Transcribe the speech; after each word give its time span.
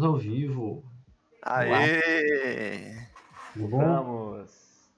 Estamos 0.00 0.14
ao 0.14 0.16
vivo. 0.16 0.82
Aê! 1.42 3.06
Tudo 3.52 3.68
bom? 3.68 3.80
Vamos! 3.80 4.90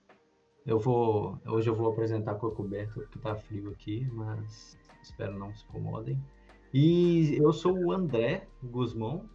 Eu 0.64 0.79
vou. 0.79 1.41
Hoje 1.45 1.69
eu 1.69 1.75
vou 1.75 1.91
apresentar 1.91 2.37
com 2.37 2.46
a 2.46 2.55
coberta, 2.55 2.93
porque 2.95 3.19
tá 3.19 3.34
frio 3.34 3.70
aqui, 3.70 4.09
mas 4.12 4.79
espero 5.02 5.37
não 5.37 5.52
se 5.57 5.65
incomodem. 5.65 6.25
E 6.73 7.37
eu 7.37 7.52
sou 7.52 7.77
o 7.77 7.91
André 7.91 8.46
Guzmão. 8.62 9.29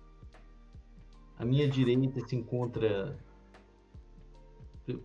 À 1.37 1.43
minha 1.43 1.67
direita 1.67 2.25
se 2.25 2.37
encontra. 2.37 3.19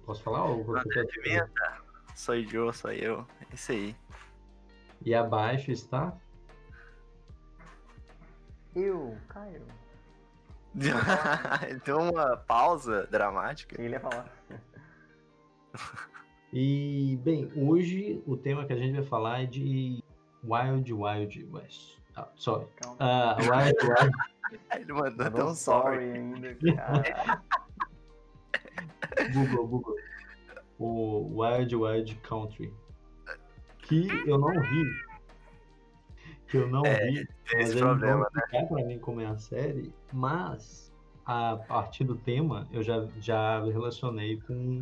Posso 0.07 0.23
falar? 0.23 0.45
Ou 0.45 0.77
André 0.77 1.05
Pimenta? 1.07 1.83
Sou 2.15 2.37
eu, 2.37 2.73
sou 2.73 2.93
eu. 2.93 3.27
É 3.51 3.55
isso 3.55 3.73
aí. 3.73 3.97
E 5.05 5.13
abaixo 5.13 5.73
está. 5.73 6.17
Eu, 8.77 9.17
Caio. 9.29 9.82
Deu 10.75 11.99
uma 11.99 12.37
pausa 12.37 13.07
dramática. 13.11 13.81
Ele 13.81 13.95
ia 13.95 14.01
falar. 14.01 14.27
E, 16.55 17.19
bem, 17.25 17.51
hoje 17.57 18.23
o 18.27 18.37
tema 18.37 18.67
que 18.67 18.75
a 18.75 18.77
gente 18.77 18.93
vai 18.93 19.03
falar 19.03 19.43
é 19.43 19.47
de 19.47 20.05
Wild 20.45 20.93
Wild 20.93 21.49
West. 21.51 21.97
Ah, 22.15 22.29
sorry. 22.35 22.67
Calma. 22.77 22.97
Ah, 23.01 23.37
Wild 23.41 23.79
Wild. 23.81 24.13
Ele 24.75 24.93
mandou 24.93 25.09
até 25.09 25.31
Mandou 25.31 25.49
um 25.51 25.55
sorry. 25.55 26.11
ainda, 26.13 26.55
cara. 26.77 27.43
Google, 29.33 29.67
Google. 29.67 29.97
O 30.79 31.41
Wild 31.41 31.75
Wild 31.75 32.15
Country. 32.17 32.71
Que 33.79 34.09
eu 34.29 34.37
não 34.37 34.53
vi. 34.61 34.85
Que 36.53 36.59
eu 36.59 36.69
não 36.69 36.85
É, 36.85 37.07
vi. 37.07 37.27
Tem 37.27 37.61
Mas 37.61 37.71
esse 37.71 37.79
problema, 37.79 38.29
vão 38.31 38.61
né? 38.61 38.67
pra 38.67 38.85
mim 38.85 38.99
como 38.99 39.23
é 39.23 39.27
a 39.27 39.39
série. 39.39 39.91
Mas, 40.13 40.93
a 41.25 41.57
partir 41.57 42.05
do 42.05 42.15
tema, 42.15 42.69
eu 42.71 42.83
já, 42.83 43.09
já 43.19 43.65
relacionei 43.65 44.39
com 44.43 44.81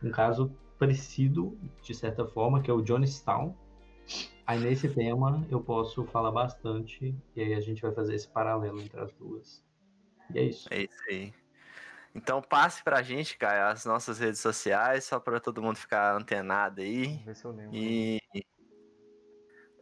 um 0.00 0.10
caso 0.12 0.56
parecido, 0.78 1.58
de 1.82 1.92
certa 1.92 2.24
forma, 2.24 2.62
que 2.62 2.70
é 2.70 2.74
o 2.74 2.80
Johnstown. 2.80 3.52
Aí 4.46 4.60
nesse 4.60 4.88
tema 4.88 5.44
eu 5.50 5.60
posso 5.60 6.04
falar 6.04 6.30
bastante. 6.30 7.12
E 7.34 7.42
aí 7.42 7.54
a 7.54 7.60
gente 7.60 7.82
vai 7.82 7.90
fazer 7.90 8.14
esse 8.14 8.28
paralelo 8.28 8.80
entre 8.80 9.00
as 9.00 9.12
duas. 9.14 9.60
E 10.32 10.38
é 10.38 10.42
isso. 10.44 10.68
É 10.70 10.82
isso 10.82 11.02
aí. 11.10 11.34
Então 12.14 12.40
passe 12.40 12.84
pra 12.84 13.02
gente, 13.02 13.36
cara, 13.36 13.70
as 13.70 13.84
nossas 13.84 14.20
redes 14.20 14.38
sociais, 14.38 15.04
só 15.04 15.18
pra 15.18 15.40
todo 15.40 15.60
mundo 15.62 15.76
ficar 15.78 16.14
antenado 16.14 16.80
aí. 16.80 17.06
Vamos 17.06 17.24
ver 17.24 17.34
se 17.34 17.44
eu 17.44 17.50
lembro. 17.50 17.76
E. 17.76 18.21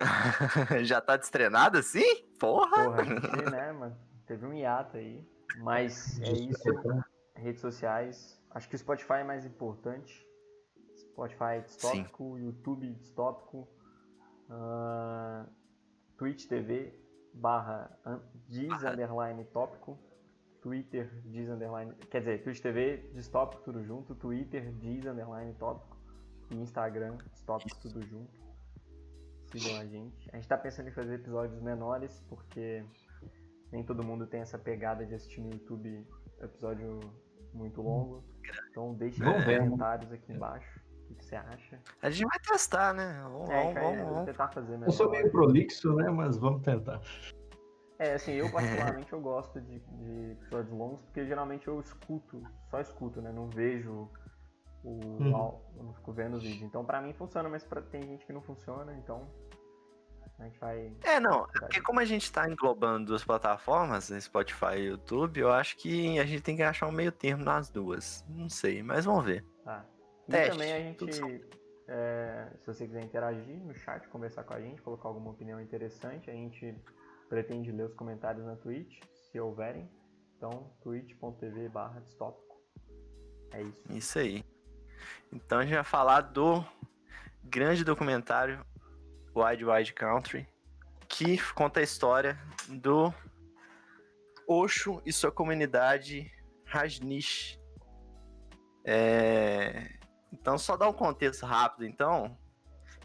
Já 0.85 1.01
tá 1.01 1.17
destrenado 1.17 1.79
assim? 1.79 2.25
Porra! 2.39 2.85
Porra, 2.85 3.05
gente, 3.05 3.51
né, 3.51 3.73
mano? 3.73 3.97
Teve 4.27 4.47
um 4.47 4.53
hiato 4.53 4.97
aí. 4.97 5.27
Mas 5.59 6.21
é 6.21 6.33
isso. 6.33 6.63
Redes 7.35 7.61
sociais. 7.61 8.41
Acho 8.51 8.69
que 8.69 8.75
o 8.75 8.79
Spotify 8.79 9.15
é 9.15 9.25
mais 9.25 9.45
importante. 9.45 10.27
Spotify 10.97 11.57
é 11.57 11.61
distópico, 11.61 12.39
YouTube 12.39 12.93
distópico. 12.95 13.69
ah, 14.49 15.47
Twitch 16.17 16.47
TV 16.47 16.99
barra 17.33 17.91
diz 18.49 18.83
underline 18.83 19.45
tópico. 19.47 19.99
Twitter 20.61 21.11
diz 21.25 21.49
underline. 21.49 21.95
Quer 22.11 22.19
dizer, 22.19 22.43
Twitch 22.43 22.61
TV 22.61 22.99
distópico 23.15 23.63
tudo 23.63 23.83
junto. 23.83 24.15
Twitter 24.15 24.73
diz 24.75 25.07
underline 25.07 25.55
tópico. 25.55 25.97
E 26.51 26.57
Instagram 26.57 27.17
distópico 27.33 27.81
tudo 27.81 28.03
junto. 28.07 28.50
Sigam 29.53 29.81
a 29.81 29.87
gente. 29.87 30.31
A 30.33 30.37
gente 30.37 30.49
tá 30.49 30.57
pensando 30.57 30.89
em 30.89 30.93
fazer 30.93 31.15
episódios 31.15 31.61
menores, 31.61 32.25
porque 32.29 32.85
nem 33.73 33.85
todo 33.85 34.05
mundo 34.05 34.27
tem 34.27 34.41
essa 34.41 34.59
pegada 34.59 35.05
de 35.05 35.15
assistir 35.15 35.41
no 35.41 35.51
YouTube 35.51 36.07
episódio 36.41 37.01
muito 37.53 37.83
longo. 37.83 38.25
Então 38.71 38.95
deixe 38.95 39.21
né? 39.21 39.59
comentários 39.59 40.13
aqui 40.13 40.33
embaixo 40.33 40.81
o 41.11 41.15
que, 41.15 41.25
você 41.25 41.37
acha. 41.37 41.81
A 42.03 42.11
gente 42.11 42.27
vai 42.27 42.39
testar, 42.39 42.95
né? 42.95 43.21
Vamos, 43.25 43.51
É, 43.51 43.61
vamos, 43.61 43.75
cara, 43.75 43.87
vamos, 43.87 44.11
vamos. 44.11 44.25
tentar 44.27 44.49
fazer 44.49 44.83
Eu 44.83 44.93
sou 44.93 45.11
meio 45.11 45.31
prolixo, 45.31 45.93
né? 45.95 46.09
Mas 46.09 46.39
vamos 46.39 46.63
tentar. 46.63 47.01
É, 47.99 48.15
assim, 48.15 48.33
eu 48.33 48.51
particularmente 48.51 49.13
eu 49.13 49.21
gosto 49.21 49.61
de, 49.61 49.79
de 49.79 50.31
episódios 50.33 50.73
longos, 50.73 51.03
porque 51.03 51.27
geralmente 51.27 51.69
eu 51.69 51.79
escuto, 51.81 52.43
só 52.71 52.81
escuto, 52.81 53.21
né? 53.21 53.31
Não 53.33 53.49
vejo 53.49 54.09
o. 54.85 55.35
Au- 55.35 55.73
eu 55.77 55.83
não 55.85 55.95
fico 55.95 56.13
vendo 56.13 56.37
o 56.37 56.41
vídeo. 56.41 56.67
Então 56.67 56.85
pra 56.85 57.01
mim 57.01 57.13
funciona, 57.13 57.49
mas 57.49 57.65
pra, 57.65 57.83
tem 57.83 58.03
gente 58.03 58.27
que 58.27 58.33
não 58.33 58.43
funciona, 58.43 58.93
então. 58.97 59.29
A 60.39 60.45
gente 60.45 60.59
vai. 60.59 60.97
É, 61.05 61.21
não, 61.21 61.45
é 61.45 61.61
porque 61.61 61.83
como 61.83 62.01
a 62.01 62.05
gente 62.05 62.33
tá 62.33 62.49
englobando 62.49 63.07
duas 63.07 63.23
plataformas, 63.23 64.09
né, 64.09 64.19
Spotify 64.19 64.77
e 64.77 64.87
YouTube, 64.87 65.39
eu 65.39 65.53
acho 65.53 65.77
que 65.77 66.19
a 66.19 66.25
gente 66.25 66.43
tem 66.43 66.57
que 66.57 66.63
achar 66.63 66.87
um 66.87 66.93
meio 66.93 67.13
termo 67.13 67.45
nas 67.45 67.69
duas. 67.69 68.25
Não 68.27 68.49
sei, 68.49 68.83
mas 68.83 69.05
vamos 69.05 69.25
ver. 69.25 69.45
Tá. 69.65 69.85
E 70.27 70.31
Teste, 70.31 70.51
também 70.53 70.73
a 70.73 70.79
gente, 70.79 71.45
é, 71.89 72.49
se 72.59 72.67
você 72.67 72.87
quiser 72.87 73.03
interagir 73.03 73.59
no 73.59 73.75
chat, 73.75 74.09
conversar 74.09 74.45
com 74.45 74.55
a 74.55 74.61
gente, 74.61 74.81
colocar 74.81 75.09
alguma 75.09 75.31
opinião 75.31 75.61
interessante, 75.61 76.31
a 76.31 76.35
gente 76.35 76.75
pretende 77.29 77.71
ler 77.71 77.87
os 77.87 77.95
comentários 77.95 78.45
na 78.45 78.57
Twitch, 78.57 78.99
se 79.31 79.39
houverem. 79.39 79.91
Então, 80.37 80.73
twitch.tv 80.81 81.69
barra 81.69 82.01
distópico. 82.01 82.57
É 83.53 83.63
isso. 83.63 83.93
Isso 83.93 84.19
aí. 84.19 84.45
Então 85.33 85.59
a 85.59 85.63
gente 85.63 85.75
vai 85.75 85.85
falar 85.85 86.23
do 86.23 86.65
grande 87.45 87.85
documentário 87.85 88.65
Wide 89.35 89.65
Wide 89.65 89.93
Country, 89.93 90.49
que 91.09 91.39
conta 91.55 91.81
a 91.81 91.83
história 91.83 92.39
do 92.69 93.13
Osho 94.47 95.01
e 95.07 95.13
sua 95.13 95.31
comunidade 95.31 96.31
Rajneesh. 96.65 97.59
É, 98.85 99.91
Então, 100.33 100.57
só 100.57 100.77
dar 100.77 100.89
um 100.89 100.93
contexto 100.93 101.45
rápido, 101.45 101.85
então. 101.85 102.37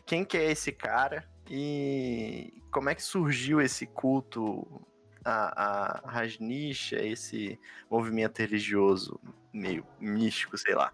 Quem 0.05 0.23
que 0.23 0.37
é 0.37 0.51
esse 0.51 0.71
cara 0.71 1.27
e 1.49 2.61
como 2.71 2.89
é 2.89 2.95
que 2.95 3.01
surgiu 3.01 3.59
esse 3.59 3.87
culto 3.87 4.85
a, 5.23 6.03
a 6.05 6.11
Rajneesh, 6.11 6.93
a 6.93 7.01
esse 7.01 7.59
movimento 7.89 8.39
religioso 8.39 9.19
meio 9.51 9.85
místico, 9.99 10.57
sei 10.57 10.75
lá. 10.75 10.93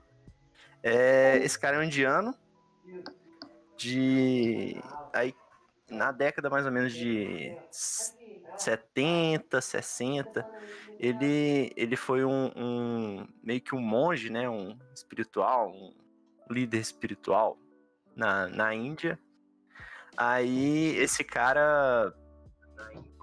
É, 0.83 1.37
esse 1.43 1.59
cara 1.59 1.77
é 1.77 1.79
um 1.79 1.83
indiano 1.83 2.35
de 3.77 4.81
aí 5.13 5.35
na 5.89 6.11
década 6.11 6.49
mais 6.49 6.65
ou 6.65 6.71
menos 6.71 6.95
de 6.95 7.57
70, 8.55 9.61
60, 9.61 10.47
ele 10.99 11.71
ele 11.75 11.95
foi 11.97 12.23
um, 12.25 12.51
um- 12.55 13.27
meio 13.43 13.61
que 13.61 13.75
um 13.75 13.81
monge, 13.81 14.29
né, 14.29 14.49
um 14.49 14.79
espiritual, 14.95 15.71
um 15.71 15.93
líder 16.51 16.79
espiritual 16.79 17.59
na, 18.15 18.47
na 18.49 18.73
Índia. 18.75 19.19
Aí 20.17 20.95
esse 20.97 21.23
cara 21.23 22.13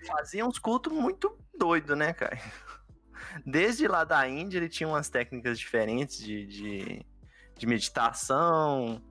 fazia 0.06 0.46
uns 0.46 0.58
cultos 0.58 0.92
muito 0.92 1.36
doido, 1.56 1.94
né, 1.96 2.12
cara? 2.12 2.38
Desde 3.46 3.86
lá 3.88 4.04
da 4.04 4.28
Índia 4.28 4.58
ele 4.58 4.68
tinha 4.68 4.88
umas 4.88 5.08
técnicas 5.10 5.58
diferentes 5.58 6.18
de, 6.18 6.46
de, 6.46 7.06
de 7.58 7.66
meditação, 7.66 9.02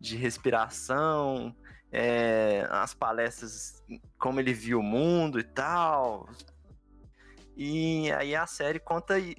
de 0.00 0.16
respiração, 0.16 1.54
é, 1.90 2.66
as 2.70 2.94
palestras, 2.94 3.82
como 4.18 4.40
ele 4.40 4.52
via 4.52 4.78
o 4.78 4.82
mundo 4.82 5.38
e 5.38 5.44
tal. 5.44 6.28
E 7.56 8.10
aí 8.12 8.34
a 8.34 8.46
série 8.46 8.78
conta. 8.78 9.18
Ele, 9.18 9.36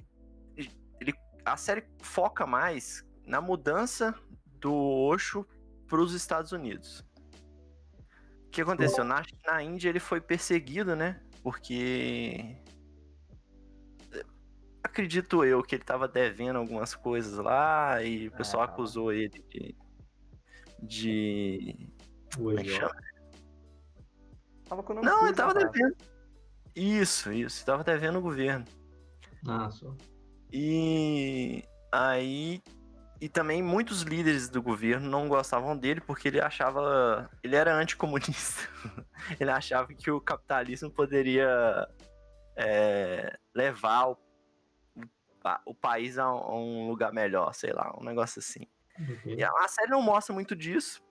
a 1.44 1.56
série 1.56 1.84
foca 2.00 2.46
mais 2.46 3.04
na 3.24 3.40
mudança 3.40 4.14
do 4.60 4.74
Osho 4.74 5.46
para 5.86 6.00
os 6.00 6.12
Estados 6.12 6.52
Unidos. 6.52 7.04
O 8.46 8.50
que 8.50 8.60
aconteceu? 8.60 9.04
Na, 9.04 9.22
na 9.46 9.62
Índia 9.62 9.88
ele 9.88 10.00
foi 10.00 10.20
perseguido, 10.20 10.94
né? 10.94 11.20
Porque. 11.42 12.56
Acredito 14.88 15.44
eu 15.44 15.62
que 15.62 15.74
ele 15.74 15.84
tava 15.84 16.08
devendo 16.08 16.56
algumas 16.56 16.94
coisas 16.94 17.36
lá 17.38 18.02
e 18.02 18.28
o 18.28 18.32
pessoal 18.32 18.62
tava. 18.62 18.72
acusou 18.72 19.12
ele 19.12 19.44
de. 19.48 19.76
de 20.82 21.90
como 22.34 22.58
é 22.58 22.62
que 22.62 22.70
chama? 22.70 22.96
Tava 24.68 24.82
com 24.82 24.92
o 24.92 24.96
nome 24.96 25.06
Não, 25.06 25.26
ele 25.26 25.36
tava 25.36 25.52
rapaz. 25.52 25.70
devendo. 25.70 25.96
Isso, 26.74 27.32
isso, 27.32 27.64
tava 27.64 27.84
devendo 27.84 28.18
o 28.18 28.22
governo. 28.22 28.64
Ah, 29.46 29.70
só. 29.70 29.94
E 30.52 31.62
aí. 31.92 32.62
E 33.20 33.28
também 33.28 33.60
muitos 33.62 34.02
líderes 34.02 34.48
do 34.48 34.62
governo 34.62 35.10
não 35.10 35.28
gostavam 35.28 35.76
dele 35.76 36.00
porque 36.00 36.28
ele 36.28 36.40
achava. 36.40 37.28
Ele 37.42 37.56
era 37.56 37.74
anticomunista. 37.74 38.68
ele 39.38 39.50
achava 39.50 39.88
que 39.88 40.10
o 40.10 40.20
capitalismo 40.20 40.90
poderia 40.90 41.88
é, 42.56 43.36
levar 43.54 44.10
o, 44.10 44.18
o 45.64 45.74
país 45.74 46.18
a 46.18 46.32
um- 46.32 46.38
a 46.38 46.54
um 46.56 46.88
lugar 46.88 47.12
melhor, 47.12 47.52
sei 47.54 47.72
lá, 47.72 47.94
um 47.98 48.04
negócio 48.04 48.38
assim. 48.40 48.66
Ok. 49.00 49.34
E 49.36 49.44
a 49.44 49.68
série 49.68 49.90
não 49.90 50.02
mostra 50.02 50.34
muito 50.34 50.54
disso. 50.56 51.02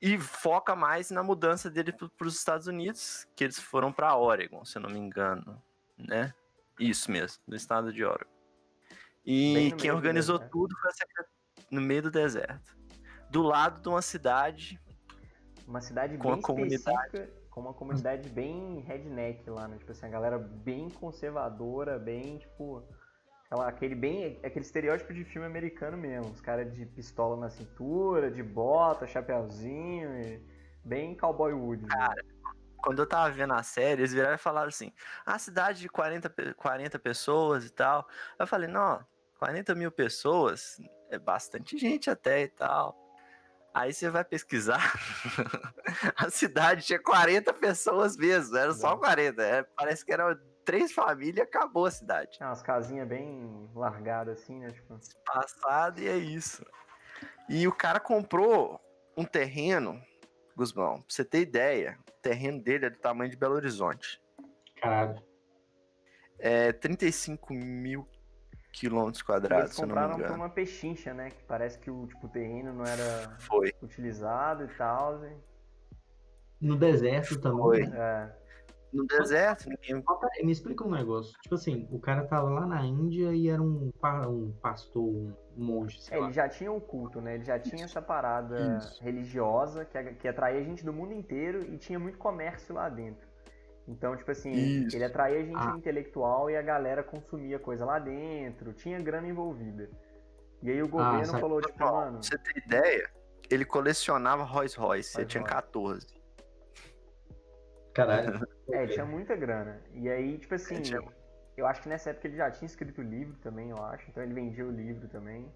E 0.00 0.18
foca 0.18 0.74
mais 0.74 1.10
na 1.10 1.22
mudança 1.22 1.70
dele 1.70 1.92
para 1.92 2.26
os 2.26 2.36
Estados 2.36 2.66
Unidos, 2.66 3.26
que 3.36 3.44
eles 3.44 3.58
foram 3.58 3.92
para 3.92 4.16
Oregon, 4.16 4.64
se 4.64 4.76
eu 4.76 4.82
não 4.82 4.90
me 4.90 4.98
engano, 4.98 5.62
né? 5.96 6.34
Isso 6.78 7.10
mesmo, 7.10 7.40
do 7.46 7.54
estado 7.54 7.92
de 7.92 8.04
Oregon. 8.04 8.30
E 9.24 9.72
quem 9.78 9.92
organizou 9.92 10.38
tudo 10.40 10.76
foi 10.80 10.90
a 10.90 11.24
no 11.70 11.80
meio 11.80 12.02
do 12.02 12.10
deserto. 12.10 12.76
Do 13.30 13.42
lado 13.42 13.80
de 13.80 13.88
uma 13.88 14.02
cidade. 14.02 14.80
Uma 15.66 15.80
cidade 15.80 16.16
com 16.18 16.24
bem 16.24 16.32
uma 16.32 16.42
comunidade. 16.42 17.28
Com 17.48 17.60
uma 17.60 17.72
comunidade 17.74 18.28
bem 18.28 18.80
redneck 18.80 19.48
lá, 19.48 19.68
né? 19.68 19.78
Tipo 19.78 19.92
assim, 19.92 20.06
a 20.06 20.08
galera 20.08 20.38
bem 20.38 20.90
conservadora, 20.90 21.98
bem, 21.98 22.38
tipo. 22.38 22.82
Aquela, 23.52 23.68
aquele 23.68 23.94
bem. 23.94 24.40
Aquele 24.42 24.64
estereótipo 24.64 25.12
de 25.12 25.24
filme 25.24 25.46
americano 25.46 25.96
mesmo. 25.96 26.32
Os 26.32 26.40
caras 26.40 26.72
de 26.72 26.86
pistola 26.86 27.36
na 27.36 27.50
cintura, 27.50 28.30
de 28.30 28.42
bota, 28.42 29.06
chapéuzinho. 29.06 30.18
E 30.22 30.42
bem 30.82 31.14
cowboy 31.14 31.52
wood. 31.52 31.82
Né? 31.82 31.88
Cara, 31.90 32.24
quando 32.78 33.00
eu 33.00 33.06
tava 33.06 33.30
vendo 33.30 33.52
a 33.52 33.62
série, 33.62 34.00
eles 34.00 34.14
viraram 34.14 34.36
e 34.36 34.38
falaram 34.38 34.68
assim: 34.68 34.90
a 35.26 35.34
ah, 35.34 35.38
cidade 35.38 35.80
de 35.80 35.88
40, 35.90 36.34
40 36.56 36.98
pessoas 36.98 37.66
e 37.66 37.70
tal. 37.70 38.08
Eu 38.38 38.46
falei, 38.46 38.68
não, 38.68 39.04
40 39.38 39.74
mil 39.74 39.92
pessoas 39.92 40.80
é 41.10 41.18
bastante 41.18 41.76
gente 41.76 42.08
até 42.08 42.42
e 42.44 42.48
tal. 42.48 42.96
Aí 43.74 43.92
você 43.92 44.10
vai 44.10 44.22
pesquisar, 44.22 44.94
a 46.16 46.28
cidade 46.28 46.84
tinha 46.84 46.98
40 46.98 47.54
pessoas 47.54 48.18
mesmo, 48.18 48.54
era 48.54 48.74
só 48.74 48.98
40. 48.98 49.42
É, 49.42 49.62
parece 49.62 50.04
que 50.04 50.12
eram 50.12 50.38
três 50.64 50.92
famílias 50.92 51.46
acabou 51.46 51.86
a 51.86 51.90
cidade. 51.90 52.38
É, 52.40 52.44
umas 52.44 52.62
casinhas 52.62 53.08
bem 53.08 53.70
largadas 53.74 54.40
assim, 54.40 54.58
né? 54.58 54.70
Tipo... 54.70 54.98
Passado 55.24 56.00
e 56.00 56.08
é 56.08 56.16
isso. 56.16 56.64
E 57.48 57.66
o 57.66 57.72
cara 57.72 58.00
comprou 58.00 58.80
um 59.16 59.24
terreno, 59.24 60.00
Gusmão, 60.56 60.96
pra 60.96 61.04
você 61.08 61.24
ter 61.24 61.40
ideia, 61.40 61.98
o 62.08 62.22
terreno 62.22 62.62
dele 62.62 62.86
é 62.86 62.90
do 62.90 62.98
tamanho 62.98 63.30
de 63.30 63.36
Belo 63.36 63.54
Horizonte. 63.54 64.20
Caralho. 64.80 65.22
É 66.38 66.72
35 66.72 67.52
mil 67.54 68.08
quilômetros 68.72 69.22
quadrados, 69.22 69.66
Eles 69.66 69.76
compraram 69.76 70.16
por 70.16 70.30
uma 70.30 70.48
pechincha, 70.48 71.12
né? 71.12 71.30
Que 71.30 71.44
parece 71.44 71.78
que 71.78 71.90
o, 71.90 72.06
tipo, 72.06 72.28
terreno 72.28 72.72
não 72.72 72.84
era 72.84 73.36
Foi. 73.38 73.72
utilizado 73.82 74.64
e 74.64 74.68
tal. 74.76 75.24
E... 75.24 75.36
No 76.60 76.76
deserto 76.76 77.40
também. 77.40 77.60
Foi. 77.60 77.86
Né? 77.86 77.98
É. 77.98 78.41
No 78.92 79.06
deserto, 79.06 79.68
ninguém. 79.70 80.04
Me 80.44 80.52
explica 80.52 80.84
um 80.84 80.90
negócio. 80.90 81.32
Tipo 81.42 81.54
assim, 81.54 81.88
o 81.90 81.98
cara 81.98 82.24
tava 82.24 82.50
lá 82.50 82.66
na 82.66 82.84
Índia 82.84 83.32
e 83.32 83.48
era 83.48 83.62
um, 83.62 83.90
um 84.28 84.52
pastor, 84.60 85.02
um 85.02 85.34
monge. 85.56 85.98
É, 86.10 86.18
ele 86.18 86.32
já 86.32 86.48
tinha 86.48 86.70
um 86.70 86.78
culto, 86.78 87.20
né? 87.20 87.36
Ele 87.36 87.44
já 87.44 87.58
tinha 87.58 87.84
essa 87.84 88.02
parada 88.02 88.76
Isso. 88.78 89.02
religiosa 89.02 89.84
que, 89.84 90.02
que 90.14 90.28
atraía 90.28 90.62
gente 90.62 90.84
do 90.84 90.92
mundo 90.92 91.14
inteiro 91.14 91.64
e 91.72 91.78
tinha 91.78 91.98
muito 91.98 92.18
comércio 92.18 92.74
lá 92.74 92.88
dentro. 92.90 93.26
Então, 93.88 94.16
tipo 94.16 94.30
assim, 94.30 94.52
Isso. 94.52 94.96
ele 94.96 95.04
atraía 95.04 95.44
gente 95.44 95.56
ah. 95.56 95.74
intelectual 95.76 96.50
e 96.50 96.56
a 96.56 96.62
galera 96.62 97.02
consumia 97.02 97.58
coisa 97.58 97.84
lá 97.84 97.98
dentro, 97.98 98.72
tinha 98.72 99.00
grana 99.00 99.26
envolvida. 99.26 99.90
E 100.62 100.70
aí 100.70 100.82
o 100.82 100.86
ah, 100.86 100.88
governo 100.88 101.36
ah, 101.36 101.40
falou, 101.40 101.60
tipo, 101.60 101.78
mano. 101.78 102.20
Pra 102.20 102.22
você 102.22 102.38
ter 102.38 102.62
ideia, 102.64 103.10
ele 103.50 103.64
colecionava 103.64 104.44
Rolls 104.44 104.78
Royce, 104.78 105.18
ele 105.18 105.26
tinha 105.26 105.42
14. 105.42 106.06
Caralho. 107.92 108.46
É, 108.72 108.86
tinha 108.86 109.04
muita 109.04 109.36
grana. 109.36 109.80
E 109.94 110.08
aí, 110.08 110.38
tipo 110.38 110.54
assim, 110.54 110.82
eu 111.56 111.66
acho 111.66 111.82
que 111.82 111.88
nessa 111.88 112.10
época 112.10 112.28
ele 112.28 112.36
já 112.36 112.50
tinha 112.50 112.66
escrito 112.66 113.00
o 113.00 113.04
livro 113.04 113.36
também, 113.38 113.70
eu 113.70 113.82
acho. 113.84 114.08
Então 114.10 114.22
ele 114.22 114.34
vendia 114.34 114.66
o 114.66 114.70
livro 114.70 115.08
também. 115.08 115.52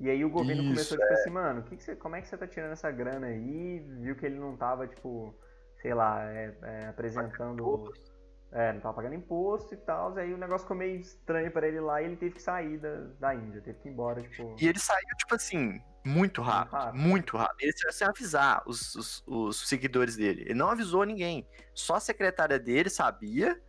E 0.00 0.10
aí 0.10 0.24
o 0.24 0.30
governo 0.30 0.62
Isso, 0.62 0.70
começou, 0.70 0.98
tipo 0.98 1.12
é. 1.12 1.14
assim, 1.14 1.30
mano, 1.30 1.62
que 1.62 1.76
que 1.76 1.82
você, 1.82 1.94
como 1.96 2.16
é 2.16 2.20
que 2.20 2.28
você 2.28 2.36
tá 2.36 2.46
tirando 2.46 2.72
essa 2.72 2.90
grana 2.90 3.28
aí? 3.28 3.80
Viu 4.00 4.16
que 4.16 4.26
ele 4.26 4.38
não 4.38 4.56
tava, 4.56 4.86
tipo 4.86 5.34
sei 5.84 5.92
lá, 5.92 6.24
é, 6.32 6.56
é, 6.62 6.86
apresentando. 6.86 7.92
É, 8.54 8.72
não 8.72 8.80
tava 8.80 8.94
pagando 8.94 9.16
imposto 9.16 9.74
e 9.74 9.76
tal. 9.76 10.16
Aí 10.16 10.32
o 10.32 10.38
negócio 10.38 10.60
ficou 10.60 10.76
meio 10.76 11.00
estranho 11.00 11.50
para 11.50 11.66
ele 11.66 11.80
lá 11.80 12.00
e 12.00 12.04
ele 12.04 12.16
teve 12.16 12.36
que 12.36 12.42
sair 12.42 12.78
da, 12.78 13.00
da 13.18 13.34
Índia, 13.34 13.60
teve 13.60 13.80
que 13.80 13.88
ir 13.88 13.90
embora, 13.92 14.22
tipo. 14.22 14.54
E 14.60 14.68
ele 14.68 14.78
saiu, 14.78 15.08
tipo 15.18 15.34
assim, 15.34 15.82
muito 16.06 16.40
rápido. 16.40 16.70
Muito 16.70 16.84
rápido. 16.84 17.00
Muito 17.00 17.36
rápido. 17.36 17.60
Ele 17.60 17.76
saiu 17.76 17.92
sem 17.92 18.06
avisar 18.06 18.62
os, 18.64 18.94
os, 18.94 19.24
os, 19.26 19.68
seguidores 19.68 20.14
dele. 20.14 20.42
Ele 20.42 20.54
não 20.54 20.70
avisou 20.70 21.02
ninguém. 21.02 21.44
Só 21.74 21.96
a 21.96 22.00
secretária 22.00 22.56
dele 22.56 22.88
sabia 22.88 23.60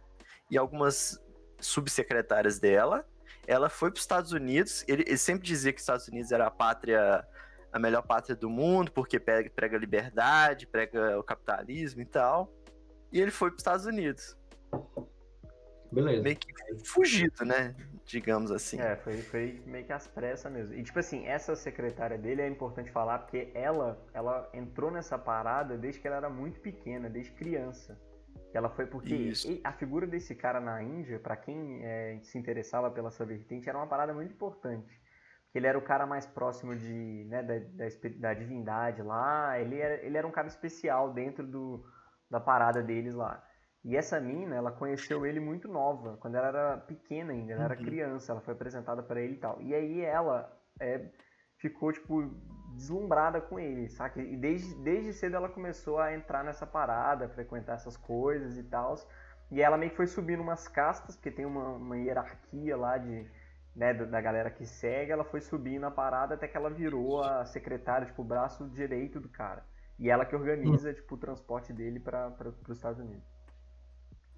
e 0.51 0.57
algumas 0.57 1.19
subsecretárias 1.59 2.59
dela. 2.59 3.07
Ela 3.47 3.69
foi 3.69 3.89
para 3.89 3.97
os 3.97 4.03
Estados 4.03 4.33
Unidos. 4.33 4.85
Ele, 4.87 5.03
ele 5.07 5.17
sempre 5.17 5.47
dizia 5.47 5.73
que 5.73 5.77
os 5.77 5.83
Estados 5.83 6.07
Unidos 6.07 6.31
era 6.31 6.45
a 6.45 6.51
pátria 6.51 7.27
a 7.73 7.79
melhor 7.79 8.03
pátria 8.03 8.37
do 8.37 8.49
mundo, 8.49 8.89
porque 8.89 9.19
prega, 9.19 9.49
prega 9.49 9.77
liberdade, 9.77 10.65
prega 10.65 11.19
o 11.19 11.23
capitalismo 11.23 12.01
e 12.01 12.05
tal. 12.05 12.49
E 13.11 13.19
ele 13.19 13.31
foi 13.31 13.49
para 13.49 13.55
os 13.55 13.61
Estados 13.61 13.85
Unidos. 13.85 14.37
Beleza. 15.91 16.23
Meio 16.23 16.37
que 16.37 16.53
fugido, 16.85 17.45
né? 17.45 17.75
Digamos 18.05 18.51
assim. 18.51 18.79
É, 18.79 18.95
foi, 18.97 19.17
foi 19.21 19.63
meio 19.65 19.85
que 19.85 19.93
às 19.93 20.07
pressas 20.07 20.51
mesmo. 20.51 20.75
E 20.75 20.83
tipo 20.83 20.99
assim, 20.99 21.25
essa 21.25 21.55
secretária 21.55 22.17
dele 22.17 22.41
é 22.41 22.47
importante 22.47 22.91
falar 22.91 23.19
porque 23.19 23.51
ela, 23.53 23.99
ela 24.13 24.49
entrou 24.53 24.91
nessa 24.91 25.17
parada 25.17 25.77
desde 25.77 25.99
que 25.99 26.07
ela 26.07 26.17
era 26.17 26.29
muito 26.29 26.59
pequena, 26.59 27.09
desde 27.09 27.31
criança. 27.31 27.99
Ela 28.53 28.69
foi 28.69 28.85
porque 28.85 29.13
Isso. 29.13 29.59
a 29.63 29.71
figura 29.71 30.07
desse 30.07 30.33
cara 30.33 30.61
na 30.61 30.81
Índia, 30.81 31.19
para 31.19 31.35
quem 31.35 31.83
é, 31.83 32.19
se 32.23 32.37
interessava 32.37 32.89
pela 32.89 33.11
sua 33.11 33.25
vertente, 33.25 33.67
era 33.67 33.77
uma 33.77 33.87
parada 33.87 34.13
muito 34.13 34.33
importante 34.33 35.05
ele 35.57 35.67
era 35.67 35.77
o 35.77 35.81
cara 35.81 36.05
mais 36.05 36.25
próximo 36.25 36.75
de, 36.75 37.25
né, 37.29 37.41
da, 37.41 37.59
da, 37.59 37.85
da, 38.19 38.33
divindade 38.33 39.01
lá, 39.01 39.57
ele 39.57 39.79
era, 39.79 40.05
ele 40.05 40.17
era 40.17 40.27
um 40.27 40.31
cara 40.31 40.47
especial 40.47 41.13
dentro 41.13 41.47
do, 41.47 41.83
da 42.29 42.39
parada 42.39 42.83
deles 42.83 43.15
lá. 43.15 43.41
E 43.85 43.95
essa 43.95 44.19
mina, 44.19 44.55
ela 44.55 44.71
conheceu 44.71 45.27
ele 45.27 45.39
muito 45.39 45.67
nova, 45.67 46.17
quando 46.17 46.33
ela 46.33 46.47
era 46.47 46.77
pequena 46.77 47.33
ainda, 47.33 47.53
ela 47.53 47.65
era 47.65 47.77
uhum. 47.77 47.85
criança, 47.85 48.31
ela 48.31 48.41
foi 48.41 48.55
apresentada 48.55 49.03
para 49.03 49.21
ele 49.21 49.35
e 49.35 49.37
tal. 49.37 49.61
E 49.61 49.75
aí 49.75 50.01
ela 50.01 50.51
é, 50.79 51.11
ficou, 51.59 51.93
tipo, 51.93 52.23
deslumbrada 52.73 53.39
com 53.39 53.59
ele, 53.59 53.87
saca? 53.87 54.19
E 54.19 54.35
desde, 54.35 54.73
desde 54.81 55.13
cedo 55.13 55.35
ela 55.35 55.47
começou 55.47 55.99
a 55.99 56.15
entrar 56.15 56.43
nessa 56.43 56.65
parada, 56.65 57.29
frequentar 57.29 57.75
essas 57.75 57.95
coisas 57.95 58.57
e 58.57 58.63
tal. 58.63 58.95
E 59.51 59.61
ela 59.61 59.77
meio 59.77 59.91
que 59.91 59.97
foi 59.97 60.07
subindo 60.07 60.41
umas 60.41 60.67
castas, 60.67 61.15
porque 61.15 61.29
tem 61.29 61.45
uma, 61.45 61.75
uma 61.75 61.95
hierarquia 61.95 62.75
lá 62.75 62.97
de 62.97 63.29
né, 63.75 63.93
da 63.93 64.19
galera 64.19 64.49
que 64.49 64.65
segue, 64.65 65.11
ela 65.11 65.23
foi 65.23 65.41
subindo 65.41 65.85
a 65.85 65.91
parada 65.91 66.33
até 66.33 66.47
que 66.47 66.57
ela 66.57 66.71
virou 66.71 67.21
a 67.21 67.45
secretária, 67.45 68.07
tipo, 68.07 68.23
o 68.23 68.25
braço 68.25 68.67
direito 68.69 69.19
do 69.19 69.29
cara. 69.29 69.63
E 69.99 70.09
ela 70.09 70.25
que 70.25 70.35
organiza, 70.35 70.91
tipo, 70.91 71.13
o 71.13 71.17
transporte 71.19 71.71
dele 71.71 71.99
para 71.99 72.33
os 72.67 72.77
Estados 72.77 72.99
Unidos. 72.99 73.34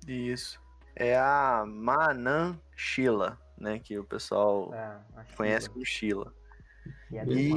Isso. 0.07 0.59
É 0.95 1.17
a 1.17 1.63
Manan 1.67 2.59
Sheila, 2.75 3.39
né, 3.57 3.79
que 3.79 3.99
o 3.99 4.03
pessoal 4.03 4.73
é, 4.73 4.99
conhece 5.35 5.69
como 5.69 5.85
Sheila. 5.85 6.33
E, 7.11 7.17
é 7.17 7.25
e 7.25 7.53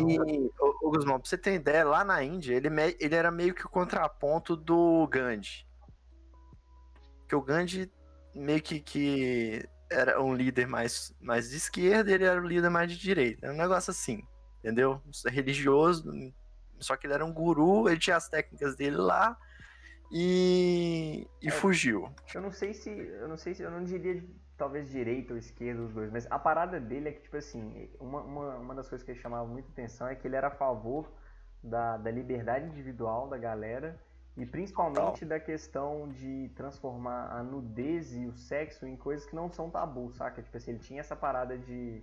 o, 0.59 0.91
Guzmão, 0.91 1.21
pra 1.21 1.29
você 1.29 1.39
ter 1.39 1.55
ideia, 1.55 1.85
lá 1.85 2.05
na 2.05 2.23
Índia, 2.23 2.55
ele, 2.55 2.69
me, 2.69 2.97
ele 2.99 3.15
era 3.15 3.31
meio 3.31 3.55
que 3.55 3.65
o 3.65 3.69
contraponto 3.69 4.57
do 4.57 5.07
Gandhi. 5.07 5.67
Que 7.29 7.37
o 7.37 7.41
Gandhi 7.41 7.91
meio 8.35 8.61
que, 8.61 8.81
que 8.81 9.69
era 9.89 10.21
um 10.21 10.35
líder 10.35 10.67
mais, 10.67 11.15
mais 11.21 11.51
de 11.51 11.57
esquerda 11.57 12.11
e 12.11 12.15
ele 12.15 12.25
era 12.25 12.41
o 12.41 12.47
líder 12.47 12.71
mais 12.71 12.91
de 12.91 12.99
direita. 12.99 13.47
Era 13.47 13.55
um 13.55 13.59
negócio 13.59 13.91
assim, 13.91 14.23
entendeu? 14.59 15.01
Religioso, 15.27 16.13
só 16.79 16.97
que 16.97 17.07
ele 17.07 17.15
era 17.15 17.25
um 17.25 17.33
guru, 17.33 17.89
ele 17.89 17.99
tinha 17.99 18.17
as 18.17 18.29
técnicas 18.29 18.75
dele 18.75 18.97
lá 18.97 19.39
e, 20.11 21.27
e 21.41 21.49
é, 21.49 21.51
fugiu. 21.51 22.11
Eu 22.35 22.41
não 22.41 22.51
sei 22.51 22.75
se, 22.75 22.91
eu 22.91 23.29
não 23.29 23.37
sei 23.37 23.55
se, 23.55 23.63
eu 23.63 23.71
não 23.71 23.85
diria 23.85 24.23
talvez 24.57 24.91
direita 24.91 25.33
ou 25.33 25.39
esquerda 25.39 25.81
os 25.83 25.93
dois, 25.93 26.11
mas 26.11 26.27
a 26.31 26.39
parada 26.39 26.79
dele 26.79 27.09
é 27.09 27.13
que, 27.13 27.23
tipo 27.23 27.37
assim, 27.37 27.89
uma, 27.99 28.21
uma, 28.21 28.57
uma 28.57 28.75
das 28.75 28.89
coisas 28.89 29.07
que 29.07 29.15
chamava 29.15 29.47
muita 29.47 29.71
atenção 29.71 30.07
é 30.07 30.15
que 30.15 30.27
ele 30.29 30.37
era 30.37 30.49
a 30.49 30.51
favor 30.51 31.11
da, 31.63 31.97
da 31.97 32.11
liberdade 32.11 32.67
individual 32.67 33.29
da 33.29 33.39
galera 33.39 33.99
e 34.37 34.47
principalmente 34.47 35.21
Total. 35.21 35.29
da 35.29 35.41
questão 35.41 36.09
de 36.09 36.51
transformar 36.55 37.31
a 37.31 37.43
nudez 37.43 38.15
e 38.15 38.27
o 38.27 38.33
sexo 38.33 38.87
em 38.87 38.97
coisas 38.97 39.27
que 39.27 39.35
não 39.35 39.51
são 39.51 39.71
tabu, 39.71 40.13
saca? 40.13 40.43
Tipo 40.43 40.57
assim, 40.57 40.73
ele 40.73 40.81
tinha 40.81 41.01
essa 41.01 41.17
parada 41.17 41.59
de, 41.59 42.03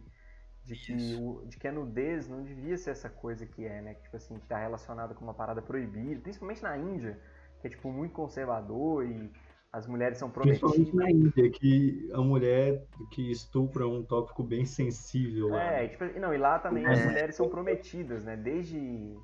de, 0.64 0.76
que, 0.76 1.16
o, 1.16 1.46
de 1.46 1.58
que 1.58 1.68
a 1.68 1.72
nudez 1.72 2.28
não 2.28 2.44
devia 2.44 2.78
ser 2.78 2.92
essa 2.92 3.10
coisa 3.10 3.46
que 3.46 3.66
é, 3.66 3.82
né? 3.82 3.94
Que, 3.96 4.04
tipo 4.04 4.18
assim, 4.18 4.38
que 4.40 4.46
tá 4.46 4.58
relacionada 4.58 5.14
com 5.14 5.24
uma 5.24 5.34
parada 5.34 5.62
proibida, 5.62 6.22
principalmente 6.22 6.62
na 6.62 6.78
Índia, 6.78 7.20
que 7.60 7.68
é, 7.68 7.70
tipo, 7.70 7.92
muito 7.92 8.14
conservador 8.14 9.06
e 9.06 9.32
as 9.72 9.86
mulheres 9.88 10.18
são 10.18 10.30
prometidas. 10.30 10.72
Principalmente 10.72 10.96
na 10.96 11.12
Índia, 11.12 11.52
que 11.52 12.10
a 12.14 12.22
mulher 12.22 12.86
que 13.12 13.32
estupra 13.32 13.84
é 13.84 13.88
um 13.88 14.04
tópico 14.04 14.44
bem 14.44 14.66
sensível 14.66 15.50
lá. 15.50 15.64
É, 15.64 15.88
tipo, 15.88 16.06
não, 16.20 16.34
e 16.34 16.38
lá 16.38 16.60
também 16.60 16.86
é. 16.86 16.90
as 16.90 17.06
mulheres 17.06 17.36
são 17.36 17.50
prometidas, 17.50 18.24
né? 18.24 18.36
Desde 18.36 19.16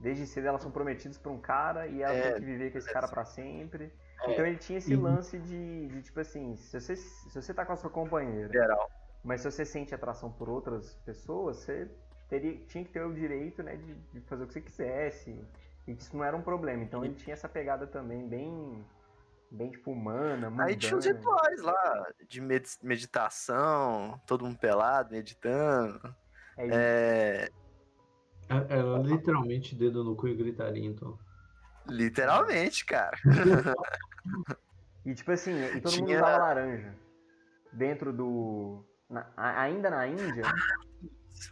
Desde 0.00 0.26
cedo 0.26 0.48
elas 0.48 0.62
são 0.62 0.70
prometidas 0.70 1.18
pra 1.18 1.30
um 1.30 1.38
cara 1.38 1.86
e 1.86 2.02
elas 2.02 2.16
é, 2.16 2.22
têm 2.22 2.40
que 2.40 2.46
viver 2.46 2.72
com 2.72 2.78
esse 2.78 2.90
cara 2.90 3.06
para 3.06 3.24
sempre. 3.26 3.92
É, 4.22 4.32
então 4.32 4.46
ele 4.46 4.56
tinha 4.56 4.78
esse 4.78 4.94
uhum. 4.94 5.02
lance 5.02 5.38
de, 5.38 5.88
de, 5.88 6.02
tipo 6.02 6.18
assim, 6.20 6.56
se 6.56 6.80
você, 6.80 6.96
se 6.96 7.34
você 7.34 7.52
tá 7.52 7.66
com 7.66 7.74
a 7.74 7.76
sua 7.76 7.90
companheira, 7.90 8.50
Geral. 8.50 8.90
mas 9.22 9.42
se 9.42 9.50
você 9.50 9.64
sente 9.64 9.94
atração 9.94 10.32
por 10.32 10.48
outras 10.48 10.94
pessoas, 11.04 11.58
você 11.58 11.86
teria, 12.30 12.56
tinha 12.66 12.82
que 12.82 12.90
ter 12.90 13.04
o 13.04 13.12
direito 13.12 13.62
né, 13.62 13.76
de, 13.76 13.94
de 13.94 14.20
fazer 14.22 14.44
o 14.44 14.46
que 14.46 14.54
você 14.54 14.60
quisesse. 14.62 15.38
E 15.86 15.92
isso 15.92 16.16
não 16.16 16.24
era 16.24 16.36
um 16.36 16.42
problema. 16.42 16.82
Então 16.82 17.04
ele 17.04 17.14
tinha 17.14 17.34
essa 17.34 17.48
pegada 17.48 17.86
também 17.86 18.28
bem 18.28 18.84
Bem, 19.52 19.68
tipo, 19.68 19.90
humana, 19.90 20.48
mundana. 20.48 20.68
Aí 20.68 20.76
tinha 20.76 20.96
os 20.96 21.04
rituais 21.04 21.60
lá, 21.60 22.06
de 22.28 22.40
meditação, 22.40 24.20
todo 24.24 24.44
mundo 24.44 24.56
pelado, 24.56 25.10
meditando. 25.10 26.14
É, 26.56 26.68
é... 26.70 27.50
Era 28.48 28.98
literalmente 28.98 29.74
dedo 29.74 30.04
no 30.04 30.14
cu 30.14 30.28
e 30.28 30.36
gritaria, 30.36 30.86
então. 30.86 31.18
Literalmente, 31.88 32.84
cara. 32.84 33.16
e 35.04 35.14
tipo 35.14 35.32
assim, 35.32 35.52
e 35.76 35.80
todo 35.80 35.92
Tinha... 35.92 36.06
mundo 36.06 36.14
usava 36.14 36.38
laranja. 36.38 36.94
Dentro 37.72 38.12
do. 38.12 38.84
Na, 39.08 39.26
ainda 39.36 39.90
na 39.90 40.06
Índia. 40.06 40.42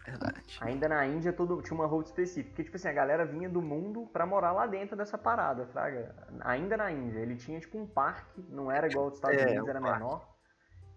Verdade. 0.04 0.59
Ainda 0.61 0.88
na 0.88 1.07
Índia 1.07 1.33
todo, 1.33 1.62
tinha 1.62 1.75
uma 1.75 1.87
roupa 1.87 2.07
específica. 2.07 2.50
Porque, 2.50 2.64
tipo 2.64 2.76
assim, 2.76 2.88
a 2.88 2.92
galera 2.92 3.25
vinha 3.25 3.49
do 3.49 3.62
mundo 3.62 4.09
pra 4.12 4.26
morar 4.26 4.52
lá 4.52 4.66
dentro 4.66 4.97
dessa 4.97 5.16
parada, 5.16 5.66
fraga. 5.66 6.14
Ainda 6.40 6.76
na 6.76 6.90
Índia. 6.90 7.21
Ele 7.21 7.37
tinha, 7.37 7.59
tipo, 7.61 7.78
um 7.78 7.87
parque, 7.87 8.45
não 8.49 8.71
era 8.71 8.87
igual 8.88 9.07
aos 9.07 9.14
Estados 9.14 9.40
é, 9.40 9.47
Unidos, 9.47 9.68
era 9.68 9.80
parque. 9.80 9.99
menor. 9.99 10.28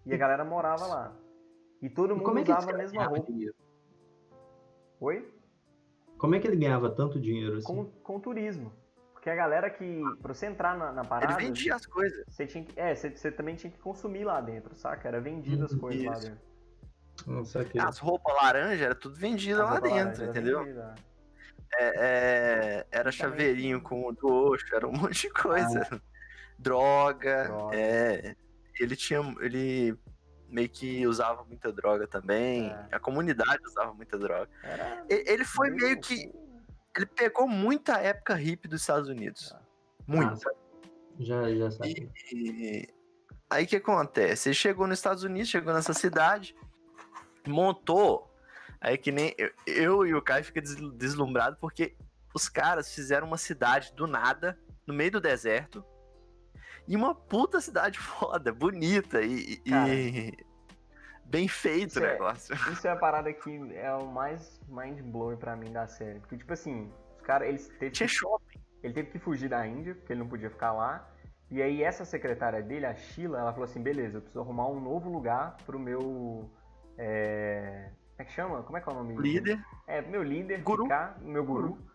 E 0.04 0.14
a 0.14 0.16
galera 0.16 0.44
morava 0.44 0.86
lá. 0.86 1.16
E 1.80 1.88
todo 1.88 2.14
mundo 2.14 2.38
e 2.38 2.40
é 2.40 2.42
usava 2.44 2.70
a 2.70 2.76
mesma 2.76 3.04
roupa. 3.04 3.32
Dinheiro? 3.32 3.54
Oi? 5.00 5.34
Como 6.18 6.34
é 6.34 6.40
que 6.40 6.46
ele 6.46 6.56
ganhava 6.56 6.90
tanto 6.90 7.20
dinheiro 7.20 7.56
assim? 7.56 7.66
Com, 7.66 7.86
com 7.86 8.20
turismo. 8.20 8.72
Porque 9.12 9.30
a 9.30 9.34
galera 9.34 9.70
que. 9.70 10.02
Pra 10.20 10.34
você 10.34 10.46
entrar 10.46 10.76
na, 10.76 10.92
na 10.92 11.04
parada. 11.04 11.32
Ele 11.34 11.46
vendia 11.46 11.74
as 11.74 11.86
coisas. 11.86 12.24
Você 12.28 12.46
tinha 12.46 12.64
que, 12.64 12.78
é, 12.78 12.94
você, 12.94 13.10
você 13.10 13.30
também 13.30 13.54
tinha 13.54 13.72
que 13.72 13.78
consumir 13.78 14.24
lá 14.24 14.40
dentro, 14.40 14.74
saca? 14.74 15.08
Era 15.08 15.20
vendido 15.20 15.64
as 15.64 15.74
coisas 15.74 16.02
Isso. 16.02 16.10
lá 16.10 16.18
dentro. 16.18 16.51
Nossa, 17.26 17.64
que... 17.64 17.78
As 17.78 17.98
roupas 17.98 18.34
laranja 18.34 18.84
era 18.84 18.94
tudo 18.94 19.14
vendido 19.14 19.62
lá 19.62 19.78
dentro, 19.78 20.24
entendeu? 20.24 20.66
É, 21.74 21.94
é, 21.96 22.86
era 22.90 23.10
chaveirinho 23.10 23.80
com 23.80 24.06
o 24.06 24.12
do 24.12 24.28
Oxo, 24.28 24.74
era 24.74 24.86
um 24.86 24.92
monte 24.96 25.28
de 25.28 25.30
coisa. 25.30 25.88
Ah, 25.90 26.00
droga, 26.58 27.44
droga. 27.44 27.76
É, 27.76 28.36
ele 28.78 28.96
tinha. 28.96 29.20
Ele 29.40 29.96
meio 30.48 30.68
que 30.68 31.06
usava 31.06 31.44
muita 31.44 31.72
droga 31.72 32.06
também. 32.06 32.70
É. 32.70 32.88
A 32.92 32.98
comunidade 32.98 33.62
usava 33.66 33.94
muita 33.94 34.18
droga. 34.18 34.50
Era 34.62 35.04
ele 35.08 35.44
foi 35.44 35.70
meio 35.70 35.98
que 36.00 36.30
ele 36.94 37.06
pegou 37.06 37.48
muita 37.48 37.98
época 37.98 38.34
hippie 38.34 38.68
dos 38.68 38.82
Estados 38.82 39.08
Unidos. 39.08 39.54
Muita. 40.06 40.34
Ah, 40.34 40.52
já, 41.18 41.54
já 41.54 41.70
sabe. 41.70 42.10
E, 42.30 42.34
e, 42.34 42.88
aí 43.48 43.64
o 43.64 43.66
que 43.66 43.76
acontece? 43.76 44.48
Ele 44.48 44.54
chegou 44.54 44.86
nos 44.86 44.98
Estados 44.98 45.22
Unidos, 45.24 45.48
chegou 45.48 45.72
nessa 45.72 45.94
cidade, 45.94 46.54
montou. 47.46 48.30
Aí 48.80 48.98
que 48.98 49.12
nem 49.12 49.34
eu, 49.38 49.50
eu 49.66 50.06
e 50.06 50.14
o 50.14 50.22
Caio 50.22 50.44
fica 50.44 50.60
deslumbrado 50.60 51.56
porque 51.60 51.94
os 52.34 52.48
caras 52.48 52.92
fizeram 52.92 53.26
uma 53.26 53.38
cidade 53.38 53.92
do 53.94 54.06
nada, 54.06 54.58
no 54.86 54.94
meio 54.94 55.12
do 55.12 55.20
deserto. 55.20 55.84
E 56.88 56.96
uma 56.96 57.14
puta 57.14 57.60
cidade 57.60 57.98
foda, 58.00 58.52
bonita 58.52 59.22
e, 59.22 59.62
e 59.64 60.36
bem 61.24 61.48
feito 61.48 61.98
o 61.98 62.04
é- 62.04 62.12
negócio. 62.12 62.54
É, 62.54 62.56
isso 62.72 62.86
é 62.86 62.90
a 62.90 62.96
parada 62.96 63.32
que 63.32 63.74
é 63.74 63.92
o 63.94 64.06
mais 64.06 64.60
mind 64.68 65.00
blowing 65.00 65.36
pra 65.36 65.56
mim 65.56 65.72
da 65.72 65.86
série. 65.86 66.20
Porque, 66.20 66.36
tipo 66.36 66.52
assim, 66.52 66.92
os 67.16 67.22
caras, 67.22 67.48
eles 67.48 67.68
teve 67.78 67.90
Tinha 67.90 68.06
que, 68.06 68.14
shopping. 68.14 68.60
Ele 68.82 68.94
teve 68.94 69.10
que 69.10 69.18
fugir 69.18 69.48
da 69.48 69.66
Índia, 69.66 69.94
porque 69.94 70.12
ele 70.12 70.20
não 70.20 70.28
podia 70.28 70.50
ficar 70.50 70.72
lá. 70.72 71.08
E 71.50 71.62
aí 71.62 71.82
essa 71.82 72.04
secretária 72.04 72.62
dele, 72.62 72.86
a 72.86 72.94
Sheila, 72.94 73.38
ela 73.38 73.52
falou 73.52 73.64
assim, 73.64 73.82
beleza, 73.82 74.16
eu 74.16 74.22
preciso 74.22 74.40
arrumar 74.40 74.68
um 74.68 74.80
novo 74.80 75.10
lugar 75.10 75.56
pro 75.64 75.78
meu... 75.78 76.50
É... 76.98 77.90
Como 78.10 78.22
é 78.22 78.24
que 78.24 78.32
chama? 78.32 78.62
Como 78.62 78.76
é 78.76 78.80
que 78.80 78.88
é 78.88 78.92
o 78.92 78.94
nome? 78.94 79.16
Líder. 79.16 79.64
É, 79.86 80.02
meu 80.02 80.22
líder 80.22 80.62
guru. 80.62 80.84
ficar, 80.84 81.18
meu 81.20 81.44
guru. 81.44 81.68
guru. 81.70 81.92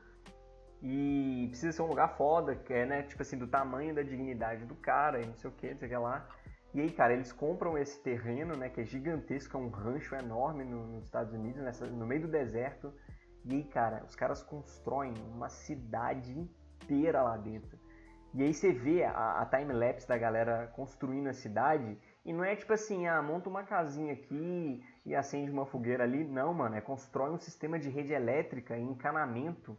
E 0.81 1.47
precisa 1.49 1.71
ser 1.71 1.81
um 1.81 1.87
lugar 1.87 2.15
foda, 2.17 2.55
que 2.55 2.73
é, 2.73 2.85
né, 2.85 3.01
tipo 3.03 3.21
assim, 3.21 3.37
do 3.37 3.47
tamanho 3.47 3.95
da 3.95 4.03
dignidade 4.03 4.65
do 4.65 4.75
cara 4.75 5.21
e 5.21 5.25
não 5.25 5.35
sei 5.35 5.49
o 5.49 5.53
que, 5.53 5.71
não 5.71 5.77
sei 5.77 5.87
o 5.87 5.91
que 5.91 5.97
lá. 5.97 6.27
E 6.73 6.81
aí, 6.81 6.91
cara, 6.91 7.13
eles 7.13 7.31
compram 7.31 7.77
esse 7.77 7.99
terreno, 8.03 8.55
né, 8.55 8.69
que 8.69 8.81
é 8.81 8.83
gigantesco, 8.83 9.57
é 9.57 9.59
um 9.59 9.69
rancho 9.69 10.15
enorme 10.15 10.63
no, 10.63 10.85
nos 10.85 11.05
Estados 11.05 11.33
Unidos, 11.33 11.61
nessa, 11.63 11.87
no 11.87 12.05
meio 12.05 12.21
do 12.21 12.27
deserto. 12.27 12.93
E 13.45 13.55
aí, 13.55 13.63
cara, 13.63 14.03
os 14.05 14.15
caras 14.15 14.43
constroem 14.43 15.13
uma 15.33 15.49
cidade 15.49 16.37
inteira 16.37 17.21
lá 17.21 17.37
dentro. 17.37 17.79
E 18.33 18.43
aí 18.43 18.53
você 18.53 18.71
vê 18.71 19.03
a, 19.03 19.41
a 19.41 19.45
time-lapse 19.45 20.07
da 20.07 20.17
galera 20.17 20.67
construindo 20.75 21.27
a 21.27 21.33
cidade, 21.33 21.97
e 22.27 22.33
não 22.33 22.43
é 22.43 22.55
tipo 22.55 22.73
assim, 22.73 23.07
ah, 23.07 23.21
monta 23.21 23.49
uma 23.49 23.63
casinha 23.63 24.13
aqui 24.13 24.83
e 25.03 25.15
acende 25.15 25.49
uma 25.49 25.65
fogueira 25.65 26.03
ali. 26.03 26.23
Não, 26.23 26.53
mano, 26.53 26.75
é 26.75 26.81
constrói 26.81 27.31
um 27.31 27.39
sistema 27.39 27.79
de 27.79 27.89
rede 27.89 28.13
elétrica 28.13 28.77
e 28.77 28.83
encanamento 28.83 29.75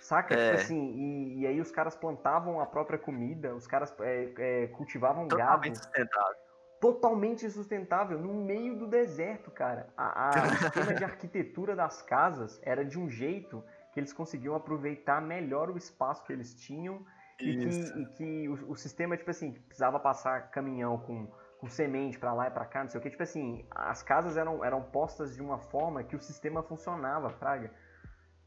Saca? 0.00 0.28
Tipo 0.28 0.40
é. 0.40 0.50
Tipo 0.50 0.62
assim, 0.62 0.92
e, 0.94 1.40
e, 1.40 1.46
aí 1.46 1.60
os 1.60 1.70
caras 1.70 1.96
plantavam 1.96 2.60
a 2.60 2.66
própria 2.66 2.98
comida, 2.98 3.54
os 3.54 3.66
caras 3.66 3.94
é, 4.00 4.32
é, 4.38 4.66
cultivavam 4.68 5.26
Totalmente 5.26 5.74
gado. 5.74 5.76
Sustentável. 5.76 6.36
Totalmente 6.80 7.50
sustentável, 7.50 8.18
no 8.18 8.34
meio 8.34 8.76
do 8.78 8.86
deserto, 8.86 9.50
cara. 9.50 9.88
A, 9.96 10.28
a 10.28 10.46
o 10.46 10.56
sistema 10.58 10.94
de 10.94 11.04
arquitetura 11.04 11.74
das 11.74 12.02
casas 12.02 12.60
era 12.62 12.84
de 12.84 12.98
um 12.98 13.08
jeito 13.08 13.64
que 13.92 14.00
eles 14.00 14.12
conseguiam 14.12 14.54
aproveitar 14.54 15.22
melhor 15.22 15.70
o 15.70 15.76
espaço 15.76 16.22
que 16.24 16.32
eles 16.32 16.54
tinham 16.54 17.04
e 17.40 17.56
que, 17.56 18.00
e 18.00 18.06
que, 18.06 18.48
o, 18.48 18.72
o, 18.72 18.76
sistema, 18.76 19.16
tipo 19.16 19.30
assim, 19.30 19.52
precisava 19.52 19.98
passar 19.98 20.50
caminhão 20.50 20.98
com, 20.98 21.26
com 21.66 21.70
semente 21.70 22.18
para 22.18 22.32
lá 22.32 22.46
e 22.46 22.50
para 22.50 22.64
cá, 22.64 22.82
não 22.82 22.88
sei 22.88 22.98
o 22.98 23.02
que. 23.02 23.10
Tipo 23.10 23.22
assim, 23.24 23.66
as 23.70 24.02
casas 24.02 24.36
eram, 24.36 24.64
eram 24.64 24.82
postas 24.82 25.34
de 25.34 25.42
uma 25.42 25.58
forma 25.58 26.02
que 26.04 26.14
o 26.14 26.20
sistema 26.20 26.62
funcionava, 26.62 27.28
Fraga. 27.30 27.70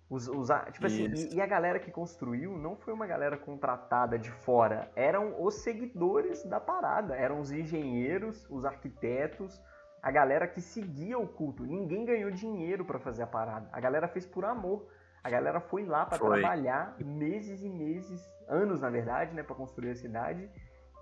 Os, 0.10 0.28
os, 0.28 0.48
tipo 0.72 0.88
assim, 0.88 1.06
e, 1.14 1.36
e, 1.36 1.42
a 1.42 1.46
galera 1.46 1.80
que 1.80 1.92
construiu 1.92 2.58
não 2.58 2.76
foi 2.76 2.94
uma 2.94 3.06
galera 3.06 3.38
contratada 3.38 4.18
de 4.18 4.32
fora, 4.32 4.92
eram 4.96 5.36
os 5.40 5.56
seguidores 5.56 6.44
da 6.46 6.60
parada, 6.60 7.16
eram 7.16 7.40
os 7.40 7.52
engenheiros, 7.52 8.48
os 8.50 8.66
arquitetos, 8.66 9.62
a 10.02 10.10
galera 10.10 10.48
que 10.48 10.62
seguia 10.62 11.20
o 11.20 11.28
culto. 11.28 11.64
Ninguém 11.64 12.06
ganhou 12.06 12.32
dinheiro 12.32 12.84
para 12.86 12.98
fazer 12.98 13.22
a 13.22 13.28
parada, 13.28 13.70
a 13.72 13.80
galera 13.80 14.08
fez 14.08 14.26
por 14.26 14.46
amor. 14.46 14.88
A 15.22 15.30
galera 15.30 15.60
foi 15.60 15.84
lá 15.84 16.06
para 16.06 16.18
trabalhar 16.18 16.96
meses 16.98 17.62
e 17.62 17.70
meses, 17.70 18.26
anos 18.48 18.80
na 18.80 18.90
verdade, 18.90 19.36
né, 19.36 19.44
para 19.44 19.54
construir 19.54 19.90
a 19.92 19.96
cidade, 19.96 20.50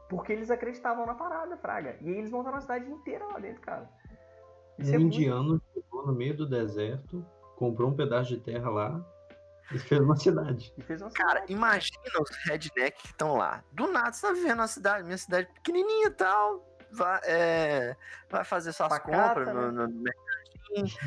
porque 0.10 0.32
eles 0.32 0.50
acreditavam 0.50 1.06
na 1.06 1.16
parada, 1.16 1.58
fraga. 1.58 1.98
E 2.02 2.10
aí 2.10 2.18
eles 2.18 2.32
montaram 2.32 2.58
a 2.58 2.62
cidade 2.62 2.90
inteira 2.90 3.26
lá 3.26 3.40
dentro, 3.40 3.62
cara. 3.62 3.90
Isso 4.78 4.92
um 4.92 4.96
é 4.96 5.00
indiano 5.00 5.50
muito... 5.50 5.64
chegou 5.74 6.06
no 6.06 6.14
meio 6.14 6.36
do 6.36 6.48
deserto 6.48 7.26
comprou 7.58 7.90
um 7.90 7.96
pedaço 7.96 8.30
de 8.30 8.38
terra 8.38 8.70
lá 8.70 9.04
e 9.72 9.80
fez 9.80 10.00
uma 10.00 10.16
cidade. 10.16 10.74
Fez 10.86 11.02
uma 11.02 11.12
Cara, 11.12 11.42
cidade. 11.42 11.54
imagina 11.54 12.22
os 12.22 12.30
redneck 12.46 13.02
que 13.02 13.08
estão 13.08 13.36
lá. 13.36 13.64
Do 13.74 13.92
nada 13.92 14.14
você 14.14 14.26
tá 14.26 14.32
vivendo 14.32 14.60
uma 14.60 14.68
cidade, 14.68 15.04
minha 15.04 15.18
cidade 15.18 15.52
pequenininha 15.54 16.08
e 16.08 16.12
tal. 16.12 16.66
Vai, 16.90 17.20
é, 17.26 17.98
vai 18.30 18.46
fazer 18.46 18.72
suas 18.72 18.88
Pacata, 18.88 19.12
compras 19.12 19.48
no, 19.54 19.72
né? 19.72 19.72
no, 19.72 19.88
no 19.88 20.02
mercadinho. 20.02 20.98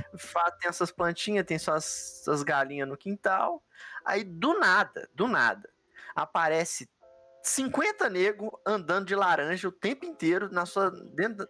tem 0.61 0.69
essas 0.69 0.91
plantinhas, 0.91 1.47
tem 1.47 1.59
suas, 1.59 2.21
suas 2.25 2.43
galinhas 2.43 2.87
no 2.87 2.99
quintal. 2.99 3.63
Aí 4.05 4.25
do 4.25 4.59
nada, 4.59 5.09
do 5.15 5.27
nada, 5.27 5.71
aparece 6.15 6.91
50 7.43 8.09
negros 8.11 8.51
andando 8.67 9.07
de 9.07 9.15
laranja 9.15 9.69
o 9.69 9.73
tempo 9.73 10.05
inteiro 10.05 10.49
na 10.51 10.67
sua, 10.67 10.91
dentro, 11.15 11.49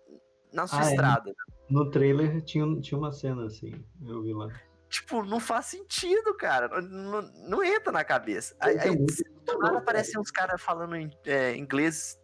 na 0.52 0.66
sua 0.66 0.80
ah, 0.80 0.84
é. 0.84 0.90
estrada. 0.90 1.30
É. 1.30 1.34
No 1.68 1.90
trailer 1.90 2.40
tinha, 2.42 2.66
tinha 2.80 2.98
uma 2.98 3.12
cena 3.12 3.46
assim, 3.46 3.84
eu 4.04 4.22
vi 4.22 4.32
lá. 4.32 4.48
Tipo, 4.88 5.22
não 5.22 5.38
faz 5.38 5.66
sentido, 5.66 6.34
cara. 6.34 6.80
Não, 6.82 7.22
não 7.48 7.62
entra 7.62 7.92
na 7.92 8.02
cabeça. 8.02 8.56
Aí, 8.58 8.76
aí 8.76 8.96
do 8.96 9.58
nada 9.58 9.78
aparecem 9.78 10.20
uns 10.20 10.32
caras 10.32 10.60
falando 10.60 10.96
em, 10.96 11.08
é, 11.24 11.56
inglês 11.56 12.20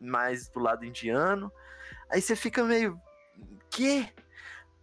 mais 0.00 0.48
do 0.48 0.60
lado 0.60 0.84
indiano. 0.84 1.52
Aí 2.10 2.22
você 2.22 2.34
fica 2.34 2.64
meio. 2.64 2.98
Que? 3.70 4.08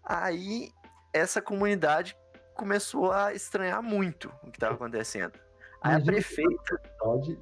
Aí 0.04 0.72
essa 1.12 1.42
comunidade 1.42 2.16
começou 2.54 3.12
a 3.12 3.34
estranhar 3.34 3.82
muito 3.82 4.32
o 4.44 4.52
que 4.52 4.58
estava 4.58 4.76
acontecendo. 4.76 5.40
Aí 5.82 5.96
a 5.96 6.02
prefeita. 6.02 6.82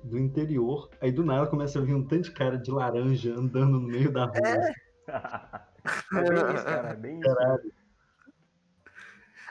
Do 0.03 0.17
interior, 0.17 0.89
aí 1.01 1.11
do 1.11 1.25
nada 1.25 1.47
começa 1.47 1.77
a 1.77 1.81
vir 1.81 1.93
um 1.93 2.05
tanto 2.05 2.23
de 2.23 2.31
cara 2.31 2.57
de 2.57 2.71
laranja 2.71 3.33
andando 3.33 3.79
no 3.79 3.81
meio 3.81 4.11
da 4.11 4.25
rua. 4.25 4.37
É, 4.45 4.73
é 6.15 6.29
bem 6.29 6.55
isso, 6.55 6.65
cara. 6.65 6.89
É 6.89 6.95
bem 6.95 7.19
isso. 7.19 7.35
Caralho. 7.35 7.73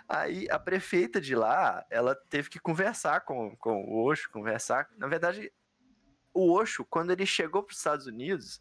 Aí 0.08 0.48
a 0.50 0.58
prefeita 0.58 1.20
de 1.20 1.34
lá, 1.34 1.84
ela 1.90 2.14
teve 2.14 2.48
que 2.48 2.58
conversar 2.58 3.20
com, 3.20 3.54
com 3.56 3.84
o 3.84 4.04
Osho, 4.06 4.30
conversar. 4.30 4.88
Na 4.96 5.06
verdade, 5.06 5.52
o 6.32 6.50
Osho, 6.50 6.82
quando 6.88 7.10
ele 7.10 7.26
chegou 7.26 7.62
para 7.62 7.72
os 7.72 7.78
Estados 7.78 8.06
Unidos, 8.06 8.58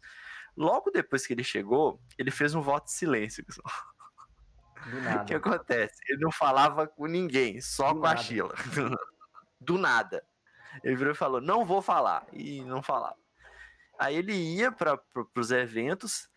logo 0.54 0.90
depois 0.90 1.26
que 1.26 1.32
ele 1.32 1.42
chegou, 1.44 2.02
ele 2.18 2.30
fez 2.30 2.54
um 2.54 2.60
voto 2.60 2.84
de 2.86 2.92
silêncio. 2.92 3.44
O 5.20 5.24
que 5.26 5.34
acontece? 5.34 6.00
Ele 6.08 6.20
não 6.20 6.30
falava 6.30 6.86
com 6.86 7.06
ninguém, 7.06 7.60
só 7.60 7.88
Do 7.88 7.96
com 7.96 8.06
nada. 8.06 8.20
a 8.20 8.22
Sheila. 8.22 8.54
Do 9.68 9.76
nada. 9.76 10.24
Ele 10.82 10.96
virou 10.96 11.12
e 11.12 11.16
falou: 11.16 11.42
Não 11.42 11.62
vou 11.62 11.82
falar. 11.82 12.26
E 12.32 12.64
não 12.64 12.82
falava. 12.82 13.16
Aí 13.98 14.16
ele 14.16 14.32
ia 14.32 14.72
para 14.72 14.98
os 15.36 15.50
eventos, 15.50 16.30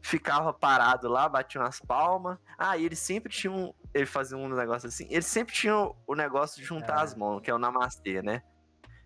ficava 0.00 0.54
parado 0.54 1.06
lá, 1.06 1.28
batia 1.28 1.60
umas 1.60 1.80
palmas. 1.80 2.38
Ah, 2.56 2.78
e 2.78 2.86
ele 2.86 2.96
sempre 2.96 3.30
tinha 3.30 3.52
um. 3.52 3.74
Ele 3.92 4.06
fazia 4.06 4.38
um 4.38 4.48
negócio 4.48 4.88
assim. 4.88 5.06
Ele 5.10 5.20
sempre 5.20 5.54
tinha 5.54 5.76
o 5.76 6.14
negócio 6.14 6.58
de 6.58 6.66
juntar 6.66 7.00
é. 7.00 7.02
as 7.02 7.14
mãos, 7.14 7.42
que 7.42 7.50
é 7.50 7.54
o 7.54 7.58
namastê, 7.58 8.22
né? 8.22 8.42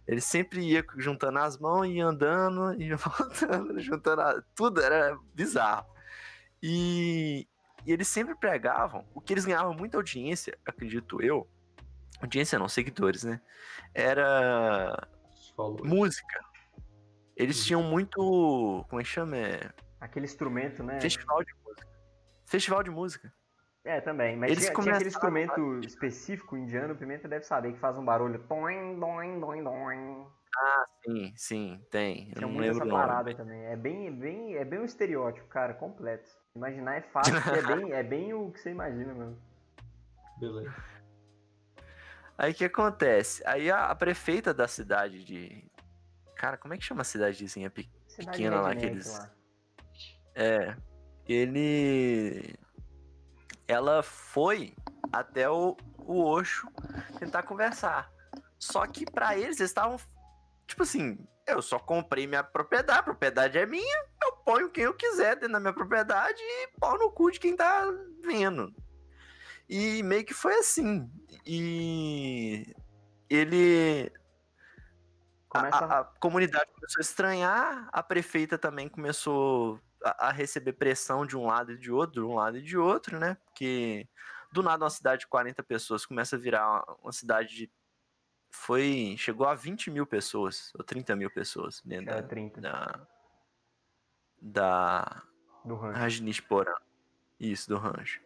Ele 0.07 0.21
sempre 0.21 0.61
ia 0.61 0.85
juntando 0.99 1.41
as 1.41 1.59
mãos 1.59 1.87
e 1.87 1.99
andando 1.99 2.73
e 2.81 2.95
voltando, 2.95 3.81
juntando 3.81 4.23
a... 4.23 4.41
tudo, 4.55 4.81
era 4.81 5.19
bizarro. 5.35 5.91
E, 6.62 7.49
e 7.85 7.93
eles 7.93 8.07
sempre 8.07 8.37
pregavam, 8.37 9.05
o 9.12 9.21
que 9.21 9.33
eles 9.33 9.45
ganhavam 9.45 9.75
muita 9.75 9.97
audiência, 9.97 10.57
acredito 10.65 11.21
eu, 11.21 11.49
audiência 12.21 12.59
não, 12.59 12.69
seguidores, 12.69 13.25
né? 13.25 13.40
Era 13.95 15.09
música. 15.85 16.40
Eles 17.37 17.59
uhum. 17.61 17.66
tinham 17.66 17.83
muito, 17.83 18.85
como 18.88 19.00
é 19.00 19.04
que 19.04 19.11
chama? 19.11 19.37
É... 19.37 19.71
Aquele 20.00 20.26
instrumento, 20.26 20.83
né? 20.83 21.00
Festival 21.00 21.42
de 21.45 21.52
música. 21.64 21.88
Festival 22.47 22.83
de 22.83 22.90
música. 22.90 23.33
É, 23.85 24.00
também. 24.00 24.37
Mas 24.37 24.52
Eles 24.52 24.64
tinha, 24.64 24.81
tinha 24.81 24.95
aquele 24.95 25.11
instrumento 25.11 25.61
a... 25.61 25.87
específico 25.87 26.57
indiano, 26.57 26.95
o 26.95 26.97
Pimenta 26.97 27.28
deve 27.28 27.45
saber, 27.45 27.73
que 27.73 27.78
faz 27.78 27.99
um 27.99 28.04
barulho. 28.04 28.38
Doing, 28.38 29.00
doing, 29.00 29.40
doing, 29.40 29.64
doing. 29.64 30.26
Ah, 30.57 30.85
sim, 31.04 31.33
sim, 31.35 31.81
tem. 31.90 32.28
Eu 32.28 32.35
tinha 32.35 32.47
não 32.47 32.59
lembro 32.59 32.83
essa 32.83 32.87
parada 32.87 33.35
também. 33.35 33.64
É 33.64 33.76
bem, 33.76 34.07
é 34.07 34.11
bem, 34.11 34.57
é 34.57 34.64
bem 34.64 34.81
um 34.81 34.85
estereótipo, 34.85 35.49
cara, 35.49 35.75
completo. 35.75 36.31
Imaginar 36.54 36.99
é 36.99 37.00
fácil, 37.00 37.35
é, 37.37 37.76
bem, 37.76 37.92
é 37.92 38.02
bem 38.02 38.35
o 38.35 38.52
que 38.52 38.61
você 38.61 38.71
imagina 38.71 39.14
mesmo. 39.14 39.38
Beleza. 40.38 40.75
Aí 42.42 42.50
o 42.50 42.54
que 42.54 42.64
acontece? 42.64 43.40
Aí 43.46 43.70
a, 43.70 43.87
a, 43.87 43.94
prefeita 43.94 44.52
da 44.52 44.66
cidade 44.66 45.25
de. 45.25 45.64
Cara, 46.34 46.56
como 46.58 46.75
é 46.75 46.76
que 46.76 46.84
chama 46.84 47.02
a 47.02 47.04
cidadezinha 47.04 47.70
pequena 47.70 48.61
lá 48.61 48.75
que 48.75 48.84
eles. 48.84 49.16
Lá. 49.16 49.30
É. 50.34 50.76
Ele 51.28 52.58
ela 53.68 54.02
foi 54.02 54.75
até 55.12 55.49
o, 55.49 55.76
o 55.99 56.25
Osho 56.25 56.68
tentar 57.16 57.44
conversar. 57.44 58.11
Só 58.58 58.84
que 58.88 59.04
para 59.04 59.37
eles, 59.37 59.61
eles 59.61 59.70
estavam 59.70 59.96
tipo 60.66 60.82
assim, 60.82 61.25
eu 61.46 61.62
só 61.62 61.78
comprei 61.78 62.26
minha 62.26 62.42
propriedade, 62.42 62.99
a 62.99 63.02
propriedade 63.04 63.56
é 63.56 63.64
minha, 63.64 64.04
eu 64.20 64.32
ponho 64.38 64.68
quem 64.68 64.82
eu 64.82 64.94
quiser 64.94 65.37
dentro 65.37 65.52
da 65.52 65.61
minha 65.61 65.72
propriedade 65.72 66.40
e 66.40 66.68
pau 66.80 66.99
no 66.99 67.12
cu 67.12 67.30
de 67.30 67.38
quem 67.38 67.54
tá 67.54 67.87
vendo. 68.25 68.75
E 69.73 70.02
meio 70.02 70.23
que 70.23 70.35
foi 70.35 70.55
assim. 70.59 71.11
E 71.47 72.76
ele 73.31 74.12
Começa... 75.49 75.79
A, 75.79 76.00
a, 76.00 76.05
comunidade 76.05 76.71
começou 76.75 77.00
a 77.00 77.02
estranhar, 77.02 77.88
a 77.91 78.02
prefeita 78.02 78.59
também 78.59 78.87
começou 78.87 79.81
a, 80.05 80.29
a, 80.29 80.31
receber 80.31 80.75
pressão 80.75 81.25
de 81.25 81.38
um 81.38 81.47
lado 81.47 81.73
e 81.73 81.79
de 81.79 81.91
outro, 81.91 82.21
de 82.23 82.29
um 82.29 82.35
lado 82.35 82.59
e 82.59 82.62
de 82.62 82.76
outro, 82.76 83.19
né? 83.19 83.38
Porque 83.47 84.07
do 84.52 84.62
nada 84.62 84.85
uma 84.85 84.91
cidade 84.91 85.21
de 85.21 85.26
40 85.29 85.62
pessoas 85.62 86.05
começa 86.05 86.37
a 86.37 86.38
virar 86.38 86.85
uma 87.02 87.12
cidade 87.12 87.55
de. 87.55 87.73
Foi. 88.50 89.14
Chegou 89.17 89.47
a 89.47 89.55
20 89.55 89.91
mil 89.91 90.07
pessoas, 90.07 90.71
ou 90.75 90.85
30 90.85 91.17
mil 91.17 91.31
pessoas 91.31 91.81
dentro 91.83 92.12
é, 92.12 92.21
da, 92.21 92.29
30. 92.29 92.61
da. 92.61 93.07
Da. 94.38 95.23
Do 95.64 95.76
rancho. 95.76 95.99
Isso, 97.41 97.71
do 97.71 97.79
rancho. 97.79 98.21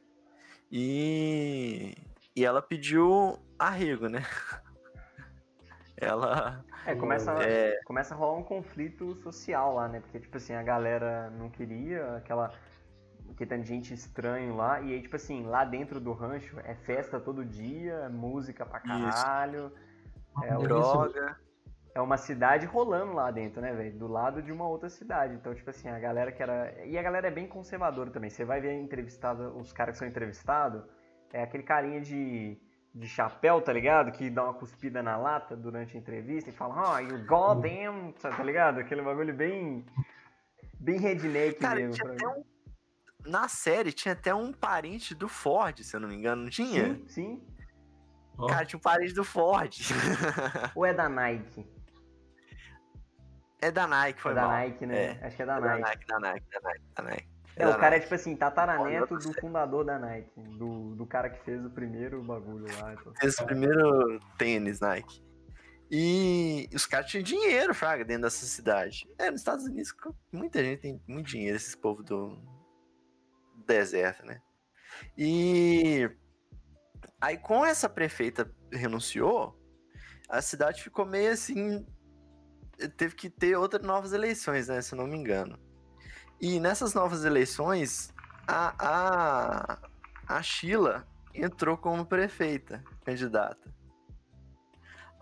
E. 0.71 1.95
E 2.35 2.45
ela 2.45 2.61
pediu 2.61 3.39
arrego, 3.59 4.09
né? 4.09 4.23
ela. 5.97 6.65
É, 6.85 6.95
começa, 6.95 7.33
é... 7.43 7.81
começa 7.85 8.15
a 8.15 8.17
rolar 8.17 8.39
um 8.39 8.43
conflito 8.43 9.15
social 9.17 9.75
lá, 9.75 9.89
né? 9.89 10.01
Porque, 10.01 10.21
tipo 10.21 10.37
assim, 10.37 10.55
a 10.55 10.63
galera 10.63 11.31
não 11.31 11.51
queria 11.51 12.17
aquela. 12.17 12.53
Que 13.37 13.45
tem 13.45 13.63
gente 13.63 13.93
estranho 13.93 14.57
lá, 14.57 14.81
e 14.81 14.95
aí, 14.95 15.03
tipo 15.03 15.17
assim, 15.17 15.45
lá 15.45 15.63
dentro 15.65 16.01
do 16.01 16.13
rancho 16.13 16.59
é 16.61 16.75
festa 16.75 17.21
todo 17.21 17.45
dia, 17.45 18.09
música 18.09 18.65
pra 18.65 18.81
caralho. 18.81 19.73
É 20.43 20.55
droga. 20.57 21.37
É 21.97 22.01
uma 22.01 22.19
cidade 22.19 22.67
rolando 22.67 23.15
lá 23.15 23.31
dentro, 23.31 23.63
né, 23.63 23.73
velho? 23.73 23.99
Do 23.99 24.07
lado 24.07 24.43
de 24.43 24.53
uma 24.53 24.69
outra 24.69 24.91
cidade. 24.91 25.33
Então, 25.33 25.55
tipo 25.55 25.71
assim, 25.71 25.89
a 25.89 25.99
galera 25.99 26.31
que 26.31 26.43
era. 26.43 26.85
E 26.85 26.99
a 26.99 27.03
galera 27.03 27.29
é 27.29 27.31
bem 27.31 27.47
conservadora 27.47 28.11
também. 28.11 28.29
Você 28.29 28.45
vai 28.45 28.61
ver 28.61 28.75
entrevistado, 28.75 29.57
os 29.59 29.73
caras 29.73 29.95
que 29.95 30.01
são 30.01 30.07
entrevistados, 30.07 30.85
é 31.33 31.43
aquele 31.43 31.63
carinha 31.63 31.99
de 32.03 32.61
de 32.95 33.09
chapéu, 33.09 33.63
tá 33.63 33.73
ligado? 33.73 34.13
Que 34.13 34.29
dá 34.29 34.45
uma 34.45 34.55
cuspida 34.55 35.03
na 35.03 35.17
lata 35.17 35.57
durante 35.57 35.97
a 35.97 36.01
entrevista 36.01 36.51
e 36.51 36.53
fala, 36.53 36.95
oh, 36.95 36.99
you 36.99 37.27
goddamn, 37.27 38.13
tá 38.13 38.43
ligado? 38.43 38.81
Aquele 38.81 39.01
bagulho 39.01 39.35
bem. 39.35 39.85
bem 40.79 40.99
redneck 40.99 41.59
Cara, 41.59 41.81
mesmo. 41.81 41.97
Pra 41.97 42.13
mim. 42.13 42.19
Um, 42.25 43.31
na 43.31 43.49
série 43.49 43.91
tinha 43.91 44.13
até 44.13 44.35
um 44.35 44.53
parente 44.53 45.15
do 45.15 45.29
Ford, 45.29 45.79
se 45.83 45.97
eu 45.97 46.01
não 46.01 46.09
me 46.09 46.15
engano, 46.15 46.43
não 46.43 46.51
tinha? 46.51 46.95
Sim, 46.95 47.09
sim. 47.09 47.47
Oh. 48.37 48.47
Cara, 48.47 48.67
tinha 48.67 48.79
um 48.79 48.83
parente 48.83 49.15
do 49.15 49.25
Ford. 49.25 49.75
Ou 50.75 50.85
é 50.85 50.93
da 50.93 51.09
Nike? 51.09 51.76
É 53.61 53.71
da 53.71 53.87
Nike, 53.87 54.21
foi 54.21 54.33
é 54.33 54.35
da 54.35 54.43
mal. 54.43 54.51
Nike, 54.51 54.87
né? 54.87 55.05
É. 55.05 55.27
Acho 55.27 55.37
que 55.37 55.43
é 55.43 55.47
da, 55.47 55.57
é 55.57 55.61
Nike. 55.61 55.81
da 55.81 55.89
Nike. 55.89 56.07
Da 56.07 56.21
Nike, 56.21 56.47
da 56.51 56.61
Nike, 56.61 56.85
da 56.95 57.03
Nike. 57.03 57.37
É, 57.57 57.67
o 57.67 57.79
cara 57.79 57.97
é 57.97 58.01
tipo 58.01 58.15
assim, 58.15 58.37
tataraneto 58.37 59.17
do 59.17 59.33
fundador 59.41 59.83
da 59.83 59.99
Nike, 59.99 60.31
do, 60.59 60.95
do 60.95 61.07
cara 61.07 61.31
que 61.31 61.43
fez 61.43 61.65
o 61.65 61.71
primeiro 61.71 62.23
bagulho 62.23 62.67
lá. 62.81 62.93
Então. 62.93 63.15
Fez 63.19 63.39
o 63.39 63.47
primeiro 63.47 64.21
tênis 64.37 64.81
Nike. 64.81 65.25
E 65.91 66.69
os 66.75 66.85
caras 66.85 67.11
tinham 67.11 67.23
dinheiro, 67.23 67.75
Fraga, 67.75 68.05
dentro 68.05 68.25
dessa 68.25 68.45
cidade. 68.45 69.09
É, 69.19 69.31
nos 69.31 69.41
Estados 69.41 69.65
Unidos, 69.65 69.95
muita 70.31 70.63
gente 70.63 70.81
tem 70.81 71.03
muito 71.07 71.29
dinheiro, 71.29 71.57
esses 71.57 71.75
povos 71.75 72.05
do 72.05 72.37
deserto, 73.67 74.27
né? 74.27 74.41
E 75.17 76.11
aí, 77.21 77.39
com 77.39 77.65
essa 77.65 77.89
prefeita 77.89 78.51
renunciou, 78.71 79.57
a 80.29 80.43
cidade 80.43 80.83
ficou 80.83 81.07
meio 81.07 81.33
assim. 81.33 81.87
Teve 82.97 83.15
que 83.15 83.31
ter 83.31 83.57
outras 83.57 83.83
novas 83.83 84.13
eleições, 84.13 84.69
né? 84.69 84.81
Se 84.83 84.95
eu 84.95 84.99
não 84.99 85.07
me 85.07 85.17
engano. 85.17 85.59
E 86.41 86.61
nessas 86.61 86.93
novas 86.93 87.25
eleições, 87.25 88.13
a, 88.47 88.75
a, 88.79 89.79
a 90.29 90.43
Sheila 90.43 91.07
entrou 91.35 91.77
como 91.77 92.05
prefeita, 92.05 92.85
candidata. 93.05 93.75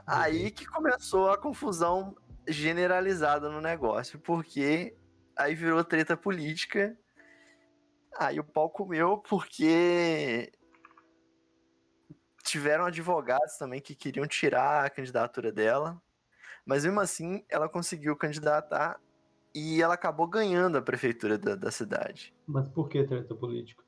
Aí 0.07 0.51
que 0.51 0.67
começou 0.67 1.31
a 1.31 1.38
confusão 1.38 2.14
generalizada 2.47 3.49
no 3.49 3.61
negócio, 3.61 4.19
porque 4.19 4.97
aí 5.37 5.55
virou 5.55 5.83
treta 5.83 6.17
política. 6.17 6.97
Aí 8.19 8.38
o 8.38 8.45
pau 8.45 8.69
comeu 8.69 9.19
porque 9.19 10.53
tiveram 12.43 12.85
advogados 12.85 13.57
também 13.57 13.81
que 13.81 13.95
queriam 13.95 14.27
tirar 14.27 14.85
a 14.85 14.90
candidatura 14.90 15.51
dela. 15.51 16.01
Mas 16.64 16.85
mesmo 16.85 17.00
assim, 17.00 17.44
ela 17.48 17.68
conseguiu 17.68 18.16
candidatar 18.16 19.00
e 19.55 19.81
ela 19.83 19.94
acabou 19.94 20.27
ganhando 20.27 20.79
a 20.79 20.83
prefeitura 20.83 21.38
da, 21.38 21.55
da 21.55 21.70
cidade. 21.70 22.35
Mas 22.46 22.68
por 22.68 22.88
que 22.88 23.05
treta 23.05 23.35
política? 23.35 23.85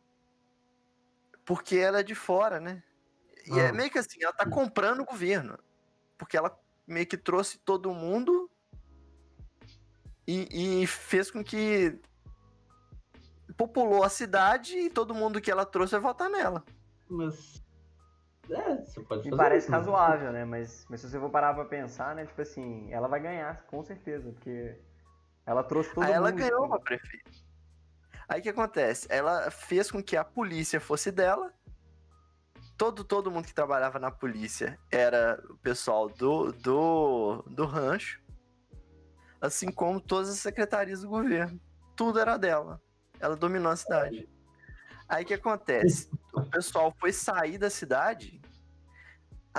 Porque 1.44 1.76
ela 1.76 2.00
é 2.00 2.02
de 2.02 2.14
fora, 2.14 2.60
né? 2.60 2.82
E 3.46 3.58
é 3.58 3.66
ah. 3.66 3.68
é 3.68 3.72
meio 3.72 3.90
que 3.90 3.98
assim, 3.98 4.22
ela 4.22 4.32
tá 4.32 4.48
comprando 4.48 5.00
o 5.00 5.04
governo. 5.04 5.58
Porque 6.18 6.36
ela 6.36 6.56
meio 6.86 7.06
que 7.06 7.16
trouxe 7.16 7.58
todo 7.58 7.92
mundo 7.92 8.50
e, 10.26 10.82
e 10.82 10.86
fez 10.86 11.30
com 11.30 11.42
que 11.42 11.98
populou 13.56 14.02
a 14.02 14.08
cidade 14.08 14.76
e 14.76 14.90
todo 14.90 15.14
mundo 15.14 15.40
que 15.40 15.50
ela 15.50 15.64
trouxe 15.64 15.92
vai 15.92 16.00
votar 16.00 16.28
nela. 16.28 16.64
Mas. 17.08 17.64
É, 18.50 18.76
você 18.84 19.00
pode 19.00 19.22
fazer. 19.22 19.30
Me 19.30 19.36
parece 19.36 19.66
isso, 19.66 19.72
razoável, 19.72 20.32
né? 20.32 20.44
Mas, 20.44 20.86
mas 20.88 21.00
se 21.00 21.08
você 21.08 21.18
for 21.18 21.30
parar 21.30 21.54
pra 21.54 21.64
pensar, 21.64 22.14
né? 22.14 22.26
Tipo 22.26 22.42
assim, 22.42 22.92
ela 22.92 23.08
vai 23.08 23.20
ganhar, 23.20 23.64
com 23.66 23.82
certeza, 23.82 24.30
porque 24.30 24.78
ela 25.44 25.62
trouxe 25.62 25.94
todo 25.94 26.04
Aí 26.04 26.10
mundo. 26.10 26.16
ela 26.16 26.30
ganhou 26.30 26.64
uma 26.64 26.80
prefeita. 26.80 27.30
Aí 28.28 28.40
o 28.40 28.42
que 28.42 28.48
acontece? 28.48 29.06
Ela 29.08 29.50
fez 29.50 29.90
com 29.90 30.02
que 30.02 30.16
a 30.16 30.24
polícia 30.24 30.80
fosse 30.80 31.12
dela. 31.12 31.52
Todo, 32.76 33.04
todo 33.04 33.30
mundo 33.30 33.46
que 33.46 33.54
trabalhava 33.54 33.98
na 33.98 34.10
polícia 34.10 34.78
era 34.90 35.42
o 35.48 35.56
pessoal 35.58 36.08
do, 36.08 36.52
do, 36.52 37.42
do 37.46 37.64
rancho. 37.64 38.20
Assim 39.40 39.70
como 39.70 40.00
todas 40.00 40.28
as 40.28 40.38
secretarias 40.38 41.02
do 41.02 41.08
governo. 41.08 41.60
Tudo 41.94 42.18
era 42.18 42.36
dela. 42.36 42.80
Ela 43.20 43.36
dominou 43.36 43.70
a 43.72 43.76
cidade. 43.76 44.28
Aí 45.08 45.22
o 45.22 45.26
que 45.26 45.34
acontece? 45.34 46.10
O 46.34 46.42
pessoal 46.42 46.92
foi 46.98 47.12
sair 47.12 47.56
da 47.58 47.70
cidade. 47.70 48.35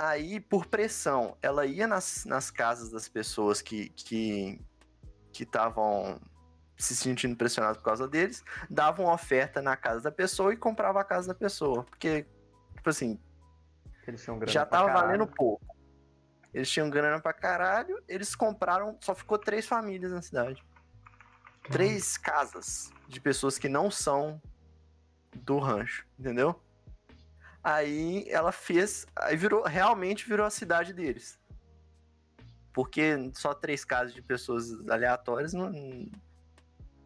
Aí, 0.00 0.38
por 0.38 0.66
pressão, 0.66 1.36
ela 1.42 1.66
ia 1.66 1.84
nas, 1.88 2.24
nas 2.24 2.52
casas 2.52 2.88
das 2.88 3.08
pessoas 3.08 3.60
que, 3.60 3.88
que, 3.88 4.64
que 5.32 5.42
estavam 5.42 6.20
se 6.76 6.94
sentindo 6.94 7.34
pressionados 7.34 7.78
por 7.78 7.84
causa 7.86 8.06
deles, 8.06 8.44
davam 8.70 9.06
oferta 9.06 9.60
na 9.60 9.76
casa 9.76 10.02
da 10.02 10.12
pessoa 10.12 10.52
e 10.52 10.56
comprava 10.56 11.00
a 11.00 11.04
casa 11.04 11.26
da 11.26 11.34
pessoa. 11.34 11.82
Porque, 11.82 12.24
tipo 12.76 12.88
assim, 12.88 13.18
já 14.46 14.64
tava 14.64 14.92
valendo 14.92 15.26
pouco. 15.26 15.76
Eles 16.54 16.70
tinham 16.70 16.88
grana 16.88 17.20
pra 17.20 17.32
caralho, 17.32 18.00
eles 18.06 18.36
compraram, 18.36 18.96
só 19.00 19.16
ficou 19.16 19.36
três 19.36 19.66
famílias 19.66 20.12
na 20.12 20.22
cidade. 20.22 20.64
Três 21.72 22.16
casas 22.16 22.92
de 23.08 23.20
pessoas 23.20 23.58
que 23.58 23.68
não 23.68 23.90
são 23.90 24.40
do 25.34 25.58
rancho, 25.58 26.06
entendeu? 26.16 26.62
Aí 27.68 28.24
ela 28.30 28.50
fez, 28.50 29.06
aí 29.14 29.36
virou, 29.36 29.62
realmente 29.62 30.26
virou 30.26 30.46
a 30.46 30.50
cidade 30.50 30.94
deles. 30.94 31.38
porque 32.72 33.30
só 33.34 33.52
três 33.52 33.84
casos 33.84 34.14
de 34.14 34.22
pessoas 34.22 34.70
aleatórias 34.88 35.52
não, 35.52 35.70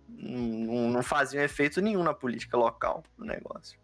não, 0.07 0.91
não 0.91 1.03
faziam 1.03 1.43
efeito 1.43 1.81
nenhum 1.81 2.05
na 2.05 2.15
política 2.15 2.57
local 2.57 3.03
do 3.19 3.25
negócio. 3.25 3.77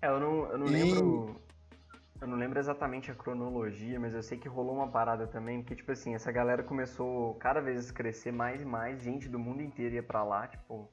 É, 0.00 0.06
eu 0.06 0.20
não, 0.20 0.50
eu 0.52 0.58
não 0.58 0.66
e... 0.68 0.70
lembro. 0.70 1.40
Eu 2.20 2.28
não 2.28 2.36
lembro 2.36 2.60
exatamente 2.60 3.10
a 3.10 3.14
cronologia, 3.14 3.98
mas 3.98 4.14
eu 4.14 4.22
sei 4.22 4.38
que 4.38 4.48
rolou 4.48 4.76
uma 4.76 4.88
parada 4.88 5.26
também, 5.26 5.62
porque, 5.62 5.74
tipo 5.74 5.90
assim, 5.90 6.14
essa 6.14 6.30
galera 6.30 6.62
começou 6.62 7.34
cada 7.36 7.60
vez 7.60 7.90
a 7.90 7.92
crescer 7.92 8.32
mais 8.32 8.62
e 8.62 8.64
mais, 8.64 9.02
gente 9.02 9.28
do 9.28 9.38
mundo 9.38 9.62
inteiro 9.62 9.96
ia 9.96 10.02
pra 10.02 10.22
lá, 10.22 10.46
tipo. 10.46 10.88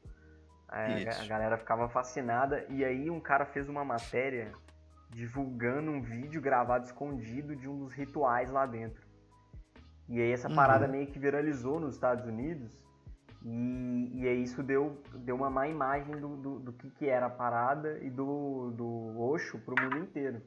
A, 0.68 0.86
a 1.22 1.26
galera 1.28 1.58
ficava 1.58 1.88
fascinada, 1.90 2.66
e 2.70 2.84
aí 2.84 3.10
um 3.12 3.20
cara 3.20 3.46
fez 3.46 3.70
uma 3.70 3.86
matéria 3.86 4.52
divulgando 5.16 5.90
um 5.90 6.02
vídeo 6.02 6.42
gravado 6.42 6.86
escondido 6.86 7.56
de 7.56 7.70
um 7.70 7.80
dos 7.80 7.94
rituais 7.94 8.52
lá 8.52 8.66
dentro. 8.66 9.02
E 10.10 10.22
aí 10.22 10.32
essa 10.32 10.50
parada 10.50 10.86
uhum. 10.86 10.92
meio 10.92 11.08
que 11.08 11.18
viralizou 11.18 11.80
nos 11.80 11.96
Estados 11.96 12.26
Unidos, 12.26 12.78
e, 13.44 14.12
e 14.22 14.28
aí 14.28 14.44
isso 14.44 14.62
deu, 14.62 15.02
deu 15.16 15.36
uma 15.36 15.50
má 15.50 15.68
imagem 15.68 16.20
do, 16.20 16.36
do, 16.36 16.60
do 16.60 16.74
que, 16.74 16.90
que 16.90 17.08
era 17.08 17.28
a 17.28 17.30
parada 17.30 17.98
e 18.04 18.10
do, 18.10 18.72
do 18.72 19.20
Osho 19.20 19.58
pro 19.60 19.82
mundo 19.82 19.98
inteiro. 19.98 20.42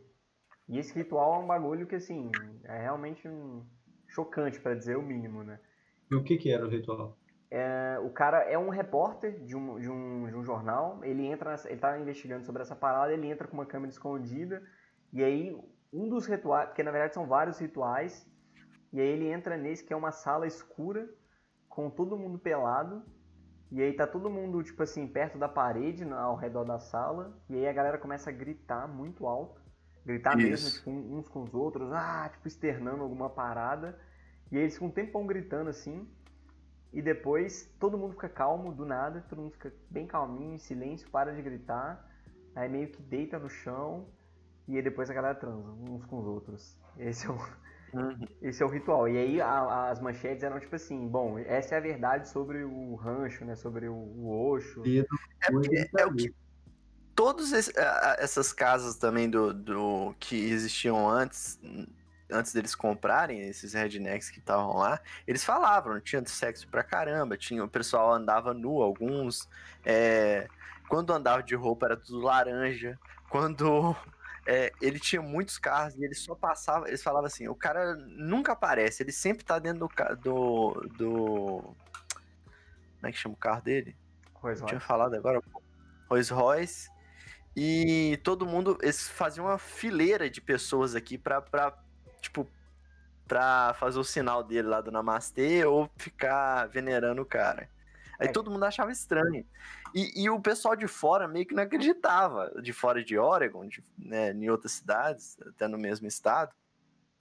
E 0.68 0.78
esse 0.78 0.94
ritual 0.94 1.40
é 1.40 1.44
um 1.44 1.46
bagulho 1.46 1.86
que, 1.86 1.94
assim, 1.94 2.30
é 2.64 2.82
realmente 2.82 3.26
um... 3.26 3.64
chocante, 4.08 4.60
para 4.60 4.74
dizer 4.74 4.96
o 4.98 5.02
mínimo, 5.02 5.42
né? 5.42 5.58
E 6.10 6.14
o 6.14 6.22
que 6.22 6.36
que 6.36 6.52
era 6.52 6.66
o 6.66 6.68
ritual? 6.68 7.16
É, 7.50 7.98
o 8.02 8.10
cara 8.10 8.42
é 8.42 8.58
um 8.58 8.68
repórter 8.68 9.42
de 9.44 9.56
um, 9.56 9.80
de 9.80 9.88
um, 9.88 10.26
de 10.26 10.36
um 10.36 10.44
jornal, 10.44 11.02
ele 11.02 11.26
entra, 11.26 11.50
nessa, 11.50 11.68
ele 11.70 11.80
tá 11.80 11.98
investigando 11.98 12.44
sobre 12.44 12.62
essa 12.62 12.76
parada, 12.76 13.12
ele 13.12 13.26
entra 13.26 13.48
com 13.48 13.54
uma 13.54 13.64
câmera 13.64 13.90
escondida, 13.90 14.62
e 15.12 15.24
aí 15.24 15.58
um 15.92 16.08
dos 16.08 16.26
rituais, 16.26 16.68
porque 16.68 16.82
na 16.82 16.90
verdade 16.90 17.14
são 17.14 17.26
vários 17.26 17.58
rituais, 17.58 18.26
e 18.92 19.00
aí 19.00 19.08
ele 19.08 19.28
entra 19.28 19.56
nesse 19.56 19.82
que 19.82 19.92
é 19.92 19.96
uma 19.96 20.12
sala 20.12 20.46
escura, 20.46 21.08
com 21.68 21.88
todo 21.88 22.18
mundo 22.18 22.38
pelado, 22.38 23.02
e 23.70 23.82
aí 23.82 23.92
tá 23.94 24.06
todo 24.06 24.30
mundo, 24.30 24.62
tipo 24.62 24.82
assim, 24.82 25.06
perto 25.06 25.38
da 25.38 25.48
parede, 25.48 26.04
ao 26.12 26.36
redor 26.36 26.64
da 26.64 26.78
sala, 26.78 27.38
e 27.48 27.56
aí 27.56 27.68
a 27.68 27.72
galera 27.72 27.98
começa 27.98 28.28
a 28.28 28.32
gritar 28.32 28.86
muito 28.86 29.26
alto, 29.26 29.60
Gritar 30.08 30.38
Isso. 30.38 30.48
mesmo, 30.48 30.70
tipo, 30.70 30.90
uns 30.90 31.28
com 31.28 31.42
os 31.42 31.52
outros, 31.52 31.92
ah, 31.92 32.30
tipo, 32.32 32.48
externando 32.48 33.02
alguma 33.02 33.28
parada. 33.28 34.00
E 34.50 34.56
aí 34.56 34.62
eles 34.62 34.72
ficam 34.72 34.88
um 34.88 34.90
tempão 34.90 35.26
gritando 35.26 35.68
assim. 35.68 36.08
E 36.92 37.02
depois 37.02 37.70
todo 37.78 37.98
mundo 37.98 38.12
fica 38.14 38.28
calmo, 38.28 38.72
do 38.72 38.86
nada, 38.86 39.24
todo 39.28 39.42
mundo 39.42 39.52
fica 39.52 39.72
bem 39.90 40.06
calminho, 40.06 40.54
em 40.54 40.58
silêncio, 40.58 41.08
para 41.10 41.34
de 41.34 41.42
gritar. 41.42 42.06
Aí 42.54 42.68
meio 42.68 42.88
que 42.88 43.02
deita 43.02 43.38
no 43.38 43.48
chão. 43.48 44.06
E 44.66 44.76
aí 44.76 44.82
depois 44.82 45.10
a 45.10 45.14
galera 45.14 45.34
transa 45.34 45.68
uns 45.70 46.04
com 46.06 46.18
os 46.18 46.26
outros. 46.26 46.78
Esse 46.98 47.26
é 47.26 47.30
o, 47.30 47.38
uhum. 47.94 48.26
esse 48.42 48.62
é 48.62 48.66
o 48.66 48.68
ritual. 48.68 49.08
E 49.08 49.16
aí 49.16 49.40
a, 49.40 49.90
as 49.90 50.00
manchetes 50.00 50.42
eram 50.42 50.58
tipo 50.58 50.74
assim, 50.74 51.06
bom, 51.06 51.38
essa 51.38 51.74
é 51.74 51.78
a 51.78 51.80
verdade 51.80 52.28
sobre 52.28 52.64
o 52.64 52.94
rancho, 52.94 53.44
né? 53.44 53.54
Sobre 53.54 53.88
o, 53.88 53.94
o 53.94 54.50
Osho. 54.50 54.82
É, 54.86 54.98
é, 54.98 56.02
é 56.02 56.06
o 56.06 56.14
que 56.14 56.34
todas 57.18 57.52
essas 58.20 58.52
casas 58.52 58.94
também 58.94 59.28
do, 59.28 59.52
do 59.52 60.14
que 60.20 60.36
existiam 60.36 61.10
antes, 61.10 61.58
antes 62.30 62.52
deles 62.52 62.74
comprarem 62.74 63.40
esses 63.40 63.72
rednecks 63.72 64.30
que 64.30 64.38
estavam 64.38 64.76
lá, 64.76 65.00
eles 65.26 65.44
falavam, 65.44 66.00
tinha 66.00 66.24
sexo 66.26 66.68
pra 66.68 66.82
caramba, 66.82 67.36
tinha, 67.36 67.64
o 67.64 67.68
pessoal 67.68 68.12
andava 68.12 68.52
nu, 68.52 68.82
alguns. 68.82 69.48
É, 69.84 70.48
quando 70.88 71.12
andava 71.12 71.42
de 71.42 71.54
roupa 71.54 71.86
era 71.86 71.96
tudo 71.96 72.20
laranja. 72.20 72.98
Quando 73.28 73.94
é, 74.46 74.72
ele 74.80 74.98
tinha 74.98 75.22
muitos 75.22 75.58
carros 75.58 75.94
e 75.96 76.04
ele 76.04 76.14
só 76.14 76.34
passava, 76.34 76.88
eles 76.88 77.02
falavam 77.02 77.26
assim, 77.26 77.48
o 77.48 77.54
cara 77.54 77.94
nunca 77.96 78.52
aparece, 78.52 79.02
ele 79.02 79.12
sempre 79.12 79.44
tá 79.44 79.58
dentro 79.58 79.88
do. 79.88 80.16
do, 80.16 80.88
do 80.96 81.76
como 82.96 83.06
é 83.06 83.12
que 83.12 83.18
chama 83.18 83.34
o 83.34 83.38
carro 83.38 83.62
dele? 83.62 83.96
Rolls 84.34 84.64
Tinha 84.66 84.80
falado 84.80 85.14
agora. 85.14 85.40
Rolls 86.08 86.32
Royce. 86.32 86.88
E 87.56 88.18
todo 88.22 88.46
mundo, 88.46 88.78
eles 88.82 89.08
faziam 89.08 89.46
uma 89.46 89.58
fileira 89.58 90.30
de 90.30 90.40
pessoas 90.40 90.94
aqui 90.94 91.18
pra, 91.18 91.40
pra 91.40 91.76
tipo, 92.20 92.48
pra 93.26 93.74
fazer 93.74 93.98
o 93.98 94.04
sinal 94.04 94.42
dele 94.42 94.68
lá 94.68 94.80
do 94.80 94.90
Namastê 94.90 95.64
ou 95.64 95.90
ficar 95.96 96.66
venerando 96.66 97.22
o 97.22 97.26
cara. 97.26 97.68
Aí 98.18 98.28
é. 98.28 98.32
todo 98.32 98.50
mundo 98.50 98.64
achava 98.64 98.90
estranho. 98.90 99.46
E, 99.94 100.24
e, 100.24 100.28
o 100.28 100.40
pessoal 100.40 100.74
de 100.74 100.88
fora 100.88 101.28
meio 101.28 101.46
que 101.46 101.54
não 101.54 101.62
acreditava, 101.62 102.50
de 102.60 102.72
fora 102.72 103.02
de 103.02 103.16
Oregon, 103.16 103.66
de, 103.66 103.82
né, 103.96 104.32
em 104.32 104.50
outras 104.50 104.72
cidades, 104.72 105.38
até 105.46 105.68
no 105.68 105.78
mesmo 105.78 106.06
estado. 106.06 106.54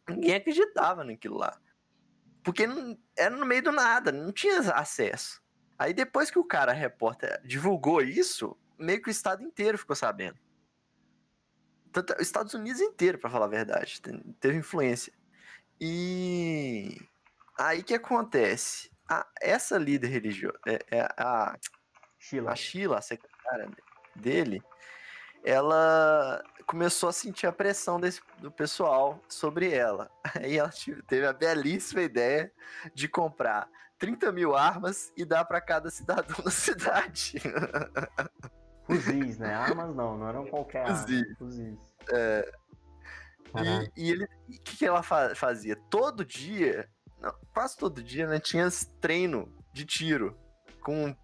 Ninguém 0.09 0.35
acreditava 0.35 1.03
naquilo 1.03 1.37
lá. 1.37 1.57
Porque 2.43 2.65
não, 2.65 2.97
era 3.15 3.35
no 3.35 3.45
meio 3.45 3.61
do 3.61 3.71
nada, 3.71 4.11
não 4.11 4.31
tinha 4.31 4.59
acesso. 4.71 5.41
Aí 5.77 5.93
depois 5.93 6.31
que 6.31 6.39
o 6.39 6.43
cara, 6.43 6.71
repórter, 6.71 7.39
divulgou 7.45 8.01
isso, 8.01 8.57
meio 8.79 9.01
que 9.01 9.09
o 9.09 9.11
estado 9.11 9.43
inteiro 9.43 9.77
ficou 9.77 9.95
sabendo. 9.95 10.39
Os 11.99 12.21
Estados 12.21 12.53
Unidos 12.53 12.81
inteiro, 12.81 13.17
para 13.17 13.29
falar 13.29 13.45
a 13.45 13.49
verdade, 13.49 14.01
teve 14.39 14.57
influência. 14.57 15.11
E 15.79 16.97
aí 17.57 17.83
que 17.83 17.93
acontece? 17.93 18.91
A, 19.09 19.25
essa 19.41 19.77
líder 19.77 20.07
religiosa, 20.07 20.57
é, 20.67 20.79
é, 20.91 21.01
a 21.17 21.57
Sheila. 22.19 22.51
a 22.51 22.55
Sheila, 22.55 22.97
a 22.97 23.01
secretária 23.01 23.69
dele, 24.15 24.61
ela 25.43 26.43
começou 26.65 27.07
a 27.07 27.13
sentir 27.13 27.47
a 27.47 27.51
pressão 27.53 27.99
desse, 27.99 28.21
do 28.39 28.51
pessoal 28.51 29.23
sobre 29.29 29.73
ela. 29.73 30.11
Aí 30.35 30.57
ela 30.57 30.71
teve 31.07 31.25
a 31.25 31.33
belíssima 31.33 32.01
ideia 32.01 32.51
de 32.93 33.07
comprar 33.07 33.69
30 33.97 34.31
mil 34.31 34.55
armas 34.55 35.11
e 35.15 35.23
dar 35.23 35.45
para 35.45 35.61
cada 35.61 35.89
cidadão 35.89 36.37
da 36.43 36.51
cidade. 36.51 37.41
Fuzis, 38.87 39.37
né? 39.37 39.53
Armas 39.53 39.95
não, 39.95 40.17
não 40.17 40.27
eram 40.27 40.47
qualquer 40.47 40.87
Fuzis. 40.87 41.21
arma. 41.21 41.35
Fuzis. 41.37 41.79
É. 42.11 42.51
E, 43.95 44.03
e, 44.03 44.11
ele, 44.11 44.25
o 44.25 44.61
que, 44.63 44.77
que 44.77 44.85
ela 44.85 45.03
fa 45.03 45.35
fazia? 45.35 45.75
Todo 45.89 46.25
dia, 46.25 46.89
não, 47.21 47.33
quase 47.53 47.77
todo 47.77 48.03
dia, 48.03 48.27
né? 48.27 48.39
Tinha 48.39 48.67
treino 48.99 49.51
de 49.73 49.85
tiro 49.85 50.37
com, 50.81 51.15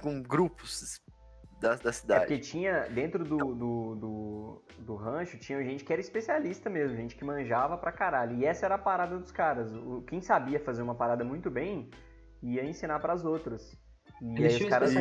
com 0.00 0.22
grupos 0.22 1.00
da, 1.60 1.74
da 1.76 1.92
cidade. 1.92 2.24
É 2.24 2.26
porque 2.26 2.40
tinha, 2.40 2.88
dentro 2.88 3.24
do, 3.24 3.36
do, 3.54 3.94
do, 3.94 4.64
do, 4.78 4.96
rancho, 4.96 5.38
tinha 5.38 5.62
gente 5.62 5.84
que 5.84 5.92
era 5.92 6.00
especialista 6.00 6.70
mesmo, 6.70 6.96
gente 6.96 7.14
que 7.14 7.24
manjava 7.24 7.76
pra 7.76 7.92
caralho. 7.92 8.36
E 8.38 8.44
essa 8.44 8.66
era 8.66 8.76
a 8.76 8.78
parada 8.78 9.18
dos 9.18 9.30
caras. 9.30 9.72
O, 9.74 10.02
quem 10.02 10.20
sabia 10.20 10.58
fazer 10.58 10.82
uma 10.82 10.94
parada 10.94 11.22
muito 11.22 11.50
bem, 11.50 11.90
ia 12.42 12.64
ensinar 12.64 12.98
para 13.00 13.12
as 13.12 13.24
outras. 13.24 13.76
E 14.20 14.38
Eles 14.38 14.56
aí 14.56 14.62
os 14.62 14.68
caras 14.68 14.94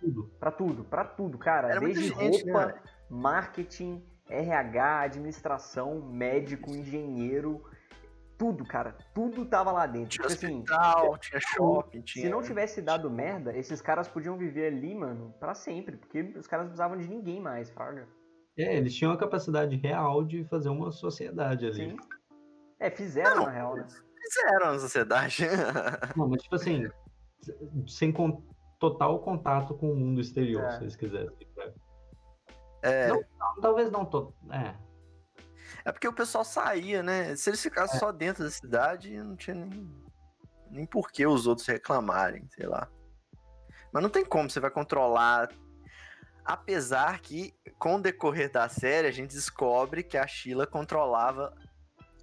tudo. 0.00 0.24
Pra 0.38 0.50
tudo, 0.50 0.84
pra 0.84 1.04
tudo, 1.04 1.38
cara. 1.38 1.68
Era 1.70 1.80
Desde 1.80 2.08
gente, 2.08 2.50
roupa, 2.50 2.66
né? 2.66 2.74
marketing, 3.08 4.04
RH, 4.28 5.00
administração, 5.00 6.00
médico, 6.00 6.70
engenheiro, 6.70 7.62
tudo, 8.36 8.64
cara. 8.64 8.96
Tudo 9.14 9.44
tava 9.44 9.70
lá 9.70 9.86
dentro. 9.86 10.08
Tinha 10.10 10.26
Porque, 10.26 10.46
assim, 10.46 10.58
hospital, 10.58 11.18
tinha 11.18 11.40
shopping, 11.40 12.00
tinha... 12.02 12.24
Se 12.24 12.30
não 12.30 12.42
tivesse 12.42 12.82
dado 12.82 13.08
merda, 13.08 13.56
esses 13.56 13.80
caras 13.80 14.08
podiam 14.08 14.36
viver 14.36 14.66
ali, 14.66 14.94
mano, 14.94 15.32
para 15.38 15.54
sempre. 15.54 15.96
Porque 15.96 16.20
os 16.36 16.46
caras 16.46 16.64
não 16.64 16.70
precisavam 16.70 16.98
de 16.98 17.08
ninguém 17.08 17.40
mais, 17.40 17.70
fraga. 17.70 18.08
É, 18.58 18.76
eles 18.76 18.94
tinham 18.94 19.12
a 19.12 19.16
capacidade 19.16 19.76
real 19.76 20.24
de 20.24 20.44
fazer 20.44 20.68
uma 20.68 20.90
sociedade 20.90 21.66
ali. 21.66 21.90
Sim. 21.90 21.96
É, 22.80 22.90
fizeram 22.90 23.36
não, 23.36 23.44
na 23.44 23.50
real, 23.50 23.76
né? 23.76 23.86
Fizeram 24.20 24.70
a 24.70 24.78
sociedade. 24.78 25.44
não, 26.16 26.28
mas 26.28 26.42
tipo 26.42 26.56
assim, 26.56 26.88
sem, 27.86 28.12
total 28.82 29.20
contato 29.20 29.74
com 29.74 29.92
o 29.92 29.96
mundo 29.96 30.20
exterior, 30.20 30.64
é. 30.64 30.72
se 30.72 30.82
eles 30.82 30.96
quisessem. 30.96 31.48
Né? 31.56 31.72
É. 32.82 33.08
Não, 33.08 33.22
talvez 33.60 33.92
não 33.92 34.04
todo. 34.04 34.34
É. 34.50 34.74
É 35.84 35.92
porque 35.92 36.08
o 36.08 36.12
pessoal 36.12 36.44
saía, 36.44 37.00
né? 37.00 37.36
Se 37.36 37.48
eles 37.48 37.62
ficassem 37.62 37.96
é. 37.96 38.00
só 38.00 38.10
dentro 38.10 38.42
da 38.42 38.50
cidade, 38.50 39.16
não 39.22 39.36
tinha 39.36 39.54
nem, 39.54 39.88
nem 40.68 40.84
por 40.84 41.12
que 41.12 41.24
os 41.24 41.46
outros 41.46 41.64
reclamarem, 41.68 42.44
sei 42.50 42.66
lá. 42.66 42.88
Mas 43.92 44.02
não 44.02 44.10
tem 44.10 44.24
como, 44.24 44.50
você 44.50 44.58
vai 44.58 44.70
controlar. 44.70 45.48
Apesar 46.44 47.20
que, 47.20 47.54
com 47.78 47.94
o 47.94 48.02
decorrer 48.02 48.50
da 48.50 48.68
série, 48.68 49.06
a 49.06 49.12
gente 49.12 49.30
descobre 49.30 50.02
que 50.02 50.18
a 50.18 50.26
Sheila 50.26 50.66
controlava 50.66 51.54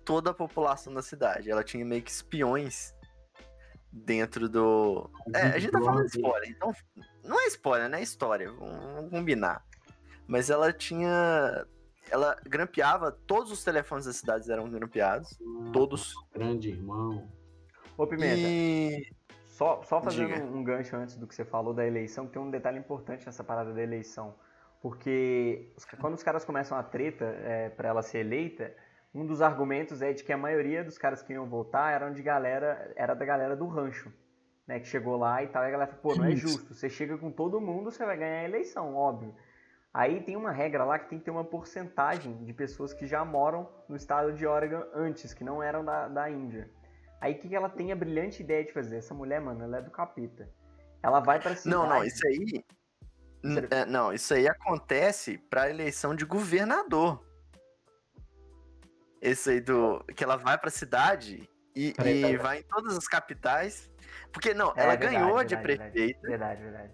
toda 0.03 0.31
a 0.31 0.33
população 0.33 0.93
da 0.93 1.01
cidade. 1.01 1.49
Ela 1.49 1.63
tinha 1.63 1.85
meio 1.85 2.03
que 2.03 2.11
espiões 2.11 2.93
dentro 3.91 4.47
do. 4.47 5.09
É, 5.33 5.41
a 5.41 5.59
gente 5.59 5.71
tá 5.71 5.79
falando 5.79 6.05
de 6.05 6.17
spoiler, 6.17 6.49
então. 6.49 6.73
Não 7.23 7.39
é 7.41 7.47
spoiler, 7.47 7.89
né? 7.89 7.99
É 7.99 8.03
história, 8.03 8.51
vamos 8.51 9.09
combinar. 9.09 9.63
Mas 10.27 10.49
ela 10.49 10.71
tinha. 10.71 11.65
Ela 12.11 12.35
grampeava, 12.43 13.11
todos 13.11 13.51
os 13.51 13.63
telefones 13.63 14.05
das 14.05 14.15
cidades 14.15 14.49
eram 14.49 14.69
grampeados. 14.69 15.37
Ah, 15.41 15.71
todos. 15.71 16.13
Grande 16.33 16.69
irmão. 16.69 17.29
Ô, 17.97 18.07
Pimenta. 18.07 18.35
E... 18.37 19.11
Só, 19.47 19.83
só 19.83 20.01
fazendo 20.01 20.33
Diga. 20.33 20.45
um 20.45 20.63
gancho 20.63 20.95
antes 20.95 21.17
do 21.17 21.27
que 21.27 21.35
você 21.35 21.43
falou 21.43 21.73
da 21.73 21.85
eleição, 21.85 22.25
tem 22.25 22.41
um 22.41 22.49
detalhe 22.49 22.79
importante 22.79 23.25
nessa 23.25 23.43
parada 23.43 23.73
da 23.73 23.83
eleição. 23.83 24.33
Porque 24.81 25.73
quando 25.99 26.13
os 26.13 26.23
caras 26.23 26.45
começam 26.45 26.77
a 26.77 26.83
treta 26.83 27.25
é, 27.25 27.69
para 27.69 27.89
ela 27.89 28.01
ser 28.01 28.19
eleita, 28.19 28.73
um 29.13 29.25
dos 29.25 29.41
argumentos 29.41 30.01
é 30.01 30.13
de 30.13 30.23
que 30.23 30.31
a 30.31 30.37
maioria 30.37 30.83
dos 30.83 30.97
caras 30.97 31.21
que 31.21 31.33
iam 31.33 31.47
votar 31.47 31.93
eram 31.93 32.13
de 32.13 32.21
galera, 32.21 32.91
era 32.95 33.13
da 33.13 33.25
galera 33.25 33.55
do 33.55 33.67
rancho, 33.67 34.11
né, 34.67 34.79
que 34.79 34.87
chegou 34.87 35.17
lá 35.17 35.43
e 35.43 35.47
tal, 35.47 35.63
e 35.63 35.67
a 35.67 35.71
galera 35.71 35.91
falou, 35.91 36.15
pô, 36.15 36.21
não 36.21 36.29
é 36.29 36.35
justo, 36.35 36.73
você 36.73 36.89
chega 36.89 37.17
com 37.17 37.31
todo 37.31 37.59
mundo, 37.59 37.91
você 37.91 38.05
vai 38.05 38.17
ganhar 38.17 38.41
a 38.41 38.45
eleição, 38.45 38.95
óbvio. 38.95 39.33
Aí 39.91 40.21
tem 40.21 40.35
uma 40.35 40.51
regra 40.51 40.83
lá 40.83 40.99
que 40.99 41.09
tem 41.09 41.17
que 41.17 41.25
ter 41.25 41.31
uma 41.31 41.43
porcentagem 41.43 42.45
de 42.45 42.53
pessoas 42.53 42.93
que 42.93 43.07
já 43.07 43.25
moram 43.25 43.67
no 43.87 43.95
estado 43.95 44.31
de 44.33 44.45
Oregon 44.45 44.83
antes, 44.93 45.33
que 45.33 45.43
não 45.43 45.63
eram 45.63 45.83
da, 45.83 46.07
da 46.07 46.29
Índia. 46.29 46.69
Aí 47.19 47.33
o 47.33 47.39
que, 47.39 47.49
que 47.49 47.55
ela 47.55 47.67
tem 47.67 47.91
a 47.91 47.95
brilhante 47.95 48.43
ideia 48.43 48.63
de 48.63 48.71
fazer? 48.71 48.97
Essa 48.97 49.15
mulher, 49.15 49.41
mano, 49.41 49.63
ela 49.63 49.79
é 49.79 49.81
do 49.81 49.89
capeta. 49.89 50.47
Ela 51.01 51.19
vai 51.19 51.39
pra 51.39 51.55
cidade... 51.55 51.75
Não, 51.75 51.89
não, 51.89 52.03
isso 52.03 52.25
aí... 52.27 52.63
É, 53.71 53.85
não, 53.85 54.13
isso 54.13 54.33
aí 54.33 54.47
acontece 54.47 55.37
pra 55.37 55.69
eleição 55.69 56.13
de 56.13 56.25
governador. 56.25 57.25
Esse 59.21 59.51
aí 59.51 59.61
do... 59.61 60.03
Que 60.15 60.23
ela 60.23 60.37
vai 60.37 60.57
pra 60.57 60.69
cidade 60.69 61.49
e, 61.75 61.93
e 62.03 62.37
vai 62.37 62.59
em 62.59 62.63
todas 62.63 62.97
as 62.97 63.07
capitais. 63.07 63.89
Porque, 64.31 64.53
não, 64.53 64.73
é, 64.75 64.83
ela 64.83 64.95
verdade, 64.95 65.15
ganhou 65.15 65.37
verdade, 65.37 65.55
de 65.55 65.61
prefeita. 65.61 66.27
Verdade, 66.27 66.61
verdade. 66.61 66.93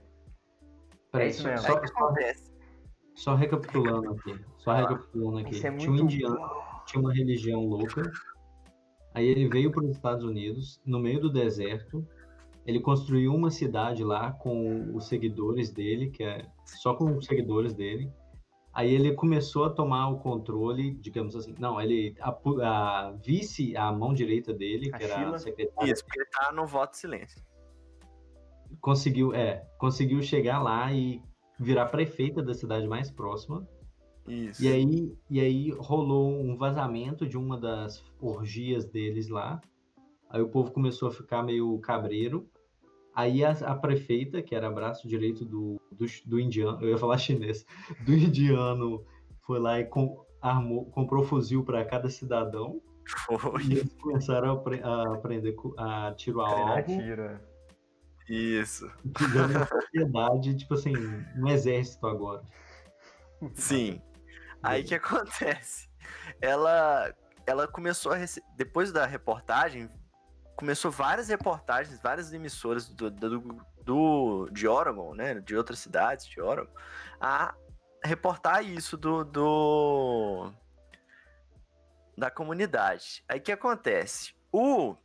É 1.13 1.27
isso 1.27 1.47
mesmo. 1.47 1.65
Só, 1.65 1.79
que 1.79 1.91
acontece. 1.91 2.51
Só 3.15 3.35
recapitulando 3.35 4.11
aqui. 4.11 4.39
Só 4.57 4.71
ah, 4.71 4.77
recapitulando 4.81 5.37
aqui. 5.39 5.65
É 5.65 5.71
tinha 5.77 5.91
um 5.91 5.95
indiano, 5.95 6.49
tinha 6.85 7.01
uma 7.01 7.13
religião 7.13 7.61
louca. 7.65 8.11
Aí 9.13 9.25
ele 9.25 9.47
veio 9.47 9.71
para 9.71 9.85
os 9.85 9.91
Estados 9.91 10.25
Unidos, 10.25 10.81
no 10.85 10.99
meio 10.99 11.21
do 11.21 11.31
deserto. 11.31 12.05
Ele 12.65 12.79
construiu 12.79 13.33
uma 13.33 13.49
cidade 13.49 14.03
lá 14.03 14.31
com 14.33 14.93
os 14.93 15.07
seguidores 15.07 15.71
dele, 15.71 16.09
que 16.09 16.23
é 16.23 16.45
só 16.65 16.93
com 16.95 17.15
os 17.15 17.25
seguidores 17.25 17.73
dele. 17.73 18.11
Aí 18.75 18.93
ele 18.93 19.13
começou 19.13 19.63
a 19.63 19.69
tomar 19.69 20.09
o 20.09 20.19
controle, 20.19 20.91
digamos 20.95 21.33
assim. 21.33 21.55
Não, 21.57 21.79
ele 21.79 22.13
a, 22.19 22.37
a 22.61 23.11
vice, 23.13 23.75
a 23.77 23.89
mão 23.89 24.13
direita 24.13 24.53
dele, 24.53 24.91
a 24.93 24.97
que 24.97 25.03
era 25.05 25.29
a 25.29 25.39
secretária. 25.39 25.93
Isso, 25.93 26.03
porque 26.03 26.19
ele 26.19 26.29
tá 26.29 26.51
no 26.51 26.67
voto 26.67 26.91
de 26.91 26.97
silêncio. 26.97 27.41
Conseguiu, 28.81 29.33
é, 29.33 29.65
conseguiu 29.77 30.21
chegar 30.21 30.61
lá 30.61 30.91
e 30.91 31.23
virar 31.57 31.85
prefeita 31.85 32.43
da 32.43 32.53
cidade 32.53 32.85
mais 32.85 33.09
próxima. 33.09 33.65
Isso. 34.27 34.61
E 34.61 34.67
aí, 34.67 35.17
e 35.29 35.39
aí 35.39 35.71
rolou 35.71 36.37
um 36.37 36.57
vazamento 36.57 37.25
de 37.25 37.37
uma 37.37 37.57
das 37.57 38.03
orgias 38.19 38.83
deles 38.83 39.29
lá. 39.29 39.61
Aí 40.29 40.41
o 40.41 40.49
povo 40.49 40.71
começou 40.71 41.07
a 41.07 41.11
ficar 41.11 41.43
meio 41.43 41.79
cabreiro. 41.79 42.45
Aí 43.15 43.43
a, 43.45 43.51
a, 43.51 43.75
prefeita, 43.75 44.41
que 44.41 44.53
era 44.53 44.69
braço 44.69 45.07
direito 45.07 45.45
do, 45.45 45.81
do, 45.91 46.05
do, 46.25 46.39
indiano, 46.39 46.81
eu 46.81 46.89
ia 46.89 46.97
falar 46.97 47.17
chinês, 47.17 47.65
do 48.01 48.13
indiano, 48.13 49.05
foi 49.41 49.57
lá 49.57 49.79
e 49.79 49.85
com, 49.85 50.25
armou, 50.41 50.85
comprou 50.91 51.23
fuzil 51.23 51.63
para 51.63 51.85
cada 51.85 52.09
cidadão. 52.09 52.81
Foi. 53.39 53.63
E 53.63 53.73
eles 53.73 53.93
começaram 54.01 54.61
a, 54.83 54.87
a 54.87 55.13
aprender 55.13 55.55
a 55.77 56.13
tiro 56.17 56.41
a 56.41 56.49
alvo. 56.49 56.83
Tira. 56.83 57.41
Isso. 58.27 58.91
Sociedade, 59.69 60.55
tipo 60.55 60.73
assim, 60.73 60.93
um 61.37 61.47
exército 61.47 62.07
agora. 62.07 62.43
Sim. 63.53 64.01
Aí 64.63 64.83
que 64.83 64.95
acontece? 64.95 65.87
Ela, 66.41 67.13
ela 67.45 67.67
começou 67.67 68.11
a 68.11 68.15
receber. 68.15 68.47
Depois 68.57 68.91
da 68.91 69.05
reportagem, 69.05 69.87
começou 70.55 70.89
várias 70.89 71.27
reportagens, 71.27 71.99
várias 72.01 72.33
emissoras 72.33 72.87
do, 72.87 73.11
do, 73.11 73.39
do, 73.83 74.49
de 74.51 74.67
Oregon, 74.67 75.13
né, 75.13 75.35
de 75.35 75.55
outras 75.55 75.79
cidades 75.79 76.25
de 76.25 76.41
Oregon, 76.41 76.71
a 77.19 77.53
reportar 78.03 78.63
isso 78.63 78.97
do, 78.97 79.23
do 79.23 80.51
da 82.17 82.31
comunidade. 82.31 83.23
Aí 83.27 83.39
o 83.39 83.41
que 83.41 83.51
acontece? 83.51 84.33
O 84.51 84.95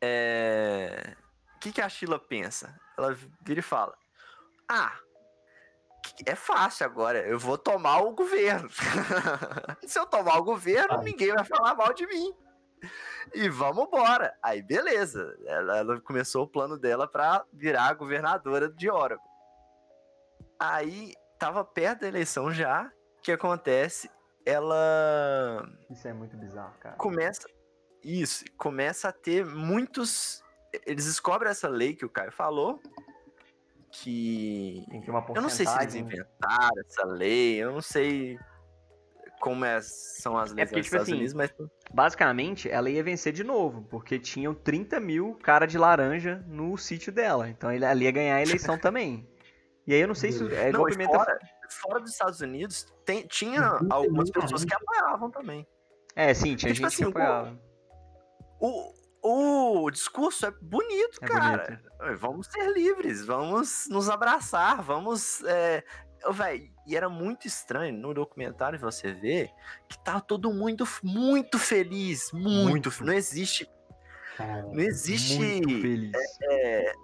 é, 0.00 1.16
que, 1.60 1.70
que 1.70 1.80
a 1.80 1.88
Sheila 1.88 2.18
pensa? 2.18 2.78
Ela 2.98 3.16
vira 3.40 3.60
e 3.60 3.62
fala: 3.62 3.96
Ah, 4.68 4.98
é 6.26 6.34
fácil 6.34 6.84
agora, 6.84 7.20
eu 7.20 7.38
vou 7.38 7.56
tomar 7.56 8.00
o 8.00 8.12
governo. 8.12 8.68
Se 9.86 9.98
eu 9.98 10.06
tomar 10.06 10.38
o 10.38 10.44
governo, 10.44 11.00
ninguém 11.02 11.32
vai 11.32 11.44
falar 11.44 11.74
mal 11.76 11.92
de 11.94 12.06
mim 12.06 12.34
e 13.34 13.48
vamos 13.48 13.86
embora. 13.86 14.36
Aí, 14.42 14.62
beleza. 14.62 15.36
Ela, 15.46 15.78
ela 15.78 16.00
começou 16.00 16.44
o 16.44 16.48
plano 16.48 16.78
dela 16.78 17.06
para 17.06 17.44
virar 17.52 17.94
governadora 17.94 18.68
de 18.68 18.90
Oregon. 18.90 19.22
Aí, 20.58 21.14
tava 21.38 21.64
perto 21.64 22.00
da 22.00 22.08
eleição 22.08 22.52
já. 22.52 22.90
O 23.18 23.22
que 23.22 23.32
acontece? 23.32 24.10
Ela. 24.44 25.68
Isso 25.90 26.06
é 26.08 26.12
muito 26.12 26.36
bizarro, 26.36 26.74
cara. 26.80 26.96
Começa. 26.96 27.48
Isso, 28.02 28.44
começa 28.56 29.08
a 29.08 29.12
ter 29.12 29.44
muitos. 29.46 30.42
Eles 30.86 31.04
descobrem 31.04 31.50
essa 31.50 31.68
lei 31.68 31.94
que 31.94 32.04
o 32.04 32.10
Caio 32.10 32.32
falou. 32.32 32.80
Que. 33.90 34.84
Tem 34.88 35.00
que 35.00 35.10
uma 35.10 35.24
eu 35.34 35.42
não 35.42 35.50
sei 35.50 35.66
se 35.66 35.78
eles 35.80 35.94
inventaram 35.94 36.80
essa 36.84 37.04
lei, 37.04 37.62
eu 37.62 37.72
não 37.72 37.82
sei 37.82 38.38
como 39.42 39.64
é, 39.64 39.80
são 39.80 40.38
as 40.38 40.52
leis 40.52 40.62
é 40.62 40.66
porque, 40.66 40.80
dos 40.82 40.84
tipo 40.86 40.96
Estados 40.96 41.08
assim, 41.08 41.16
Unidos, 41.16 41.34
mas... 41.34 41.52
Basicamente, 41.92 42.70
ela 42.70 42.88
ia 42.88 43.02
vencer 43.02 43.32
de 43.32 43.42
novo, 43.42 43.82
porque 43.90 44.16
tinham 44.16 44.54
30 44.54 45.00
mil 45.00 45.34
cara 45.42 45.66
de 45.66 45.76
laranja 45.76 46.44
no 46.46 46.78
sítio 46.78 47.10
dela. 47.10 47.48
Então 47.48 47.68
ela 47.68 47.92
ia 48.00 48.12
ganhar 48.12 48.36
a 48.36 48.42
eleição 48.42 48.78
também. 48.78 49.28
E 49.84 49.92
aí 49.92 50.00
eu 50.00 50.06
não 50.06 50.14
sei 50.14 50.30
se... 50.30 50.46
É, 50.54 50.70
não, 50.70 50.84
Pimenta... 50.84 51.12
fora, 51.12 51.38
fora 51.68 52.00
dos 52.00 52.12
Estados 52.12 52.40
Unidos, 52.40 52.86
tem, 53.04 53.26
tinha 53.26 53.80
algumas 53.90 54.30
pessoas 54.30 54.64
que 54.64 54.72
apoiavam 54.72 55.28
também. 55.28 55.66
É, 56.14 56.32
sim, 56.32 56.54
tinha 56.54 56.72
tipo 56.72 56.88
gente 56.88 56.94
tipo 56.94 57.08
assim, 57.08 57.12
que 57.12 57.20
apoiava. 57.20 57.60
O, 58.60 58.94
o, 59.24 59.84
o 59.86 59.90
discurso 59.90 60.46
é 60.46 60.52
bonito, 60.62 61.18
é 61.20 61.26
cara. 61.26 61.82
Bonito. 61.98 62.20
Vamos 62.20 62.46
ser 62.46 62.72
livres, 62.72 63.26
vamos 63.26 63.88
nos 63.90 64.08
abraçar, 64.08 64.80
vamos 64.80 65.42
é, 65.42 65.82
Véi, 66.30 66.71
e 66.86 66.96
era 66.96 67.08
muito 67.08 67.46
estranho 67.46 67.96
no 67.96 68.12
documentário 68.12 68.78
você 68.78 69.12
ver 69.12 69.50
que 69.88 69.98
tá 69.98 70.20
todo 70.20 70.52
mundo 70.52 70.86
muito 71.02 71.58
feliz. 71.58 72.30
Muito. 72.32 72.70
muito. 72.70 73.04
Não 73.04 73.12
existe. 73.12 73.68
Cara, 74.36 74.62
não 74.62 74.80
existe. 74.80 75.38
Muito 75.38 75.80
feliz. 75.80 76.12
É, 76.42 76.94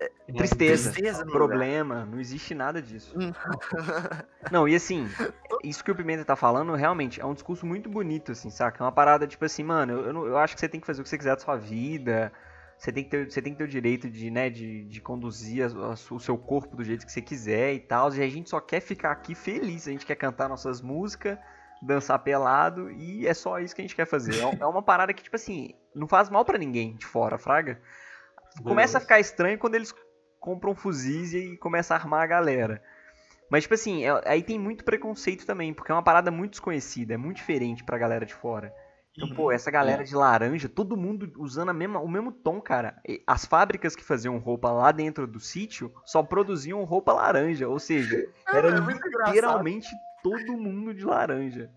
é, 0.00 0.10
é, 0.28 0.32
tristeza, 0.32 0.92
tristeza 0.92 1.24
problema, 1.26 1.94
lugar. 1.94 2.06
não 2.06 2.20
existe 2.20 2.54
nada 2.54 2.80
disso. 2.80 3.14
Hum. 3.18 3.32
não, 4.50 4.68
e 4.68 4.74
assim, 4.74 5.08
isso 5.62 5.82
que 5.82 5.90
o 5.90 5.94
Pimenta 5.94 6.24
tá 6.24 6.36
falando 6.36 6.74
realmente 6.74 7.20
é 7.20 7.24
um 7.24 7.34
discurso 7.34 7.66
muito 7.66 7.88
bonito, 7.88 8.32
assim, 8.32 8.50
saca? 8.50 8.82
É 8.82 8.84
uma 8.84 8.92
parada 8.92 9.26
tipo 9.26 9.44
assim, 9.44 9.62
mano, 9.62 9.92
eu, 9.92 10.06
eu, 10.06 10.26
eu 10.28 10.38
acho 10.38 10.54
que 10.54 10.60
você 10.60 10.68
tem 10.68 10.80
que 10.80 10.86
fazer 10.86 11.00
o 11.00 11.04
que 11.04 11.10
você 11.10 11.18
quiser 11.18 11.34
da 11.34 11.42
sua 11.42 11.56
vida 11.56 12.32
você 12.78 12.92
tem 12.92 13.04
que 13.04 13.10
ter, 13.10 13.30
você 13.30 13.40
tem 13.40 13.52
que 13.52 13.58
ter 13.58 13.64
o 13.64 13.68
direito 13.68 14.10
de, 14.10 14.30
né, 14.30 14.50
de, 14.50 14.84
de 14.84 15.00
conduzir 15.00 15.64
a, 15.64 15.68
a, 15.68 15.92
o 15.92 16.20
seu 16.20 16.36
corpo 16.36 16.76
do 16.76 16.84
jeito 16.84 17.06
que 17.06 17.12
você 17.12 17.22
quiser 17.22 17.74
e 17.74 17.80
tal. 17.80 18.12
E 18.14 18.22
a 18.22 18.28
gente 18.28 18.50
só 18.50 18.60
quer 18.60 18.80
ficar 18.80 19.10
aqui 19.10 19.34
feliz. 19.34 19.88
A 19.88 19.90
gente 19.90 20.06
quer 20.06 20.16
cantar 20.16 20.48
nossas 20.48 20.80
músicas, 20.80 21.38
dançar 21.82 22.18
pelado 22.18 22.90
e 22.90 23.26
é 23.26 23.34
só 23.34 23.58
isso 23.58 23.74
que 23.74 23.80
a 23.80 23.84
gente 23.84 23.96
quer 23.96 24.06
fazer. 24.06 24.34
É, 24.34 24.62
é 24.62 24.66
uma 24.66 24.82
parada 24.84 25.12
que, 25.14 25.22
tipo 25.22 25.36
assim, 25.36 25.74
não 25.94 26.06
faz 26.06 26.28
mal 26.28 26.44
para 26.44 26.58
ninguém 26.58 26.96
de 26.96 27.06
fora, 27.06 27.38
fraga. 27.38 27.80
Começa 28.62 28.98
a 28.98 29.00
ficar 29.00 29.18
estranho 29.18 29.58
quando 29.58 29.74
eles 29.74 29.92
compram 30.38 30.74
fuzis 30.74 31.32
e 31.32 31.56
começa 31.56 31.94
a 31.94 31.96
armar 31.96 32.22
a 32.22 32.26
galera. 32.26 32.82
Mas, 33.50 33.64
tipo 33.64 33.74
assim, 33.74 34.04
é, 34.04 34.20
aí 34.26 34.42
tem 34.42 34.58
muito 34.58 34.84
preconceito 34.84 35.46
também, 35.46 35.72
porque 35.72 35.90
é 35.90 35.94
uma 35.94 36.02
parada 36.02 36.30
muito 36.30 36.52
desconhecida, 36.52 37.14
é 37.14 37.16
muito 37.16 37.36
diferente 37.36 37.84
pra 37.84 37.98
galera 37.98 38.24
de 38.24 38.34
fora. 38.34 38.72
Então, 39.16 39.28
pô, 39.36 39.52
essa 39.52 39.70
galera 39.70 40.02
é. 40.02 40.04
de 40.04 40.14
laranja, 40.14 40.68
todo 40.68 40.96
mundo 40.96 41.32
usando 41.38 41.72
mesma, 41.72 42.00
o 42.00 42.08
mesmo 42.08 42.32
tom, 42.32 42.60
cara. 42.60 43.00
As 43.26 43.44
fábricas 43.44 43.94
que 43.94 44.02
faziam 44.02 44.38
roupa 44.38 44.72
lá 44.72 44.90
dentro 44.90 45.26
do 45.26 45.38
sítio 45.38 45.94
só 46.04 46.22
produziam 46.22 46.82
roupa 46.82 47.12
laranja. 47.12 47.68
Ou 47.68 47.78
seja, 47.78 48.28
era 48.48 48.68
é 48.68 49.28
literalmente 49.28 49.88
todo 50.22 50.56
mundo 50.56 50.92
de 50.92 51.04
laranja. 51.04 51.70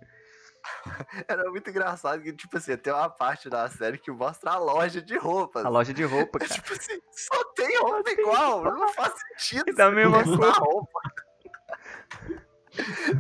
Era 1.28 1.50
muito 1.50 1.70
engraçado 1.70 2.22
que, 2.22 2.34
tipo 2.34 2.58
assim, 2.58 2.76
tem 2.76 2.92
uma 2.92 3.10
parte 3.10 3.50
da 3.50 3.70
série 3.70 3.98
que 3.98 4.12
mostra 4.12 4.52
a 4.52 4.58
loja 4.58 5.02
de 5.02 5.18
roupas. 5.18 5.66
A 5.66 5.70
loja 5.70 5.94
de 5.94 6.04
roupa, 6.04 6.40
cara. 6.40 6.52
tipo 6.52 6.74
assim, 6.74 7.00
só 7.12 7.44
tem 7.56 7.80
roupa 7.80 8.10
igual, 8.10 8.64
não 8.64 8.90
faz 8.94 9.14
sentido. 9.38 9.74
Da 9.76 9.92
mesma 9.92 10.22
roupa. 10.22 11.00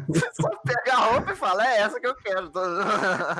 Você 0.08 0.30
só 0.34 0.50
pega 0.58 0.87
a 0.98 1.14
roupa 1.14 1.32
e 1.32 1.36
fala, 1.36 1.66
é 1.66 1.80
essa 1.80 2.00
que 2.00 2.08
eu 2.08 2.16
quero. 2.16 2.52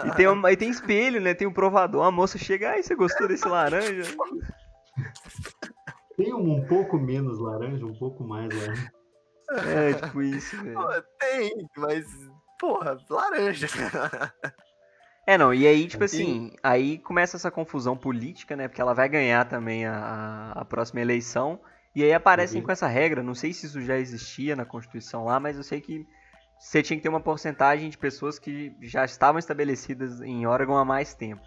E 0.06 0.16
tem, 0.16 0.28
um, 0.28 0.48
e 0.48 0.56
tem 0.56 0.70
espelho, 0.70 1.20
né? 1.20 1.34
Tem 1.34 1.48
um 1.48 1.54
provador. 1.54 2.04
A 2.04 2.12
moça 2.12 2.38
chega, 2.38 2.72
ai, 2.72 2.84
você 2.84 2.96
gostou 2.96 3.28
desse 3.28 3.48
laranja? 3.48 4.04
Tem 6.16 6.34
um, 6.34 6.58
um 6.58 6.68
pouco 6.68 6.98
menos 6.98 7.40
laranja, 7.40 7.86
um 7.86 7.98
pouco 7.98 8.24
mais 8.24 8.54
laranja. 8.54 8.92
É, 9.66 9.94
tipo 9.94 10.22
isso, 10.22 10.62
velho. 10.62 10.78
Tem, 11.20 11.68
mas, 11.78 12.06
porra, 12.60 12.98
laranja. 13.10 13.68
É, 15.26 15.38
não, 15.38 15.54
e 15.54 15.68
aí, 15.68 15.88
tipo 15.88 16.06
assim, 16.06 16.54
aí 16.64 17.00
começa 17.00 17.36
essa 17.36 17.52
confusão 17.52 17.98
política, 17.98 18.56
né? 18.56 18.70
Porque 18.70 18.80
ela 18.80 18.94
vai 18.94 19.10
ganhar 19.10 19.44
também 19.44 19.86
a, 19.86 20.54
a 20.56 20.64
próxima 20.64 21.02
eleição. 21.02 21.60
E 21.94 22.04
aí 22.04 22.14
aparecem 22.14 22.62
uhum. 22.62 22.66
com 22.66 22.72
essa 22.72 22.88
regra, 22.88 23.24
não 23.24 23.36
sei 23.36 23.52
se 23.52 23.66
isso 23.66 23.82
já 23.82 23.98
existia 23.98 24.56
na 24.56 24.64
Constituição 24.64 25.26
lá, 25.26 25.40
mas 25.40 25.58
eu 25.58 25.64
sei 25.64 25.82
que 25.82 26.08
você 26.58 26.82
tinha 26.82 26.98
que 26.98 27.04
ter 27.04 27.10
uma 27.10 27.20
porcentagem 27.20 27.90
de 27.90 27.98
pessoas 27.98 28.40
que 28.40 28.76
já 28.82 29.06
estavam 29.06 29.38
estabelecidas 29.40 30.22
em 30.22 30.46
Oregon 30.48 30.76
há 30.76 30.86
mais 30.86 31.14
tempo. 31.14 31.46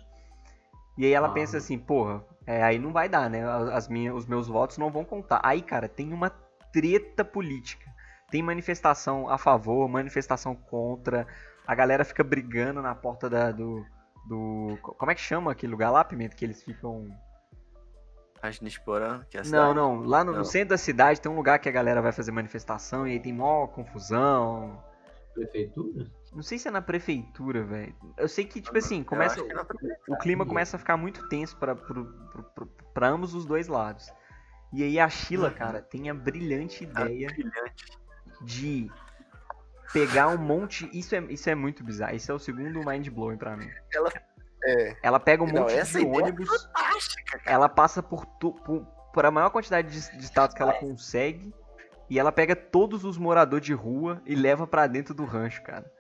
E 0.97 1.05
aí 1.05 1.13
ela 1.13 1.29
ah. 1.29 1.33
pensa 1.33 1.57
assim, 1.57 1.79
porra, 1.79 2.25
é, 2.47 2.63
aí 2.63 2.79
não 2.79 2.93
vai 2.93 3.09
dar, 3.09 3.29
né? 3.29 3.43
As 3.73 3.89
minhas, 3.89 4.15
os 4.15 4.27
meus 4.27 4.49
votos 4.49 4.79
não 4.79 4.91
vão 4.91 5.05
contar. 5.05 5.41
Aí, 5.43 5.63
cara, 5.63 5.89
tem 5.89 6.13
uma 6.13 6.31
treta 6.73 7.25
política. 7.25 7.91
Tem 8.31 8.43
manifestação 8.43 9.29
a 9.29 9.37
favor, 9.37 9.89
manifestação 9.89 10.55
contra. 10.55 11.27
A 11.67 11.75
galera 11.75 12.05
fica 12.05 12.23
brigando 12.23 12.81
na 12.81 12.95
porta 12.95 13.29
da, 13.29 13.51
do, 13.51 13.85
do. 14.27 14.79
Como 14.83 15.11
é 15.11 15.15
que 15.15 15.21
chama 15.21 15.53
aquele 15.53 15.73
lugar 15.73 15.91
lá, 15.91 16.05
Pimenta? 16.05 16.37
Que 16.37 16.45
eles 16.45 16.63
ficam. 16.63 17.07
Rajneeshpuram, 18.43 19.25
que 19.29 19.37
é 19.37 19.41
a 19.41 19.45
cidade? 19.45 19.75
Não, 19.75 19.75
não. 19.75 20.03
Lá 20.03 20.25
no, 20.25 20.33
não. 20.33 20.39
no, 20.39 20.45
centro 20.45 20.71
da 20.71 20.79
cidade 20.79 21.21
tem 21.21 21.31
um 21.31 21.37
lugar 21.37 21.59
que 21.59 21.69
a 21.69 21.73
galera 21.73 22.01
vai 22.01 22.13
fazer 22.13 22.31
manifestação 22.31 23.07
e 23.07 23.13
aí 23.13 23.21
tem 23.21 23.33
maior 23.33 23.67
confusão. 23.67 24.83
Prefeitura? 25.41 26.07
Não 26.33 26.43
sei 26.43 26.59
se 26.59 26.69
é 26.69 26.71
na 26.71 26.83
prefeitura, 26.83 27.65
velho. 27.65 27.95
Eu 28.17 28.29
sei 28.29 28.45
que, 28.45 28.61
tipo 28.61 28.77
assim, 28.77 29.03
começa. 29.03 29.41
É 29.41 30.13
o 30.13 30.17
clima 30.19 30.45
começa 30.47 30.77
a 30.77 30.79
ficar 30.79 30.97
muito 30.97 31.29
tenso 31.29 31.57
para 31.57 31.75
para 32.95 33.09
ambos 33.09 33.35
os 33.35 33.45
dois 33.45 33.69
lados. 33.69 34.11
E 34.73 34.85
aí 34.85 35.01
a 35.01 35.09
Sheila, 35.09 35.49
uhum. 35.49 35.55
cara, 35.55 35.83
tem 35.83 36.09
a 36.11 36.15
brilhante 36.15 36.85
ideia 36.85 37.29
de 38.43 38.91
pegar 39.93 40.29
um 40.29 40.39
monte. 40.39 40.89
Isso 40.97 41.15
é, 41.15 41.21
isso 41.25 41.51
é 41.51 41.55
muito 41.55 41.83
bizarro. 41.83 42.15
Isso 42.15 42.31
é 42.31 42.35
o 42.35 42.39
segundo 42.39 42.85
mind 42.85 43.09
blowing 43.09 43.37
pra 43.37 43.57
mim. 43.57 43.69
Ela, 43.93 44.13
é... 44.65 44.97
ela 45.03 45.19
pega 45.19 45.43
um 45.43 45.47
Não, 45.47 45.63
monte 45.63 45.73
de 45.73 46.05
é 46.05 46.07
ônibus. 46.07 46.69
É 47.47 47.53
ela 47.53 47.69
passa 47.69 48.03
por, 48.03 48.25
tu, 48.25 48.53
por, 48.53 48.85
por, 49.13 49.27
a 49.27 49.31
maior 49.31 49.51
quantidade 49.51 49.89
de, 49.89 50.19
de 50.19 50.25
estados 50.25 50.55
que 50.55 50.63
ela 50.63 50.75
consegue. 50.75 51.53
E 52.11 52.19
ela 52.19 52.33
pega 52.33 52.57
todos 52.57 53.05
os 53.05 53.17
moradores 53.17 53.65
de 53.65 53.73
rua 53.73 54.21
e 54.27 54.35
leva 54.35 54.67
para 54.67 54.89
dentro 54.89 55.15
do 55.15 55.25
rancho, 55.25 55.63
cara. 55.63 55.91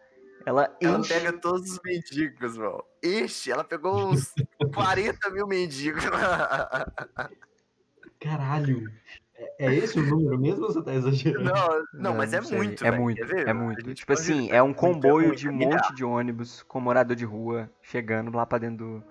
Ela, 0.44 0.76
ela 0.80 0.98
enche... 0.98 1.14
pega 1.14 1.32
todos 1.32 1.70
os 1.70 1.80
mendigos, 1.84 2.56
mano. 2.56 2.84
Enche, 3.02 3.52
ela 3.52 3.62
pegou 3.62 3.94
uns 4.10 4.34
40 4.74 5.30
mil 5.30 5.46
mendigos. 5.46 6.02
Caralho. 8.18 8.90
É, 9.58 9.66
é 9.66 9.74
esse 9.74 9.98
o 9.98 10.02
número 10.02 10.38
mesmo 10.38 10.64
ou 10.64 10.72
você 10.72 10.82
tá 10.82 10.92
exagerando? 10.92 11.44
Não, 11.44 11.54
não, 11.54 11.84
não 11.94 12.16
mas 12.16 12.32
é 12.32 12.40
muito. 12.40 12.84
É 12.84 12.90
muito, 12.90 13.22
é 13.22 13.52
muito. 13.52 13.94
Tipo 13.94 14.12
assim, 14.12 14.50
é 14.50 14.62
um 14.62 14.74
comboio 14.74 15.34
de 15.34 15.48
um 15.48 15.52
monte 15.52 15.94
de 15.94 16.04
ônibus 16.04 16.62
com 16.64 16.80
morador 16.80 17.16
de 17.16 17.24
rua 17.24 17.70
chegando 17.80 18.36
lá 18.36 18.44
pra 18.44 18.58
dentro 18.58 18.76
do, 18.76 19.04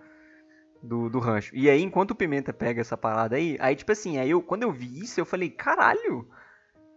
do, 0.84 1.10
do 1.10 1.20
rancho. 1.20 1.56
E 1.56 1.70
aí, 1.70 1.82
enquanto 1.82 2.12
o 2.12 2.16
Pimenta 2.16 2.54
pega 2.54 2.82
essa 2.82 2.98
parada 2.98 3.38
aí, 3.38 3.58
aí 3.60 3.76
tipo 3.76 3.92
assim, 3.92 4.18
aí 4.20 4.30
eu, 4.30 4.42
quando 4.42 4.64
eu 4.64 4.72
vi 4.72 5.00
isso, 5.00 5.20
eu 5.20 5.26
falei, 5.26 5.50
caralho, 5.50 6.28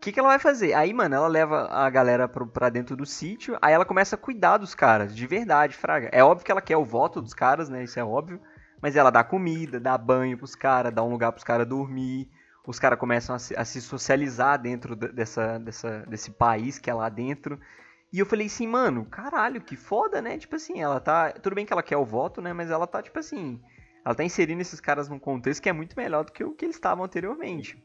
que, 0.03 0.11
que 0.11 0.19
ela 0.19 0.31
vai 0.31 0.39
fazer? 0.41 0.75
Aí, 0.75 0.93
mano, 0.93 1.15
ela 1.15 1.29
leva 1.29 1.69
a 1.71 1.89
galera 1.89 2.27
pro, 2.27 2.45
pra 2.45 2.69
dentro 2.69 2.97
do 2.97 3.07
sítio, 3.07 3.57
aí 3.63 3.73
ela 3.73 3.85
começa 3.85 4.17
a 4.17 4.19
cuidar 4.19 4.59
dos 4.59 4.75
caras, 4.75 5.15
de 5.15 5.27
verdade, 5.29 5.77
fraga. 5.77 6.11
É 6.13 6.25
óbvio 6.25 6.45
que 6.45 6.51
ela 6.51 6.61
quer 6.61 6.77
o 6.77 6.85
voto 6.85 7.23
dos 7.23 7.33
caras, 7.33 7.69
né? 7.69 7.85
Isso 7.85 8.01
é 8.01 8.05
óbvio. 8.05 8.41
Mas 8.81 8.97
ela 8.97 9.11
dá 9.11 9.23
comida, 9.23 9.79
dá 9.79 9.97
banho 9.97 10.37
pros 10.37 10.57
caras, 10.57 10.93
dá 10.93 11.05
um 11.05 11.11
lugar 11.11 11.31
pros 11.31 11.45
caras 11.45 11.69
dormir. 11.69 12.29
Os 12.67 12.81
caras 12.81 12.99
começam 12.99 13.37
a 13.37 13.39
se, 13.39 13.57
a 13.57 13.65
se, 13.65 13.81
socializar 13.81 14.61
dentro 14.61 14.97
dessa, 14.97 15.59
dessa, 15.61 16.01
desse 16.09 16.33
país 16.33 16.81
que 16.81 16.91
é 16.91 16.95
lá 16.95 17.09
dentro. 17.09 17.61
E 18.13 18.19
eu 18.19 18.27
falei 18.27 18.49
assim, 18.49 18.67
mano, 18.67 19.05
caralho, 19.05 19.61
que 19.61 19.77
foda, 19.77 20.21
né? 20.21 20.37
Tipo 20.37 20.57
assim, 20.57 20.83
ela 20.83 20.99
tá. 20.99 21.31
Tudo 21.31 21.55
bem 21.55 21.65
que 21.65 21.73
ela 21.73 21.83
quer 21.83 21.97
o 21.97 22.05
voto, 22.05 22.43
né? 22.43 22.53
Mas 22.53 22.73
ela 22.73 22.89
tá, 22.89 23.01
tipo 23.01 23.21
assim. 23.21 23.61
Ela 24.05 24.17
tá 24.17 24.25
inserindo 24.25 24.61
esses 24.61 24.81
caras 24.81 25.09
num 25.09 25.19
contexto 25.21 25.63
que 25.63 25.69
é 25.69 25.73
muito 25.73 25.97
melhor 25.97 26.25
do 26.25 26.33
que 26.33 26.43
o 26.43 26.53
que 26.53 26.65
eles 26.65 26.75
estavam 26.75 27.05
anteriormente. 27.05 27.81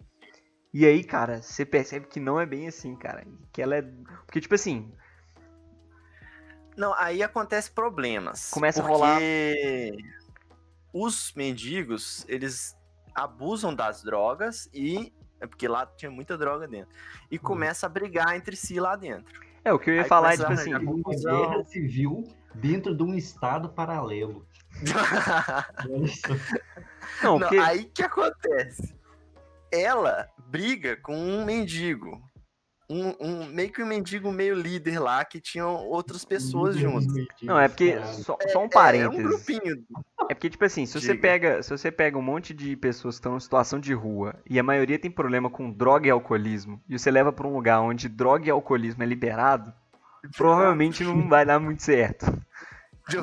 E 0.79 0.85
aí, 0.85 1.03
cara, 1.03 1.41
você 1.41 1.65
percebe 1.65 2.05
que 2.05 2.19
não 2.19 2.39
é 2.39 2.45
bem 2.45 2.67
assim, 2.67 2.95
cara. 2.95 3.25
Que 3.51 3.63
ela 3.63 3.77
é. 3.77 3.81
Porque, 4.27 4.39
tipo 4.39 4.53
assim. 4.53 4.93
Não, 6.77 6.93
aí 6.93 7.23
acontece 7.23 7.71
problemas. 7.71 8.51
Começa 8.51 8.83
a 8.83 8.85
rolar. 8.85 9.19
Os 10.93 11.33
mendigos, 11.35 12.23
eles 12.29 12.77
abusam 13.15 13.73
das 13.73 14.03
drogas 14.03 14.69
e. 14.71 15.11
É 15.41 15.47
porque 15.47 15.67
lá 15.67 15.83
tinha 15.83 16.11
muita 16.11 16.37
droga 16.37 16.67
dentro. 16.67 16.93
E 17.31 17.37
uhum. 17.37 17.41
começa 17.41 17.87
a 17.87 17.89
brigar 17.89 18.35
entre 18.35 18.55
si 18.55 18.79
lá 18.79 18.95
dentro. 18.95 19.41
É, 19.65 19.73
o 19.73 19.79
que 19.79 19.89
eu 19.89 19.95
ia 19.95 20.03
aí 20.03 20.07
falar 20.07 20.35
é, 20.35 20.37
tipo 20.37 20.51
assim. 20.51 20.75
Uma 20.75 21.15
guerra 21.15 21.63
civil 21.63 22.23
dentro 22.53 22.95
de 22.95 23.01
um 23.01 23.15
estado 23.15 23.69
paralelo. 23.69 24.45
não, 27.23 27.39
porque... 27.39 27.55
não, 27.55 27.65
aí 27.65 27.85
que 27.85 28.03
acontece? 28.03 28.95
Ela 29.79 30.27
briga 30.49 30.97
com 30.97 31.15
um 31.15 31.45
mendigo. 31.45 32.21
Um, 32.89 33.13
um, 33.19 33.45
meio 33.47 33.69
que 33.69 33.83
um 33.83 33.85
mendigo 33.85 34.31
meio 34.31 34.55
líder 34.55 34.97
lá, 34.97 35.25
que 35.25 35.41
tinham 35.41 35.75
outras 35.75 36.23
pessoas 36.23 36.77
juntos. 36.77 37.13
Não, 37.41 37.59
é 37.59 37.67
porque, 37.67 37.99
só, 38.23 38.37
só 38.47 38.63
um 38.63 38.69
parênteses. 38.69 39.13
É, 39.13 39.17
é, 39.17 39.25
um 39.25 39.27
grupinho. 39.29 39.85
É 40.29 40.33
porque, 40.33 40.49
tipo 40.49 40.63
assim, 40.63 40.85
se 40.85 40.99
você, 40.99 41.13
pega, 41.13 41.61
se 41.61 41.69
você 41.69 41.91
pega 41.91 42.17
um 42.17 42.21
monte 42.21 42.53
de 42.53 42.77
pessoas 42.77 43.15
que 43.15 43.19
estão 43.19 43.35
em 43.35 43.41
situação 43.41 43.77
de 43.77 43.93
rua, 43.93 44.35
e 44.49 44.57
a 44.57 44.63
maioria 44.63 44.97
tem 44.97 45.11
problema 45.11 45.49
com 45.49 45.69
droga 45.69 46.07
e 46.07 46.11
alcoolismo, 46.11 46.81
e 46.87 46.97
você 46.97 47.11
leva 47.11 47.33
para 47.33 47.45
um 47.45 47.53
lugar 47.53 47.81
onde 47.81 48.07
droga 48.07 48.47
e 48.47 48.51
alcoolismo 48.51 49.03
é 49.03 49.05
liberado, 49.05 49.73
provavelmente 50.37 51.03
não 51.03 51.27
vai 51.27 51.45
dar 51.45 51.59
muito 51.59 51.83
certo. 51.83 52.25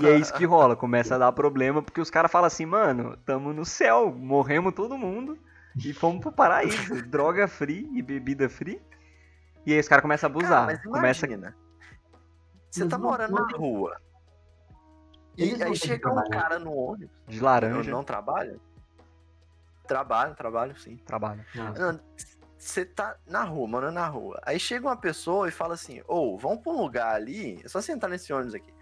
E 0.00 0.06
é 0.06 0.16
isso 0.16 0.32
que 0.34 0.44
rola, 0.44 0.74
começa 0.74 1.14
a 1.14 1.18
dar 1.18 1.32
problema, 1.32 1.82
porque 1.82 2.00
os 2.00 2.10
caras 2.10 2.30
falam 2.30 2.46
assim, 2.46 2.64
mano, 2.64 3.16
tamo 3.24 3.52
no 3.52 3.64
céu, 3.64 4.14
morremos 4.14 4.74
todo 4.74 4.96
mundo, 4.96 5.38
e 5.76 5.92
fomos 5.92 6.20
pro 6.20 6.32
paraíso. 6.32 7.02
droga 7.08 7.48
free 7.48 7.88
e 7.94 8.02
bebida 8.02 8.48
free. 8.48 8.80
E 9.66 9.72
aí 9.72 9.80
os 9.80 9.88
caras 9.88 10.02
começam 10.02 10.28
a 10.28 10.30
abusar. 10.30 10.66
Cara. 10.66 10.82
Começa... 10.82 11.26
Você 12.70 12.88
tá 12.88 12.98
morando 12.98 13.34
na 13.34 13.46
rua. 13.56 14.00
E 15.37 15.62
aí 15.62 15.76
chega 15.76 16.12
um 16.12 16.28
cara 16.28 16.58
no 16.58 16.72
ônibus. 16.72 17.16
De 17.26 17.40
laranja. 17.40 17.90
Não, 17.90 17.98
não 17.98 18.04
trabalha? 18.04 18.58
Trabalho, 19.87 20.34
trabalho 20.34 20.78
sim. 20.78 20.96
Trabalho. 20.98 21.44
Você 22.56 22.84
tá 22.84 23.16
na 23.26 23.42
rua, 23.42 23.68
morando 23.68 23.94
na 23.94 24.06
rua. 24.06 24.40
Aí 24.42 24.58
chega 24.58 24.87
uma 24.87 24.96
pessoa 24.96 25.48
e 25.48 25.50
fala 25.50 25.74
assim: 25.74 26.00
Ô, 26.02 26.34
oh, 26.34 26.38
vamos 26.38 26.62
pra 26.62 26.72
um 26.72 26.80
lugar 26.80 27.14
ali. 27.14 27.60
É 27.64 27.68
só 27.68 27.80
sentar 27.80 28.08
nesse 28.08 28.32
ônibus 28.32 28.54
aqui. 28.54 28.72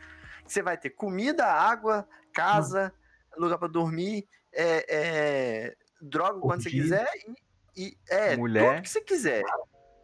Você 0.47 0.63
vai 0.63 0.77
ter 0.77 0.91
comida, 0.91 1.47
água, 1.47 2.07
casa, 2.33 2.93
hum. 3.37 3.43
lugar 3.43 3.59
para 3.59 3.69
dormir, 3.69 4.29
é, 4.53 4.85
é, 4.89 5.77
droga 6.03 6.41
quando 6.41 6.63
você 6.63 6.71
quiser 6.71 7.09
e, 7.77 7.85
e 7.85 7.97
é, 8.11 8.37
Mulher. 8.37 8.75
tudo 8.75 8.83
que 8.83 8.91
você 8.91 9.01
quiser. 9.01 9.43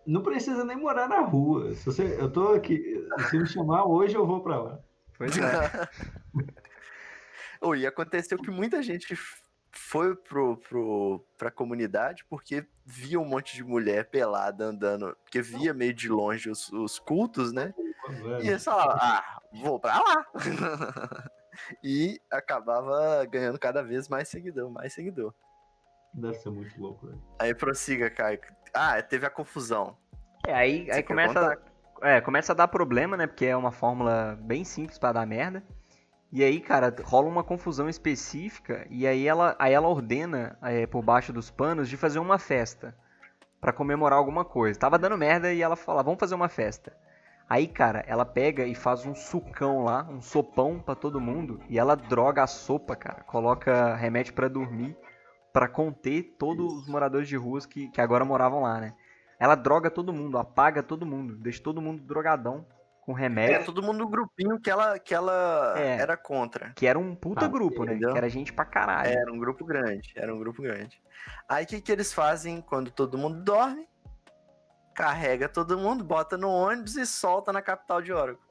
Não 0.06 0.22
precisa 0.22 0.64
nem 0.64 0.76
morar 0.76 1.08
na 1.08 1.20
rua. 1.20 1.74
Se 1.74 1.84
você, 1.84 2.16
eu 2.18 2.30
tô 2.30 2.54
aqui, 2.54 3.06
se 3.28 3.38
me 3.38 3.46
chamar 3.46 3.84
hoje, 3.84 4.14
eu 4.14 4.26
vou 4.26 4.42
para 4.42 4.62
lá. 4.62 4.78
Pois 5.18 5.36
é. 5.36 5.88
oh, 7.60 7.74
e 7.74 7.86
aconteceu 7.86 8.38
que 8.38 8.50
muita 8.50 8.82
gente 8.82 9.14
foi 9.70 10.14
pro, 10.14 10.56
pro, 10.56 11.24
pra 11.36 11.50
comunidade 11.50 12.24
porque 12.28 12.66
via 12.86 13.20
um 13.20 13.24
monte 13.24 13.54
de 13.54 13.62
mulher 13.62 14.08
pelada 14.08 14.64
andando, 14.64 15.14
porque 15.24 15.42
via 15.42 15.74
meio 15.74 15.92
de 15.92 16.08
longe 16.08 16.48
os, 16.48 16.72
os 16.72 16.98
cultos, 16.98 17.52
né? 17.52 17.74
E 18.42 18.48
eles 18.48 18.64
falavam, 18.64 18.96
ah, 19.00 19.40
vou 19.52 19.78
pra 19.78 19.98
lá. 19.98 20.26
e 21.84 22.18
acabava 22.30 23.24
ganhando 23.26 23.58
cada 23.58 23.82
vez 23.82 24.08
mais 24.08 24.28
seguidor, 24.28 24.70
mais 24.70 24.92
seguidor. 24.92 25.34
Deve 26.14 26.34
ser 26.34 26.50
muito 26.50 26.80
louco, 26.80 27.06
velho. 27.06 27.22
Aí 27.38 27.54
prossiga, 27.54 28.10
Caio. 28.10 28.40
Ah, 28.74 29.00
teve 29.02 29.26
a 29.26 29.30
confusão. 29.30 29.96
É, 30.46 30.54
aí, 30.54 30.90
aí 30.90 31.02
começa, 31.02 31.58
é, 32.02 32.20
começa 32.20 32.52
a 32.52 32.54
dar 32.54 32.68
problema, 32.68 33.16
né? 33.16 33.26
Porque 33.26 33.46
é 33.46 33.56
uma 33.56 33.70
fórmula 33.70 34.38
bem 34.40 34.64
simples 34.64 34.98
para 34.98 35.12
dar 35.12 35.26
merda. 35.26 35.62
E 36.30 36.44
aí, 36.44 36.60
cara, 36.60 36.94
rola 37.04 37.26
uma 37.26 37.42
confusão 37.42 37.88
específica 37.88 38.86
e 38.90 39.06
aí 39.06 39.26
ela, 39.26 39.56
aí 39.58 39.72
ela 39.72 39.88
ordena, 39.88 40.58
é, 40.62 40.86
por 40.86 41.02
baixo 41.02 41.32
dos 41.32 41.50
panos, 41.50 41.88
de 41.88 41.96
fazer 41.96 42.18
uma 42.18 42.38
festa 42.38 42.94
para 43.60 43.72
comemorar 43.72 44.18
alguma 44.18 44.44
coisa. 44.44 44.78
Tava 44.78 44.98
dando 44.98 45.16
merda 45.16 45.52
e 45.52 45.62
ela 45.62 45.76
fala, 45.76 46.02
vamos 46.02 46.20
fazer 46.20 46.34
uma 46.34 46.48
festa. 46.48 46.92
Aí, 47.48 47.66
cara, 47.66 48.04
ela 48.06 48.26
pega 48.26 48.64
e 48.64 48.74
faz 48.74 49.06
um 49.06 49.14
sucão 49.14 49.82
lá, 49.82 50.06
um 50.10 50.20
sopão 50.20 50.78
para 50.78 50.94
todo 50.94 51.18
mundo 51.18 51.60
e 51.66 51.78
ela 51.78 51.94
droga 51.96 52.42
a 52.42 52.46
sopa, 52.46 52.94
cara. 52.94 53.22
Coloca 53.22 53.94
remédio 53.94 54.34
para 54.34 54.48
dormir 54.48 54.94
para 55.52 55.68
conter 55.68 56.36
todos 56.38 56.72
os 56.72 56.88
moradores 56.88 57.28
de 57.28 57.36
ruas 57.36 57.66
que, 57.66 57.88
que 57.88 58.00
agora 58.00 58.24
moravam 58.24 58.62
lá, 58.62 58.80
né? 58.80 58.94
Ela 59.38 59.54
droga 59.54 59.90
todo 59.90 60.12
mundo, 60.12 60.36
apaga 60.36 60.82
todo 60.82 61.06
mundo, 61.06 61.36
deixa 61.36 61.62
todo 61.62 61.80
mundo 61.80 62.02
drogadão 62.02 62.66
com 63.02 63.12
remédio. 63.12 63.56
É, 63.56 63.64
todo 63.64 63.82
mundo 63.82 64.00
no 64.00 64.08
grupinho 64.08 64.60
que 64.60 64.68
ela, 64.68 64.98
que 64.98 65.14
ela 65.14 65.74
é, 65.78 65.96
era 65.96 66.16
contra. 66.16 66.72
Que 66.74 66.86
era 66.86 66.98
um 66.98 67.14
puta 67.14 67.46
ah, 67.46 67.48
grupo, 67.48 67.84
né? 67.84 67.92
entendeu? 67.92 68.08
né? 68.08 68.12
Que 68.12 68.18
era 68.18 68.28
gente 68.28 68.52
pra 68.52 68.64
caralho. 68.64 69.10
Era 69.10 69.32
um 69.32 69.38
grupo 69.38 69.64
grande, 69.64 70.12
era 70.14 70.34
um 70.34 70.38
grupo 70.38 70.60
grande. 70.60 71.00
Aí 71.48 71.64
o 71.64 71.66
que, 71.66 71.80
que 71.80 71.90
eles 71.92 72.12
fazem 72.12 72.60
quando 72.60 72.90
todo 72.90 73.16
mundo 73.16 73.42
dorme? 73.42 73.88
Carrega 74.94 75.48
todo 75.48 75.78
mundo, 75.78 76.02
bota 76.02 76.36
no 76.36 76.50
ônibus 76.50 76.96
e 76.96 77.06
solta 77.06 77.52
na 77.52 77.62
capital 77.62 78.02
de 78.02 78.12
Oregon. 78.12 78.42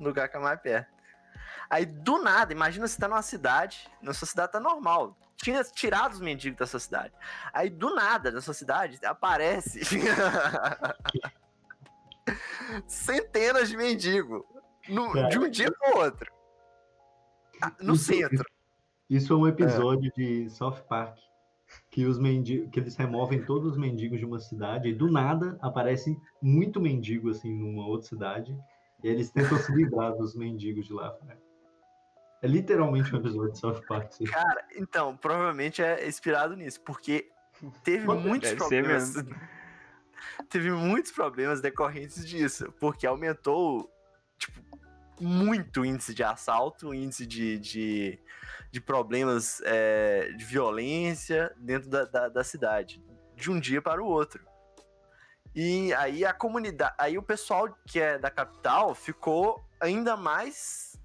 Lugar 0.00 0.28
que 0.28 0.36
é 0.36 0.40
mais 0.40 0.60
perto. 0.60 0.90
Aí 1.68 1.84
do 1.84 2.22
nada, 2.22 2.52
imagina 2.52 2.86
você 2.86 2.98
tá 2.98 3.08
numa 3.08 3.22
cidade, 3.22 3.90
na 4.00 4.14
sua 4.14 4.28
cidade 4.28 4.52
tá 4.52 4.60
normal 4.60 5.16
tinha 5.42 5.62
tirado 5.64 6.12
os 6.12 6.20
mendigos 6.20 6.58
da 6.58 6.66
sua 6.66 6.80
cidade. 6.80 7.12
Aí, 7.52 7.68
do 7.68 7.94
nada, 7.94 8.30
na 8.30 8.40
sua 8.40 8.54
cidade, 8.54 8.98
aparece 9.04 9.80
centenas 12.86 13.68
de 13.68 13.76
mendigos 13.76 14.42
no, 14.88 15.28
de 15.28 15.38
um 15.38 15.50
dia 15.50 15.70
para 15.70 15.94
o 15.94 15.98
outro. 16.04 16.32
Ah, 17.60 17.72
no 17.80 17.94
Isso- 17.94 18.04
centro. 18.04 18.44
Isso 19.10 19.32
é 19.32 19.36
um 19.36 19.46
episódio 19.46 20.10
de 20.16 20.48
South 20.48 20.80
Park 20.88 21.18
que 21.90 22.06
os 22.06 22.18
mendigos, 22.18 22.70
que 22.70 22.80
eles 22.80 22.96
removem 22.96 23.44
todos 23.44 23.72
os 23.72 23.78
mendigos 23.78 24.18
de 24.18 24.24
uma 24.24 24.40
cidade 24.40 24.88
e 24.88 24.94
do 24.94 25.10
nada 25.10 25.58
aparece 25.60 26.16
muito 26.40 26.80
mendigo 26.80 27.28
assim 27.28 27.54
numa 27.54 27.86
outra 27.86 28.08
cidade 28.08 28.56
e 29.02 29.08
eles 29.08 29.30
tentam 29.30 29.58
se 29.58 29.70
livrar 29.74 30.16
dos 30.16 30.34
mendigos 30.34 30.86
de 30.86 30.94
lá. 30.94 31.14
né? 31.24 31.36
É 32.42 32.46
literalmente 32.46 33.14
um 33.14 33.18
episódio 33.20 33.52
de 33.52 33.58
South 33.58 33.80
Park. 33.86 34.08
assim. 34.08 34.24
Cara, 34.24 34.66
então, 34.76 35.16
provavelmente 35.16 35.80
é 35.80 36.06
inspirado 36.06 36.56
nisso, 36.56 36.80
porque 36.80 37.30
teve 37.84 38.04
muitos 38.12 38.50
Deve 38.50 38.62
ser 38.62 38.82
problemas. 38.82 39.14
Teve 40.48 40.70
muitos 40.70 41.10
problemas 41.10 41.60
decorrentes 41.60 42.26
disso, 42.26 42.72
porque 42.78 43.06
aumentou, 43.06 43.90
tipo, 44.38 44.60
muito 45.20 45.80
o 45.80 45.84
índice 45.84 46.14
de 46.14 46.22
assalto, 46.22 46.88
o 46.88 46.94
índice 46.94 47.26
de, 47.26 47.58
de, 47.58 48.18
de 48.70 48.80
problemas 48.80 49.60
é, 49.64 50.30
de 50.32 50.44
violência 50.44 51.52
dentro 51.56 51.88
da, 51.88 52.04
da, 52.04 52.28
da 52.28 52.44
cidade, 52.44 53.02
de 53.34 53.50
um 53.50 53.58
dia 53.58 53.82
para 53.82 54.02
o 54.02 54.06
outro. 54.06 54.44
E 55.54 55.92
aí 55.94 56.24
a 56.24 56.32
comunidade, 56.32 56.94
aí 56.98 57.18
o 57.18 57.22
pessoal 57.22 57.76
que 57.86 58.00
é 58.00 58.18
da 58.18 58.30
capital 58.30 58.94
ficou 58.94 59.62
ainda 59.80 60.16
mais 60.16 60.98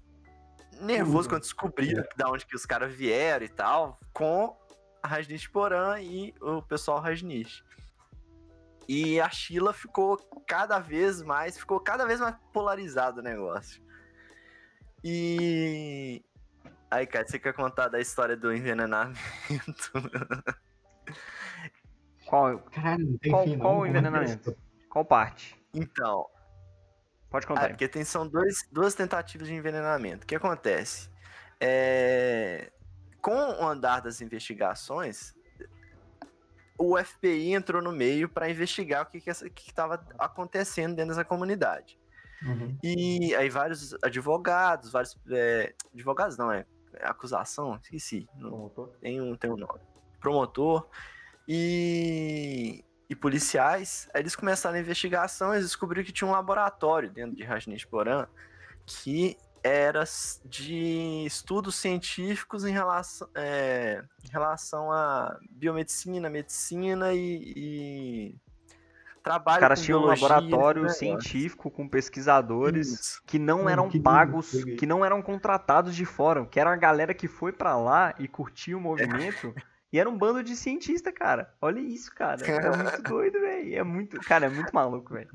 nervoso 0.80 1.28
Uhum. 1.28 1.34
quando 1.34 1.42
descobriram 1.42 2.04
da 2.16 2.28
onde 2.30 2.46
que 2.46 2.56
os 2.56 2.64
caras 2.66 2.92
vieram 2.92 3.44
e 3.44 3.48
tal, 3.48 3.98
com 4.12 4.56
a 5.02 5.08
Rajnish 5.08 5.48
Porã 5.48 6.00
e 6.00 6.34
o 6.40 6.62
pessoal 6.62 7.00
Rajnish. 7.00 7.64
E 8.88 9.20
a 9.20 9.28
Sheila 9.28 9.72
ficou 9.72 10.16
cada 10.46 10.78
vez 10.78 11.22
mais, 11.22 11.58
ficou 11.58 11.78
cada 11.78 12.06
vez 12.06 12.20
mais 12.20 12.34
polarizado 12.52 13.20
o 13.20 13.22
negócio. 13.22 13.82
E 15.04 16.24
aí, 16.90 17.06
cara, 17.06 17.26
você 17.26 17.38
quer 17.38 17.52
contar 17.52 17.88
da 17.88 18.00
história 18.00 18.36
do 18.36 18.52
envenenamento? 18.52 19.18
Qual, 22.26 22.58
Caralho, 22.58 23.06
não 23.06 23.18
tem 23.18 23.32
qual, 23.32 23.44
fim, 23.44 23.56
não. 23.56 23.60
qual 23.60 23.84
é 23.84 23.86
é 23.86 23.90
envenenamento? 23.90 24.56
Qual 24.90 25.04
parte? 25.04 25.56
então, 25.72 26.26
Pode 27.30 27.44
Ah, 27.44 27.48
contar 27.48 27.62
aí. 27.64 27.68
porque 27.70 27.88
tem, 27.88 28.04
são 28.04 28.26
dois, 28.26 28.66
duas 28.72 28.94
tentativas 28.94 29.46
de 29.48 29.54
envenenamento. 29.54 30.24
O 30.24 30.26
que 30.26 30.34
acontece? 30.36 31.10
É, 31.60 32.70
com 33.20 33.34
o 33.36 33.66
andar 33.66 34.00
das 34.00 34.20
investigações, 34.20 35.34
o 36.78 36.96
FBI 36.96 37.54
entrou 37.54 37.82
no 37.82 37.92
meio 37.92 38.28
para 38.28 38.48
investigar 38.48 39.02
o 39.02 39.06
que 39.06 39.28
estava 39.28 40.06
acontecendo 40.18 40.94
dentro 40.94 41.10
dessa 41.14 41.24
comunidade. 41.24 41.98
Uhum. 42.42 42.78
E 42.82 43.34
aí 43.34 43.50
vários 43.50 43.94
advogados, 44.02 44.92
vários. 44.92 45.18
é, 45.30 45.74
advogados 45.92 46.38
não, 46.38 46.52
é 46.52 46.64
acusação, 47.02 47.76
esqueci. 47.82 48.28
Não, 48.36 48.50
Promotor? 48.50 48.88
tem 49.00 49.20
um, 49.20 49.36
tem 49.36 49.50
um 49.50 49.56
nome. 49.56 49.80
Promotor 50.20 50.88
e, 51.46 52.84
e 53.08 53.16
policiais. 53.16 54.08
Aí 54.14 54.22
eles 54.22 54.36
começaram 54.36 54.76
a 54.76 54.80
investigação 54.80 55.54
e 55.54 55.60
descobriram 55.60 56.04
que 56.04 56.12
tinha 56.12 56.28
um 56.28 56.32
laboratório 56.32 57.10
dentro 57.10 57.34
de 57.36 57.42
Rajneesh 57.42 57.84
Porã 57.84 58.26
que 58.86 59.36
era 59.62 60.04
de 60.44 61.24
estudos 61.26 61.74
científicos 61.74 62.64
em 62.64 62.72
relação, 62.72 63.28
é, 63.34 64.02
em 64.24 64.30
relação 64.30 64.90
a 64.92 65.36
biomedicina, 65.50 66.30
medicina 66.30 67.12
e, 67.12 67.52
e 67.56 68.36
trabalho 69.22 69.56
Os 69.56 69.60
caras 69.60 69.82
tinham 69.82 70.00
um 70.00 70.06
laboratório 70.06 70.82
negócio. 70.82 70.98
científico 70.98 71.70
com 71.70 71.88
pesquisadores 71.88 72.88
Isso. 72.88 73.22
que 73.26 73.38
não 73.38 73.58
Mano, 73.58 73.70
eram 73.70 73.88
que 73.88 73.98
lindo, 73.98 74.04
pagos, 74.04 74.50
peguei. 74.52 74.76
que 74.76 74.86
não 74.86 75.04
eram 75.04 75.20
contratados 75.20 75.94
de 75.94 76.04
fora, 76.04 76.46
que 76.46 76.58
era 76.58 76.72
a 76.72 76.76
galera 76.76 77.12
que 77.12 77.28
foi 77.28 77.52
pra 77.52 77.76
lá 77.76 78.14
e 78.18 78.26
curtiu 78.26 78.78
o 78.78 78.80
movimento. 78.80 79.54
E 79.92 79.98
era 79.98 80.08
um 80.08 80.18
bando 80.18 80.42
de 80.42 80.54
cientista, 80.54 81.10
cara. 81.12 81.54
Olha 81.60 81.80
isso, 81.80 82.14
cara. 82.14 82.44
É 82.44 82.70
muito 82.70 83.02
doido, 83.02 83.40
velho. 83.40 83.74
É 83.74 83.82
muito, 83.82 84.18
cara, 84.20 84.46
é 84.46 84.48
muito 84.48 84.74
maluco, 84.74 85.14
velho. 85.14 85.30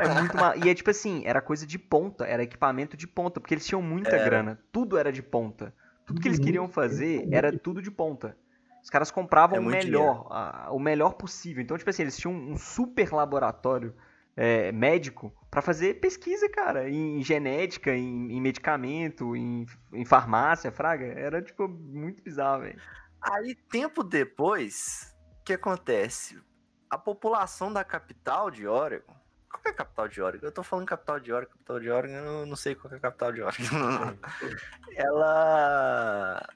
É 0.00 0.08
muito 0.20 0.36
ma... 0.36 0.56
E 0.56 0.68
é 0.68 0.74
tipo 0.74 0.90
assim, 0.90 1.22
era 1.24 1.40
coisa 1.40 1.66
de 1.66 1.78
ponta, 1.78 2.26
era 2.26 2.42
equipamento 2.42 2.96
de 2.96 3.06
ponta, 3.06 3.40
porque 3.40 3.54
eles 3.54 3.66
tinham 3.66 3.82
muita 3.82 4.16
Era. 4.16 4.24
grana. 4.24 4.60
Tudo 4.72 4.96
era 4.96 5.12
de 5.12 5.22
ponta. 5.22 5.74
Tudo 6.06 6.20
que 6.20 6.28
eles 6.28 6.38
queriam 6.40 6.68
fazer 6.68 7.28
era 7.32 7.52
tudo 7.56 7.80
de 7.80 7.90
ponta. 7.90 8.36
Os 8.82 8.88
caras 8.90 9.10
compravam 9.10 9.58
É 9.58 9.60
o 9.60 9.64
melhor, 9.64 10.26
a- 10.30 10.68
o 10.72 10.78
melhor 10.78 11.14
possível. 11.14 11.62
Então, 11.62 11.76
tipo 11.76 11.88
assim, 11.90 12.02
eles 12.02 12.16
tinham 12.16 12.34
um 12.34 12.56
super 12.56 13.12
laboratório 13.12 13.94
é, 14.36 14.72
médico 14.72 15.32
pra 15.50 15.60
fazer 15.60 16.00
pesquisa, 16.00 16.48
cara, 16.48 16.88
em 16.88 17.22
genética, 17.22 17.94
em, 17.94 18.32
em 18.32 18.40
medicamento, 18.40 19.36
em, 19.36 19.66
em 19.92 20.04
farmácia, 20.04 20.72
fraga. 20.72 21.04
Era, 21.04 21.42
tipo, 21.42 21.68
muito 21.68 22.22
bizarro, 22.22 22.62
velho. 22.62 22.80
Aí, 23.22 23.54
tempo 23.54 24.02
depois, 24.02 25.14
o 25.40 25.44
que 25.44 25.52
acontece? 25.52 26.40
A 26.88 26.98
população 26.98 27.72
da 27.72 27.84
capital 27.84 28.50
de 28.50 28.66
Oregon. 28.66 29.14
Qual 29.50 29.62
é 29.66 29.70
a 29.70 29.74
capital 29.74 30.08
de 30.08 30.22
Oregon? 30.22 30.46
Eu 30.46 30.52
tô 30.52 30.62
falando 30.62 30.86
capital 30.86 31.20
de 31.20 31.32
Oregon, 31.32 31.52
capital 31.52 31.80
de 31.80 31.90
Oregon, 31.90 32.16
eu 32.16 32.46
não 32.46 32.56
sei 32.56 32.74
qual 32.74 32.92
é 32.92 32.96
a 32.96 33.00
capital 33.00 33.32
de 33.32 33.42
Oregon. 33.42 34.16
ela. 34.94 36.48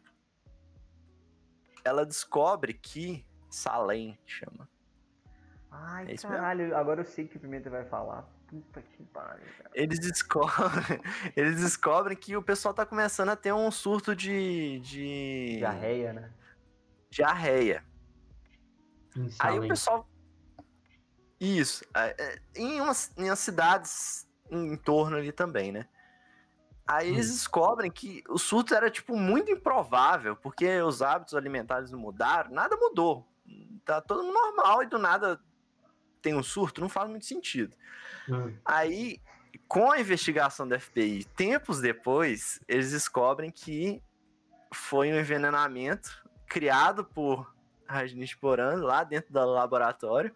Ela 1.85 2.07
descobre 2.07 2.73
que. 2.73 3.27
Salem 3.51 4.19
chama. 4.27 4.69
Ai, 5.71 6.07
É 6.09 6.15
isso 6.15 6.27
mesmo? 6.27 6.41
caralho, 6.41 6.77
agora 6.77 7.01
eu 7.01 7.05
sei 7.05 7.27
que 7.27 7.37
o 7.37 7.41
Pimenta 7.41 7.69
vai 7.69 7.85
falar. 7.85 8.29
Puta 8.47 8.81
que 8.81 9.03
pariu, 9.05 9.45
cara. 9.59 9.71
Eles 9.75 9.99
descobrem, 9.99 11.01
eles 11.35 11.61
descobrem 11.61 12.17
que 12.17 12.37
o 12.37 12.43
pessoal 12.43 12.73
tá 12.73 12.87
começando 12.87 13.31
a 13.31 13.37
ter 13.37 13.53
um 13.53 13.71
surto 13.71 14.15
de. 14.15 14.79
de 14.81 15.57
Diarreia, 15.59 16.12
né? 16.12 16.31
Diarreia. 17.15 17.85
Em 19.17 19.31
Aí 19.39 19.59
o 19.59 19.69
pessoal. 19.69 20.09
Isso. 21.41 21.85
é, 21.95 22.15
é, 22.19 22.39
Em 22.57 22.81
umas, 22.81 23.12
em 23.17 23.25
umas 23.25 23.39
cidades 23.39 24.29
em 24.51 24.77
torno 24.77 25.17
ali 25.17 25.33
também, 25.33 25.73
né? 25.73 25.87
Aí 26.87 27.09
eles 27.09 27.31
descobrem 27.31 27.91
que 27.91 28.23
o 28.29 28.39
surto 28.39 28.75
era, 28.75 28.91
tipo, 28.91 29.17
muito 29.17 29.51
improvável, 29.51 30.37
porque 30.37 30.83
os 30.83 31.01
hábitos 31.01 31.35
alimentares 31.35 31.91
não 31.91 31.99
mudaram, 31.99 32.51
nada 32.51 32.77
mudou. 32.77 33.27
Tá 33.87 34.03
todo 34.03 34.23
mundo 34.23 34.35
normal 34.35 34.83
e 34.83 34.87
do 34.87 34.99
nada 34.99 35.41
tem 36.21 36.35
um 36.35 36.43
surto, 36.43 36.81
não 36.83 36.89
faz 36.89 37.09
muito 37.09 37.25
sentido. 37.25 37.75
Ah, 38.65 38.81
Aí, 38.81 39.19
com 39.67 39.91
a 39.91 39.99
investigação 39.99 40.69
da 40.69 40.79
FBI, 40.79 41.25
tempos 41.37 41.81
depois, 41.81 42.61
eles 42.69 42.91
descobrem 42.91 43.51
que 43.51 44.03
foi 44.73 45.11
um 45.11 45.19
envenenamento 45.19 46.24
criado 46.47 47.05
por 47.05 47.55
Rajneesh 47.86 48.34
Poran 48.34 48.76
lá 48.76 49.05
dentro 49.05 49.32
do 49.32 49.45
laboratório, 49.45 50.34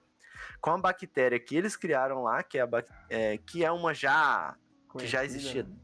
com 0.61 0.71
a 0.71 0.79
bactéria 0.79 1.39
que 1.39 1.57
eles 1.57 1.77
criaram 1.77 2.23
lá, 2.23 2.43
que 2.43 2.59
é, 2.59 2.69
é, 3.09 3.39
que 3.39 3.65
é 3.65 3.71
uma 3.71 3.95
já 3.95 4.57
que 4.99 5.07
já 5.07 5.19
Conhecida, 5.19 5.25
existia 5.25 5.63
né? 5.63 5.77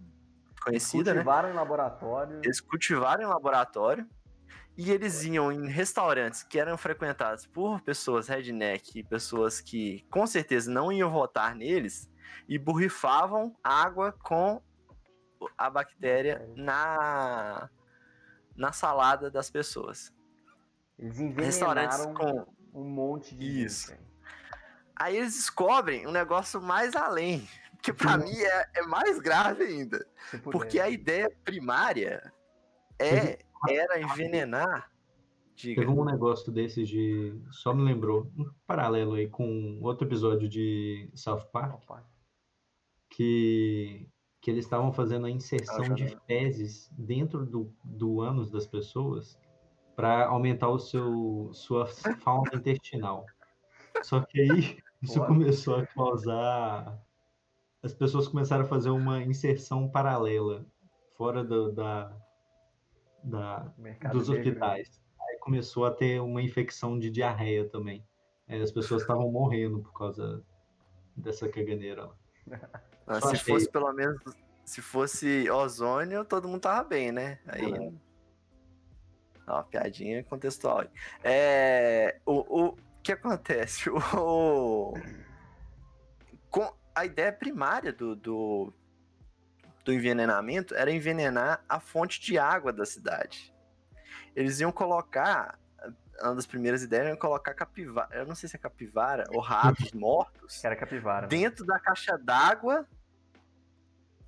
conhecida, 0.63 1.11
né? 1.13 1.21
Cultivaram 1.21 1.51
em 1.51 1.53
laboratório. 1.53 2.41
Eles 2.43 2.61
cultivaram 2.61 3.23
em 3.23 3.27
laboratório 3.27 4.09
e 4.77 4.91
eles 4.91 5.23
iam 5.25 5.53
em 5.53 5.69
restaurantes 5.69 6.43
que 6.43 6.59
eram 6.59 6.77
frequentados 6.77 7.47
por 7.47 7.81
pessoas 7.83 8.29
redneck 8.29 8.99
e 8.99 9.05
pessoas 9.05 9.61
que 9.61 10.05
com 10.11 10.27
certeza 10.27 10.71
não 10.71 10.91
iam 10.91 11.11
votar 11.11 11.55
neles 11.55 12.11
e 12.49 12.59
borrifavam 12.59 13.55
água 13.63 14.13
com 14.13 14.61
a 15.57 15.71
Bactéria. 15.71 16.49
na, 16.57 17.69
na 18.57 18.73
salada 18.73 19.31
das 19.31 19.51
pessoas. 19.51 20.13
Eles 20.99 21.19
Restaurantes 21.37 22.05
com. 22.07 22.47
um 22.73 22.85
monte 22.85 23.35
de 23.35 23.65
Isso. 23.65 23.91
gente. 23.91 24.15
Aí 24.97 25.17
eles 25.17 25.35
descobrem 25.35 26.07
um 26.07 26.13
negócio 26.13 26.63
mais 26.63 26.95
além, 26.95 27.49
que 27.83 27.93
pra 27.93 28.17
mim 28.17 28.37
é, 28.37 28.71
é 28.77 28.83
mais 28.83 29.19
grave 29.19 29.65
ainda. 29.65 30.07
Porque 30.45 30.79
a 30.79 30.89
ideia 30.89 31.29
primária 31.45 32.33
é, 32.99 33.39
era 33.69 34.01
envenenar. 34.01 34.91
Diga. 35.57 35.83
Teve 35.83 35.93
um 35.93 36.05
negócio 36.05 36.51
desses 36.51 36.89
de. 36.89 37.41
Só 37.51 37.73
me 37.73 37.83
lembrou. 37.83 38.31
Um 38.37 38.51
paralelo 38.67 39.15
aí 39.15 39.29
com 39.29 39.79
outro 39.83 40.07
episódio 40.07 40.49
de 40.49 41.09
South 41.15 41.47
Park. 41.53 41.75
Opa. 41.75 42.05
que, 43.11 44.09
que 44.45 44.51
eles 44.51 44.67
estavam 44.67 44.93
fazendo 44.93 45.25
a 45.25 45.31
inserção 45.31 45.87
Ah, 45.87 45.95
de 45.95 46.15
fezes 46.27 46.91
dentro 46.93 47.47
do, 47.47 47.73
do 47.83 48.21
ânus 48.21 48.51
das 48.51 48.67
pessoas 48.67 49.39
para 49.97 50.27
aumentar 50.27 50.69
o 50.69 50.79
seu 50.79 51.49
sua 51.55 51.87
fauna 51.87 52.51
intestinal. 52.55 53.25
Só 54.03 54.21
que 54.21 54.39
aí 54.39 54.77
isso 55.01 55.25
começou 55.27 55.77
a 55.77 55.87
causar 55.87 57.03
as 57.83 57.95
pessoas 57.95 58.29
começaram 58.29 58.65
a 58.67 58.69
fazer 58.69 58.91
uma 58.91 59.23
inserção 59.23 59.89
paralela 59.89 60.67
fora 61.17 61.43
do- 61.43 61.73
da, 61.73 62.15
da 63.23 63.61
dos 64.13 64.29
negro. 64.29 64.51
hospitais. 64.51 65.03
Aí 65.27 65.39
começou 65.39 65.87
a 65.87 65.91
ter 65.91 66.21
uma 66.21 66.43
infecção 66.43 66.99
de 66.99 67.11
diarreia 67.11 67.67
também. 67.67 68.07
As 68.47 68.71
pessoas 68.71 69.01
estavam 69.01 69.31
morrendo 69.33 69.81
por 69.81 69.93
causa 69.95 70.45
dessa 71.17 71.49
caganeira 71.49 72.05
lá. 72.07 72.15
Ah, 73.07 73.21
se 73.21 73.35
achei... 73.35 73.55
fosse 73.55 73.71
pelo 73.71 73.93
menos. 73.93 74.19
Se 74.65 74.81
fosse 74.81 75.51
ozônio, 75.51 76.25
todo 76.25 76.49
mundo 76.49 76.63
tava 76.63 76.83
bem, 76.89 77.13
né? 77.13 77.39
Aí. 77.47 77.93
Ó, 79.47 79.63
piadinha 79.63 80.25
contextual. 80.25 80.85
É. 81.23 82.19
O, 82.25 82.69
o 82.69 82.77
que 83.03 83.13
acontece? 83.13 83.91
O. 84.17 84.95
Com 86.49 86.73
a 86.95 87.05
ideia 87.05 87.33
primária 87.33 87.93
do, 87.93 88.17
do, 88.17 88.73
do 89.85 89.93
envenenamento 89.93 90.75
era 90.75 90.91
envenenar 90.91 91.63
a 91.69 91.81
fonte 91.81 92.21
de 92.21 92.39
água 92.39 92.73
da 92.73 92.87
cidade. 92.87 93.53
Eles 94.35 94.61
iam 94.61 94.73
colocar 94.73 95.59
uma 96.23 96.35
das 96.35 96.47
primeiras 96.47 96.83
ideias 96.83 97.07
era 97.07 97.17
colocar 97.17 97.55
capivara, 97.55 98.09
eu 98.17 98.27
não 98.27 98.35
sei 98.35 98.49
se 98.49 98.57
é 98.57 98.59
capivara 98.59 99.25
ou 99.31 99.41
ratos 99.41 99.93
mortos. 99.93 100.65
Era 100.65 100.77
capivara. 100.77 101.27
Dentro 101.27 101.65
da 101.65 101.79
caixa 101.79 102.17
d'água 102.17 102.87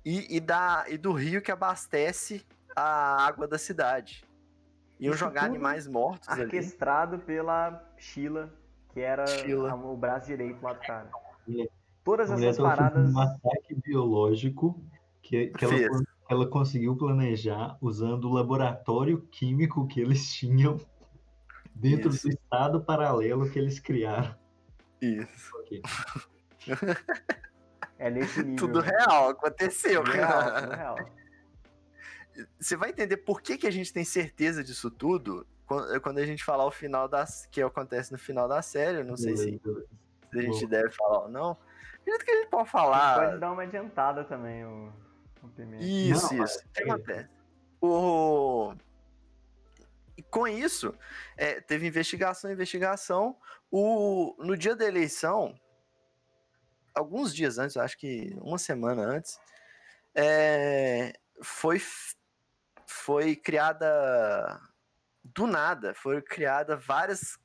e, 0.03 0.37
e, 0.37 0.39
da, 0.39 0.85
e 0.87 0.97
do 0.97 1.11
rio 1.11 1.41
que 1.41 1.51
abastece 1.51 2.45
a 2.75 3.25
água 3.25 3.47
da 3.47 3.57
cidade. 3.57 4.23
Iam 4.99 5.13
Isso 5.13 5.19
jogar 5.19 5.45
animais 5.45 5.87
mortos 5.87 6.27
orquestrado 6.27 7.15
ali. 7.15 7.23
pela 7.23 7.83
Sheila, 7.97 8.51
que 8.93 8.99
era 8.99 9.27
Sheila. 9.27 9.75
o 9.75 9.95
braço 9.95 10.27
direito 10.27 10.61
lá 10.61 10.73
do 10.73 10.79
cara. 10.79 11.09
Todas 12.03 12.31
essas 12.31 12.57
paradas. 12.57 13.13
Um 13.13 13.19
ataque 13.19 13.75
biológico 13.75 14.81
que, 15.21 15.47
que 15.47 15.65
ela, 15.65 16.03
ela 16.29 16.47
conseguiu 16.49 16.95
planejar 16.95 17.77
usando 17.81 18.25
o 18.25 18.33
laboratório 18.33 19.21
químico 19.21 19.87
que 19.87 19.99
eles 19.99 20.33
tinham 20.33 20.79
dentro 21.79 22.09
Isso. 22.09 22.27
do 22.27 22.33
estado 22.33 22.81
paralelo 22.81 23.49
que 23.49 23.59
eles 23.59 23.79
criaram. 23.79 24.35
Isso. 25.01 25.55
Okay. 25.59 25.81
é 27.99 28.09
nesse 28.09 28.43
nível. 28.43 28.55
Tudo 28.55 28.79
real, 28.79 29.29
aconteceu, 29.29 30.03
tudo 30.03 30.13
Real, 30.13 30.61
tudo 30.61 30.71
real. 30.75 30.97
Você 32.59 32.75
vai 32.75 32.89
entender 32.89 33.17
por 33.17 33.41
que, 33.41 33.57
que 33.57 33.67
a 33.67 33.71
gente 33.71 33.91
tem 33.91 34.03
certeza 34.03 34.63
disso 34.63 34.91
tudo 34.91 35.45
quando 36.01 36.19
a 36.19 36.25
gente 36.25 36.43
falar 36.43 36.65
o 36.65 36.71
final 36.71 37.07
das 37.07 37.45
que 37.47 37.61
acontece 37.61 38.11
no 38.11 38.17
final 38.17 38.47
da 38.47 38.61
série. 38.61 38.99
Eu 38.99 39.05
não 39.05 39.17
sei 39.17 39.35
se, 39.35 39.43
se, 39.43 40.39
a 40.39 40.41
gente 40.41 40.59
Boa. 40.59 40.69
deve 40.69 40.91
falar 40.91 41.23
ou 41.23 41.29
não. 41.29 41.57
Acredito 42.01 42.25
que 42.25 42.31
a 42.31 42.35
gente 42.35 42.49
pode 42.49 42.69
falar. 42.69 43.19
Pode 43.19 43.39
dar 43.39 43.51
uma 43.51 43.63
adiantada 43.63 44.23
também 44.23 44.63
o, 44.65 44.93
o 45.43 45.75
Isso, 45.79 46.33
não, 46.33 46.43
isso. 46.43 46.59
O 46.59 46.69
que 46.71 46.83
acontece? 46.83 47.29
O 47.81 48.73
e 50.17 50.23
com 50.23 50.47
isso, 50.47 50.97
é, 51.37 51.61
teve 51.61 51.87
investigação, 51.87 52.51
investigação. 52.51 53.37
O, 53.69 54.35
no 54.39 54.57
dia 54.57 54.75
da 54.75 54.85
eleição, 54.85 55.55
alguns 56.95 57.33
dias 57.33 57.59
antes, 57.59 57.77
acho 57.77 57.97
que 57.97 58.35
uma 58.41 58.57
semana 58.57 59.03
antes, 59.03 59.39
é, 60.15 61.13
foi, 61.43 61.79
foi 62.87 63.35
criada 63.35 64.59
do 65.23 65.45
nada, 65.45 65.93
foi 65.93 66.19
criada 66.21 66.75
várias. 66.75 67.37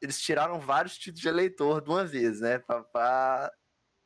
Eles 0.00 0.20
tiraram 0.20 0.60
vários 0.60 0.98
títulos 0.98 1.20
de 1.20 1.28
eleitor 1.28 1.80
de 1.80 1.88
uma 1.88 2.04
vez, 2.04 2.40
né? 2.40 2.58
Para 2.58 3.50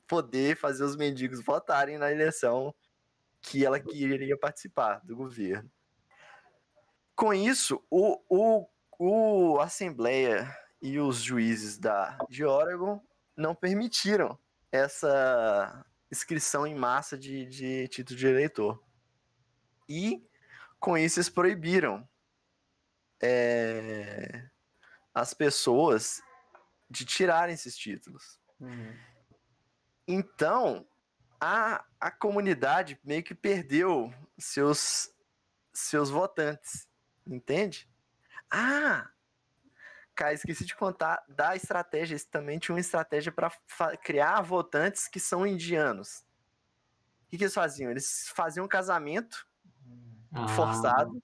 poder 0.07 0.57
fazer 0.57 0.85
os 0.85 0.97
mendigos 0.97 1.45
votarem 1.45 1.99
na 1.99 2.12
eleição 2.12 2.73
que 3.41 3.66
ela 3.66 3.81
queria 3.81 4.39
participar 4.39 5.01
do 5.05 5.16
governo. 5.16 5.68
Com 7.23 7.33
isso, 7.33 7.81
o, 7.89 8.20
o, 8.29 8.68
o 8.99 9.61
Assembleia 9.61 10.53
e 10.83 10.99
os 10.99 11.18
juízes 11.18 11.79
da, 11.79 12.18
de 12.29 12.45
Oregon 12.45 13.01
não 13.37 13.55
permitiram 13.55 14.37
essa 14.73 15.87
inscrição 16.11 16.66
em 16.66 16.75
massa 16.75 17.16
de, 17.16 17.47
de 17.47 17.87
título 17.87 18.18
de 18.18 18.27
eleitor. 18.27 18.83
E, 19.89 20.29
com 20.81 20.99
isso, 20.99 21.20
eles 21.20 21.29
proibiram 21.29 22.09
é, 23.23 24.51
as 25.14 25.33
pessoas 25.33 26.20
de 26.91 27.05
tirarem 27.05 27.55
esses 27.55 27.77
títulos. 27.77 28.41
Uhum. 28.59 28.99
Então, 30.09 30.85
a, 31.41 31.85
a 32.01 32.11
comunidade 32.11 32.99
meio 33.05 33.23
que 33.23 33.33
perdeu 33.33 34.12
seus, 34.37 35.09
seus 35.73 36.11
votantes. 36.11 36.91
Entende? 37.27 37.89
Ah! 38.51 39.09
Cara, 40.14 40.35
esqueci 40.35 40.64
de 40.64 40.77
contar 40.77 41.25
da 41.29 41.57
estratégia. 41.57 42.14
Eles 42.14 42.25
também 42.25 42.59
tinha 42.59 42.75
uma 42.75 42.81
estratégia 42.81 43.33
para 43.33 43.51
criar 44.03 44.43
votantes 44.43 45.09
que 45.09 45.18
são 45.18 45.47
indianos. 45.47 46.25
O 47.25 47.31
que, 47.31 47.39
que 47.39 47.45
eles 47.45 47.55
faziam? 47.55 47.91
Eles 47.91 48.29
faziam 48.35 48.66
um 48.66 48.68
casamento 48.68 49.47
ah. 50.33 50.49
forçado. 50.49 51.23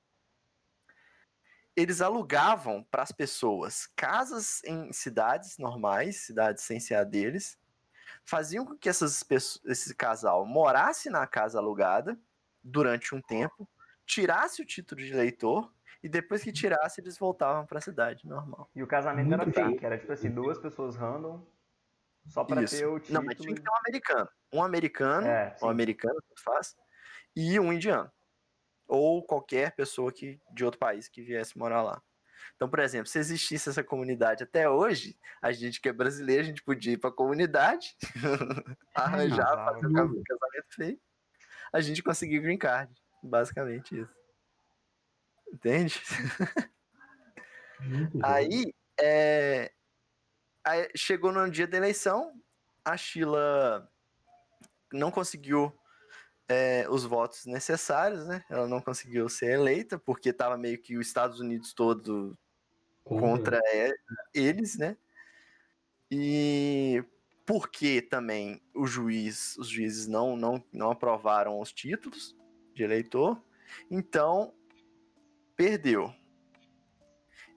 Eles 1.77 2.01
alugavam 2.01 2.83
para 2.91 3.03
as 3.03 3.13
pessoas 3.13 3.87
casas 3.95 4.65
em 4.65 4.93
cidades 4.93 5.59
normais, 5.59 6.23
cidades 6.23 6.65
sem 6.65 6.81
ser 6.81 6.95
a 6.95 7.05
deles. 7.05 7.59
Faziam 8.25 8.65
com 8.65 8.77
que 8.77 8.89
essas 8.89 9.23
pessoas, 9.23 9.65
esse 9.67 9.95
casal 9.95 10.45
morasse 10.47 11.11
na 11.11 11.27
casa 11.27 11.59
alugada 11.59 12.19
durante 12.65 13.15
um 13.15 13.21
tempo, 13.21 13.69
tirasse 14.05 14.63
o 14.63 14.67
título 14.67 15.01
de 15.01 15.13
eleitor 15.13 15.73
e 16.03 16.09
depois 16.09 16.43
que 16.43 16.53
tirasse, 16.53 17.01
eles 17.01 17.19
voltavam 17.19 17.67
para 17.67 17.79
a 17.79 17.83
cidade 17.83 18.27
normal. 18.27 18.71
E 18.75 18.83
o 18.83 18.87
casamento 18.87 19.29
Muito 19.29 19.59
era 19.59 19.71
fake, 19.71 19.85
era 19.85 19.99
tipo 19.99 20.13
assim, 20.13 20.31
duas 20.31 20.59
pessoas 20.59 20.97
random, 20.97 21.45
só 22.27 22.45
para 22.45 22.65
ter 22.65 22.87
o 22.87 23.01
título. 23.01 23.19
Não, 23.19 23.25
mas 23.25 23.37
tinha 23.37 23.55
que 23.55 23.63
ter 23.63 23.71
um 23.71 23.77
americano. 23.77 24.29
Um 24.53 24.63
americano, 24.63 25.27
é, 25.27 25.57
um 25.63 25.69
americano, 25.69 26.23
que 26.23 26.43
faz, 26.43 26.77
e 27.35 27.59
um 27.59 27.73
indiano. 27.73 28.11
Ou 28.87 29.23
qualquer 29.23 29.75
pessoa 29.75 30.13
que, 30.13 30.41
de 30.55 30.65
outro 30.65 30.79
país 30.79 31.09
que 31.09 31.23
viesse 31.23 31.59
morar 31.59 31.83
lá. 31.83 32.03
Então, 32.55 32.69
por 32.69 32.79
exemplo, 32.79 33.07
se 33.07 33.19
existisse 33.19 33.69
essa 33.69 33.85
comunidade 33.85 34.43
até 34.43 34.69
hoje, 34.69 35.19
a 35.43 35.53
gente 35.53 35.81
que 35.81 35.89
é 35.89 35.93
brasileiro, 35.93 36.43
a 36.43 36.47
gente 36.47 36.63
podia 36.63 36.93
ir 36.93 36.99
para 36.99 37.11
a 37.11 37.13
comunidade, 37.13 37.97
arranjar, 38.95 39.65
fazer 39.65 39.87
o 39.87 39.93
casamento 39.93 40.75
feio, 40.75 41.01
a 41.73 41.81
gente 41.81 42.03
conseguir 42.03 42.41
green 42.41 42.59
card. 42.59 42.93
Basicamente 43.23 44.01
isso. 44.01 44.18
Entende? 45.53 46.01
aí, 48.23 48.75
é, 49.01 49.73
aí, 50.65 50.89
chegou 50.95 51.33
no 51.33 51.51
dia 51.51 51.67
da 51.67 51.77
eleição, 51.77 52.33
a 52.85 52.97
Sheila 52.97 53.91
não 54.93 55.11
conseguiu 55.11 55.73
é, 56.49 56.87
os 56.89 57.05
votos 57.05 57.45
necessários, 57.45 58.27
né? 58.27 58.45
Ela 58.49 58.67
não 58.67 58.81
conseguiu 58.81 59.29
ser 59.29 59.53
eleita, 59.53 59.99
porque 59.99 60.31
estava 60.31 60.57
meio 60.57 60.81
que 60.81 60.97
os 60.97 61.07
Estados 61.07 61.41
Unidos 61.41 61.75
todo 61.75 62.37
contra 63.05 63.61
eles, 64.35 64.77
né? 64.77 64.97
E 66.11 67.05
porque 67.45 68.03
também 68.03 68.61
o 68.75 68.87
juiz, 68.87 69.57
os 69.57 69.69
juízes 69.69 70.07
não, 70.07 70.37
não, 70.37 70.63
não 70.73 70.91
aprovaram 70.91 71.61
os 71.61 71.73
títulos 71.73 72.37
de 72.75 72.83
eleitor, 72.83 73.43
então 73.91 74.55
perdeu. 75.59 76.15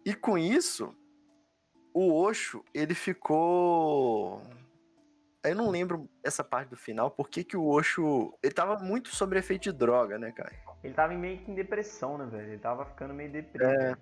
E 0.03 0.15
com 0.15 0.35
isso, 0.35 0.93
o 1.93 2.11
Osho, 2.11 2.65
ele 2.73 2.95
ficou. 2.95 4.41
Eu 5.43 5.55
não 5.55 5.69
lembro 5.69 6.09
essa 6.23 6.43
parte 6.43 6.69
do 6.69 6.77
final, 6.77 7.11
por 7.11 7.29
que, 7.29 7.43
que 7.43 7.55
o 7.55 7.65
Osho. 7.67 8.33
Ele 8.41 8.53
tava 8.53 8.83
muito 8.83 9.09
sobre 9.09 9.37
efeito 9.37 9.63
de 9.63 9.71
droga, 9.71 10.17
né, 10.17 10.31
cara? 10.31 10.51
Ele 10.83 10.93
tava 10.93 11.13
meio 11.13 11.37
que 11.37 11.51
em 11.51 11.55
depressão, 11.55 12.17
né, 12.17 12.25
velho? 12.25 12.49
Ele 12.49 12.57
tava 12.57 12.85
ficando 12.85 13.13
meio 13.13 13.31
deprimido. 13.31 13.71
É... 13.71 13.95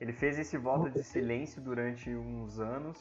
Ele 0.00 0.12
fez 0.12 0.38
esse 0.38 0.56
voto 0.56 0.90
de 0.90 1.04
silêncio 1.04 1.62
durante 1.62 2.10
uns 2.10 2.58
anos. 2.58 2.98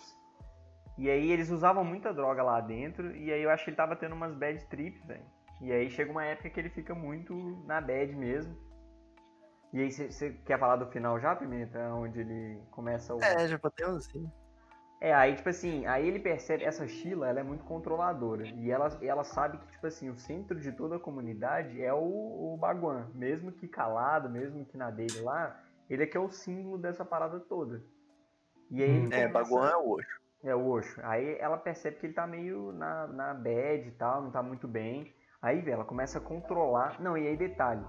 E 0.98 1.10
aí 1.10 1.32
eles 1.32 1.50
usavam 1.50 1.84
muita 1.84 2.14
droga 2.14 2.44
lá 2.44 2.60
dentro. 2.62 3.16
E 3.16 3.32
aí 3.32 3.42
eu 3.42 3.50
acho 3.50 3.64
que 3.64 3.72
ele 3.72 3.78
tava 3.78 3.96
tendo 3.96 4.14
umas 4.14 4.36
bad 4.36 4.64
trips, 4.68 5.04
velho. 5.06 5.26
E 5.62 5.72
aí 5.72 5.90
chega 5.90 6.12
uma 6.12 6.26
época 6.26 6.50
que 6.50 6.60
ele 6.60 6.70
fica 6.70 6.94
muito 6.94 7.34
na 7.66 7.82
bad 7.82 8.14
mesmo. 8.16 8.56
E 9.74 9.80
aí, 9.80 9.92
você 9.92 10.32
quer 10.46 10.60
falar 10.60 10.76
do 10.76 10.88
final 10.88 11.20
já, 11.20 11.36
Pimenta? 11.36 11.80
Onde 11.94 12.20
ele 12.20 12.62
começa 12.72 13.16
o. 13.16 13.24
É, 13.24 13.48
já 13.48 13.58
podemos 13.58 14.06
sim. 14.06 14.30
É, 15.00 15.16
aí, 15.16 15.36
tipo 15.36 15.50
assim, 15.50 15.86
aí 15.88 16.08
ele 16.08 16.20
percebe, 16.20 16.64
essa 16.64 16.88
Sheila, 16.88 17.28
ela 17.28 17.40
é 17.40 17.44
muito 17.44 17.64
controladora. 17.64 18.46
E 18.46 18.70
ela, 18.70 18.88
ela 19.02 19.24
sabe 19.24 19.58
que, 19.58 19.68
tipo 19.72 19.88
assim, 19.88 20.10
o 20.12 20.16
centro 20.16 20.60
de 20.60 20.72
toda 20.72 20.98
a 20.98 21.00
comunidade 21.00 21.82
é 21.82 21.92
o, 21.92 22.54
o 22.54 22.58
Baguan. 22.60 23.10
Mesmo 23.16 23.52
que 23.52 23.68
calado, 23.68 24.30
mesmo 24.30 24.64
que 24.64 24.78
na 24.78 24.92
dele 24.92 25.22
lá, 25.22 25.60
ele 25.90 26.04
é 26.04 26.06
que 26.06 26.16
é 26.16 26.20
o 26.20 26.30
símbolo 26.30 26.78
dessa 26.78 27.04
parada 27.04 27.40
toda. 27.40 27.82
E 28.70 28.84
aí 28.84 29.00
hum, 29.00 29.10
É, 29.12 29.28
Baguan 29.28 29.70
é 29.70 29.78
o 29.78 29.90
Osho. 29.90 30.22
É, 30.44 30.56
o 30.56 30.68
Osho. 30.68 31.02
Aí 31.04 31.36
ela 31.40 31.58
percebe 31.58 31.96
que 31.98 32.06
ele 32.06 32.14
tá 32.14 32.28
meio 32.28 32.72
na, 32.74 33.08
na 33.08 33.34
bad 33.34 33.88
e 33.88 33.92
tal, 33.94 34.22
não 34.22 34.30
tá 34.30 34.44
muito 34.44 34.68
bem. 34.68 35.16
Aí, 35.42 35.62
vê, 35.62 35.72
ela 35.72 35.84
começa 35.84 36.20
a 36.20 36.22
controlar. 36.22 37.02
Não, 37.02 37.18
e 37.18 37.28
aí, 37.28 37.36
detalhe 37.36 37.84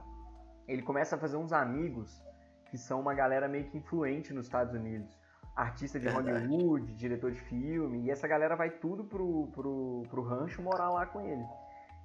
ele 0.72 0.82
começa 0.82 1.16
a 1.16 1.18
fazer 1.18 1.36
uns 1.36 1.52
amigos 1.52 2.22
que 2.70 2.78
são 2.78 3.00
uma 3.00 3.14
galera 3.14 3.46
meio 3.48 3.64
que 3.66 3.76
influente 3.76 4.32
nos 4.32 4.46
Estados 4.46 4.74
Unidos. 4.74 5.20
artista 5.54 6.00
de 6.00 6.08
Hollywood, 6.08 6.94
diretor 6.94 7.30
de 7.30 7.40
filme, 7.40 8.04
e 8.04 8.10
essa 8.10 8.26
galera 8.26 8.56
vai 8.56 8.70
tudo 8.70 9.04
pro, 9.04 9.48
pro, 9.48 10.02
pro 10.08 10.22
rancho 10.22 10.62
morar 10.62 10.88
lá 10.88 11.04
com 11.04 11.20
ele. 11.20 11.44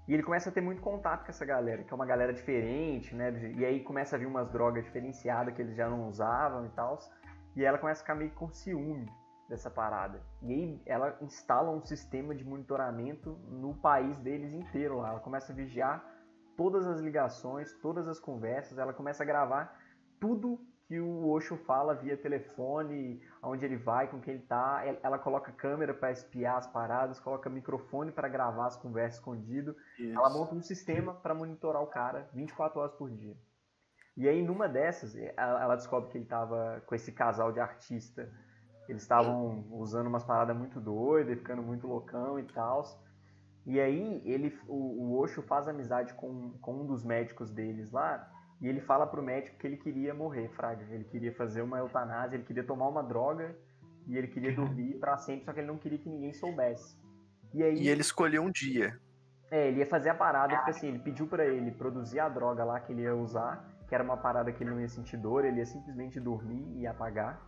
E 0.05 0.13
ele 0.13 0.23
começa 0.23 0.49
a 0.49 0.53
ter 0.53 0.59
muito 0.59 0.81
contato 0.81 1.23
com 1.23 1.29
essa 1.29 1.45
galera, 1.45 1.83
que 1.83 1.93
é 1.93 1.95
uma 1.95 2.05
galera 2.05 2.33
diferente, 2.33 3.15
né? 3.15 3.53
E 3.57 3.65
aí 3.65 3.83
começa 3.83 4.15
a 4.15 4.19
vir 4.19 4.25
umas 4.25 4.49
drogas 4.49 4.83
diferenciadas 4.83 5.53
que 5.53 5.61
eles 5.61 5.75
já 5.75 5.89
não 5.89 6.07
usavam 6.07 6.65
e 6.65 6.69
tal. 6.69 6.97
E 7.55 7.63
ela 7.63 7.77
começa 7.77 8.01
a 8.01 8.03
ficar 8.03 8.15
meio 8.15 8.31
com 8.31 8.49
ciúme 8.49 9.05
dessa 9.49 9.69
parada. 9.69 10.21
E 10.41 10.53
aí 10.53 10.81
ela 10.85 11.17
instala 11.21 11.71
um 11.71 11.83
sistema 11.83 12.35
de 12.35 12.45
monitoramento 12.45 13.37
no 13.47 13.73
país 13.75 14.17
deles 14.19 14.53
inteiro 14.53 14.97
lá. 14.97 15.09
Ela 15.09 15.19
começa 15.19 15.51
a 15.51 15.55
vigiar 15.55 16.03
todas 16.57 16.87
as 16.87 16.99
ligações, 16.99 17.71
todas 17.81 18.07
as 18.07 18.19
conversas, 18.19 18.77
ela 18.77 18.91
começa 18.91 19.23
a 19.23 19.25
gravar 19.25 19.79
tudo 20.19 20.59
que 20.87 20.99
o 20.99 21.29
Osho 21.29 21.57
fala 21.57 21.93
via 21.93 22.17
telefone, 22.17 23.21
aonde 23.41 23.65
ele 23.65 23.75
vai, 23.75 24.07
com 24.07 24.19
quem 24.19 24.35
ele 24.35 24.43
tá. 24.43 24.81
Ela 25.03 25.19
coloca 25.19 25.51
câmera 25.51 25.93
para 25.93 26.11
espiar 26.11 26.57
as 26.57 26.65
paradas, 26.65 27.19
coloca 27.19 27.49
microfone 27.49 28.11
para 28.11 28.27
gravar 28.27 28.67
as 28.67 28.77
conversas 28.77 29.19
escondido. 29.19 29.75
Isso. 29.99 30.17
Ela 30.17 30.29
monta 30.29 30.55
um 30.55 30.61
sistema 30.61 31.13
para 31.13 31.35
monitorar 31.35 31.83
o 31.83 31.87
cara 31.87 32.29
24 32.33 32.79
horas 32.79 32.93
por 32.93 33.11
dia. 33.11 33.37
E 34.15 34.27
aí 34.27 34.41
numa 34.41 34.67
dessas, 34.67 35.15
ela 35.35 35.75
descobre 35.75 36.09
que 36.09 36.17
ele 36.17 36.25
tava 36.25 36.81
com 36.87 36.95
esse 36.95 37.11
casal 37.11 37.51
de 37.51 37.59
artista. 37.59 38.31
Eles 38.87 39.01
estavam 39.01 39.67
usando 39.69 40.07
umas 40.07 40.23
paradas 40.23 40.57
muito 40.57 40.79
doidas, 40.79 41.37
ficando 41.37 41.61
muito 41.61 41.85
loucão 41.85 42.39
e 42.39 42.43
tal. 42.43 42.83
E 43.67 43.81
aí 43.81 44.21
ele, 44.23 44.57
o, 44.65 44.73
o 44.73 45.19
Osho 45.19 45.41
faz 45.41 45.67
amizade 45.67 46.13
com, 46.13 46.51
com 46.61 46.81
um 46.81 46.85
dos 46.85 47.03
médicos 47.03 47.51
deles 47.51 47.91
lá 47.91 48.31
e 48.61 48.67
ele 48.67 48.79
fala 48.79 49.05
pro 49.05 49.21
médico 49.21 49.57
que 49.57 49.67
ele 49.67 49.75
queria 49.75 50.13
morrer, 50.13 50.47
Fraga. 50.55 50.85
Ele 50.89 51.03
queria 51.03 51.33
fazer 51.33 51.61
uma 51.61 51.77
eutanásia, 51.77 52.37
ele 52.37 52.45
queria 52.45 52.63
tomar 52.63 52.87
uma 52.87 53.03
droga 53.03 53.53
e 54.07 54.17
ele 54.17 54.27
queria 54.27 54.55
dormir 54.55 54.95
para 54.99 55.17
sempre, 55.17 55.43
só 55.43 55.51
que 55.51 55.59
ele 55.59 55.67
não 55.67 55.77
queria 55.77 55.99
que 55.99 56.07
ninguém 56.07 56.31
soubesse. 56.31 56.97
E, 57.53 57.61
aí, 57.61 57.75
e 57.75 57.89
ele 57.89 57.99
escolheu 57.99 58.41
um 58.41 58.49
dia. 58.49 58.97
É, 59.51 59.67
ele 59.67 59.79
ia 59.79 59.87
fazer 59.87 60.11
a 60.11 60.15
parada, 60.15 60.55
porque 60.55 60.71
assim, 60.71 60.87
ele 60.87 60.99
pediu 60.99 61.27
para 61.27 61.45
ele 61.45 61.71
produzir 61.71 62.21
a 62.21 62.29
droga 62.29 62.63
lá 62.63 62.79
que 62.79 62.93
ele 62.93 63.01
ia 63.01 63.15
usar, 63.15 63.65
que 63.87 63.93
era 63.93 64.03
uma 64.03 64.17
parada 64.17 64.49
que 64.51 64.63
ele 64.63 64.71
não 64.71 64.79
ia 64.79 64.87
sentir 64.87 65.17
dor, 65.17 65.43
ele 65.43 65.59
ia 65.59 65.65
simplesmente 65.65 66.21
dormir 66.21 66.65
e 66.77 66.87
apagar. 66.87 67.41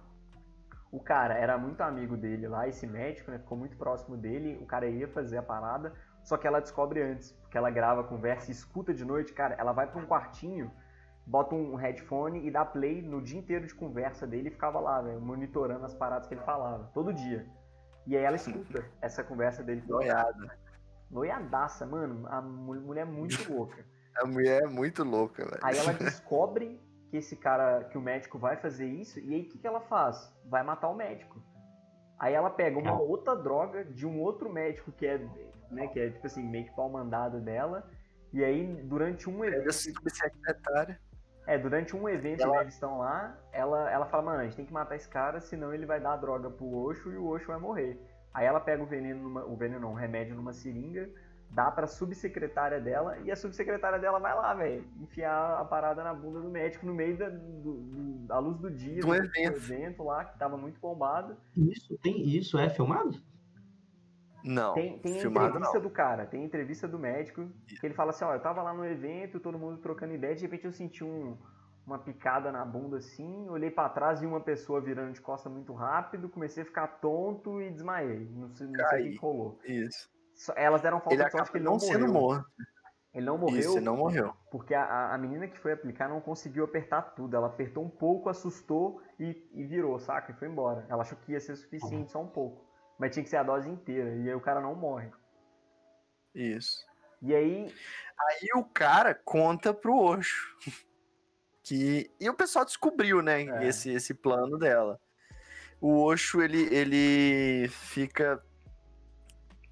O 0.91 0.99
cara 0.99 1.35
era 1.35 1.57
muito 1.57 1.81
amigo 1.81 2.17
dele 2.17 2.47
lá, 2.47 2.67
esse 2.67 2.87
médico, 2.87 3.29
né? 3.29 3.37
Ficou 3.39 3.57
muito 3.57 3.77
próximo 3.77 4.17
dele, 4.17 4.57
o 4.61 4.65
cara 4.65 4.87
ia 4.87 5.07
fazer 5.07 5.37
a 5.37 5.43
parada, 5.43 5.93
só 6.23 6.37
que 6.37 6.47
ela 6.47 6.59
descobre 6.59 7.01
antes, 7.01 7.31
porque 7.31 7.57
ela 7.57 7.69
grava, 7.69 8.03
conversa 8.03 8.49
e 8.49 8.53
escuta 8.53 8.93
de 8.93 9.05
noite, 9.05 9.33
cara, 9.33 9.55
ela 9.57 9.71
vai 9.71 9.87
para 9.87 9.99
um 9.99 10.05
quartinho 10.05 10.71
bota 11.29 11.53
um 11.53 11.75
headphone 11.75 12.45
e 12.45 12.49
dá 12.49 12.65
play 12.65 13.03
no 13.03 13.21
dia 13.21 13.37
inteiro 13.37 13.67
de 13.67 13.75
conversa 13.75 14.25
dele 14.25 14.47
e 14.47 14.51
ficava 14.51 14.79
lá, 14.79 14.99
véio, 14.99 15.21
monitorando 15.21 15.85
as 15.85 15.93
paradas 15.93 16.27
que 16.27 16.33
ele 16.33 16.41
falava, 16.41 16.89
todo 16.91 17.13
dia. 17.13 17.45
E 18.07 18.17
aí 18.17 18.23
ela 18.23 18.35
escuta 18.35 18.83
essa 18.99 19.23
conversa 19.23 19.61
dele. 19.61 19.83
Noiada. 19.87 20.57
Noiadaça, 21.11 21.85
mano. 21.85 22.27
A 22.27 22.41
mulher 22.41 23.01
é 23.01 23.05
muito 23.05 23.37
louca. 23.53 23.85
A 24.19 24.25
mulher 24.25 24.63
é 24.63 24.67
muito 24.67 25.03
louca, 25.03 25.45
velho. 25.45 25.59
Aí 25.61 25.77
ela 25.77 25.93
descobre 25.93 26.81
que 27.11 27.17
esse 27.17 27.35
cara, 27.35 27.83
que 27.83 27.97
o 27.97 28.01
médico 28.01 28.39
vai 28.39 28.57
fazer 28.57 28.87
isso, 28.87 29.19
e 29.19 29.35
aí 29.35 29.41
o 29.41 29.49
que, 29.49 29.59
que 29.59 29.67
ela 29.67 29.81
faz? 29.81 30.33
Vai 30.45 30.63
matar 30.63 30.89
o 30.89 30.95
médico. 30.95 31.39
Aí 32.17 32.33
ela 32.33 32.49
pega 32.49 32.79
uma 32.79 32.99
outra 32.99 33.35
droga 33.35 33.85
de 33.85 34.07
um 34.07 34.19
outro 34.19 34.51
médico 34.51 34.91
que 34.91 35.05
é, 35.05 35.21
né, 35.71 35.87
que 35.87 35.99
é 35.99 36.09
tipo 36.09 36.25
assim, 36.25 36.43
meio 36.43 36.65
que 36.65 36.75
pau 36.75 36.89
mandado 36.89 37.39
dela, 37.39 37.89
e 38.31 38.43
aí 38.43 38.65
durante 38.83 39.29
um 39.29 39.43
evento... 39.43 39.63
É, 41.47 41.57
durante 41.57 41.95
um 41.95 42.07
evento 42.07 42.43
ela... 42.43 42.57
que 42.57 42.63
eles 42.65 42.73
estão 42.75 42.99
lá, 42.99 43.35
ela, 43.51 43.91
ela 43.91 44.05
fala, 44.05 44.23
mano, 44.23 44.39
a 44.41 44.43
gente 44.43 44.55
tem 44.55 44.65
que 44.65 44.73
matar 44.73 44.95
esse 44.95 45.09
cara, 45.09 45.41
senão 45.41 45.73
ele 45.73 45.85
vai 45.85 45.99
dar 45.99 46.13
a 46.13 46.17
droga 46.17 46.49
pro 46.49 46.71
Osho 46.71 47.11
e 47.11 47.17
o 47.17 47.25
Osho 47.25 47.47
vai 47.47 47.59
morrer. 47.59 47.99
Aí 48.33 48.45
ela 48.45 48.59
pega 48.59 48.83
o 48.83 48.85
veneno, 48.85 49.23
numa, 49.23 49.43
o 49.45 49.55
veneno 49.55 49.81
não, 49.81 49.91
o 49.93 49.95
remédio 49.95 50.35
numa 50.35 50.53
seringa, 50.53 51.09
dá 51.49 51.71
pra 51.71 51.87
subsecretária 51.87 52.79
dela, 52.79 53.17
e 53.23 53.31
a 53.31 53.35
subsecretária 53.35 53.97
dela 53.97 54.19
vai 54.19 54.35
lá, 54.35 54.53
velho, 54.53 54.85
enfiar 55.01 55.59
a 55.59 55.65
parada 55.65 56.03
na 56.03 56.13
bunda 56.13 56.39
do 56.39 56.49
médico 56.49 56.85
no 56.85 56.93
meio 56.93 57.17
da, 57.17 57.29
do, 57.29 57.73
do, 57.73 58.27
da 58.27 58.37
luz 58.37 58.59
do 58.59 58.69
dia, 58.69 59.01
do, 59.01 59.15
evento. 59.15 59.57
evento 59.57 60.03
lá, 60.03 60.25
que 60.25 60.37
tava 60.37 60.55
muito 60.55 60.79
bombado. 60.79 61.35
Isso, 61.57 61.97
tem 61.97 62.21
isso, 62.27 62.59
é 62.59 62.69
filmado? 62.69 63.19
Não. 64.43 64.73
Tem, 64.73 64.99
tem 64.99 65.17
entrevista 65.17 65.73
não. 65.73 65.81
do 65.81 65.89
cara, 65.89 66.25
tem 66.25 66.43
entrevista 66.43 66.87
do 66.87 66.97
médico, 66.97 67.47
que 67.67 67.85
ele 67.85 67.93
fala 67.93 68.11
assim, 68.11 68.25
ó, 68.25 68.33
eu 68.33 68.39
tava 68.39 68.61
lá 68.61 68.73
no 68.73 68.85
evento, 68.85 69.39
todo 69.39 69.57
mundo 69.57 69.77
trocando 69.77 70.13
ideia, 70.13 70.35
de 70.35 70.41
repente 70.41 70.65
eu 70.65 70.71
senti 70.71 71.03
um, 71.03 71.37
uma 71.85 71.99
picada 71.99 72.51
na 72.51 72.63
bunda 72.63 72.97
assim, 72.97 73.49
olhei 73.49 73.71
para 73.71 73.89
trás 73.89 74.21
e 74.21 74.25
uma 74.25 74.39
pessoa 74.39 74.79
virando 74.79 75.13
de 75.13 75.21
costa 75.21 75.49
muito 75.49 75.73
rápido, 75.73 76.29
comecei 76.29 76.63
a 76.63 76.65
ficar 76.65 76.87
tonto 76.87 77.61
e 77.61 77.69
desmaiei. 77.71 78.29
Não 78.31 78.49
sei, 78.53 78.67
não 78.67 78.89
sei 78.89 79.07
o 79.07 79.11
que 79.11 79.17
rolou. 79.17 79.59
Isso. 79.65 80.09
Elas 80.55 80.81
deram 80.81 81.01
falta 81.01 81.23
de 81.23 81.31
sorte 81.31 81.51
que 81.51 81.57
ele 81.57 81.65
não, 81.65 81.77
não 81.77 81.79
morreu. 81.79 82.13
Morto. 82.13 82.45
Ele 83.13 83.25
não 83.25 83.37
morreu. 83.37 83.59
Isso, 83.59 83.77
ele 83.77 83.85
não 83.85 83.97
morreu. 83.97 84.33
Porque 84.51 84.73
a, 84.73 85.13
a 85.13 85.17
menina 85.17 85.47
que 85.47 85.57
foi 85.57 85.73
aplicar 85.73 86.07
não 86.07 86.21
conseguiu 86.21 86.63
apertar 86.63 87.01
tudo. 87.01 87.35
Ela 87.35 87.47
apertou 87.47 87.83
um 87.83 87.89
pouco, 87.89 88.29
assustou 88.29 89.01
e, 89.19 89.49
e 89.53 89.65
virou, 89.65 89.99
saca? 89.99 90.31
E 90.31 90.35
foi 90.35 90.47
embora. 90.47 90.85
Ela 90.87 91.01
achou 91.01 91.17
que 91.17 91.31
ia 91.31 91.39
ser 91.39 91.55
suficiente, 91.55 92.11
só 92.11 92.21
um 92.21 92.27
pouco. 92.27 92.68
Mas 92.99 93.13
tinha 93.13 93.23
que 93.23 93.29
ser 93.29 93.37
a 93.37 93.43
dose 93.43 93.69
inteira. 93.69 94.13
E 94.17 94.27
aí 94.27 94.35
o 94.35 94.41
cara 94.41 94.59
não 94.59 94.75
morre. 94.75 95.09
Isso. 96.35 96.85
E 97.21 97.33
aí. 97.33 97.73
Aí 98.19 98.49
o 98.55 98.63
cara 98.65 99.15
conta 99.15 99.73
pro 99.73 99.97
Osho. 99.97 100.55
Que... 101.61 102.09
E 102.19 102.27
o 102.27 102.33
pessoal 102.33 102.65
descobriu, 102.65 103.21
né? 103.21 103.43
É. 103.43 103.67
Esse, 103.67 103.91
esse 103.91 104.11
plano 104.11 104.57
dela. 104.57 104.99
O 105.79 106.01
Osho, 106.03 106.41
ele, 106.41 106.63
ele 106.73 107.67
fica 107.67 108.43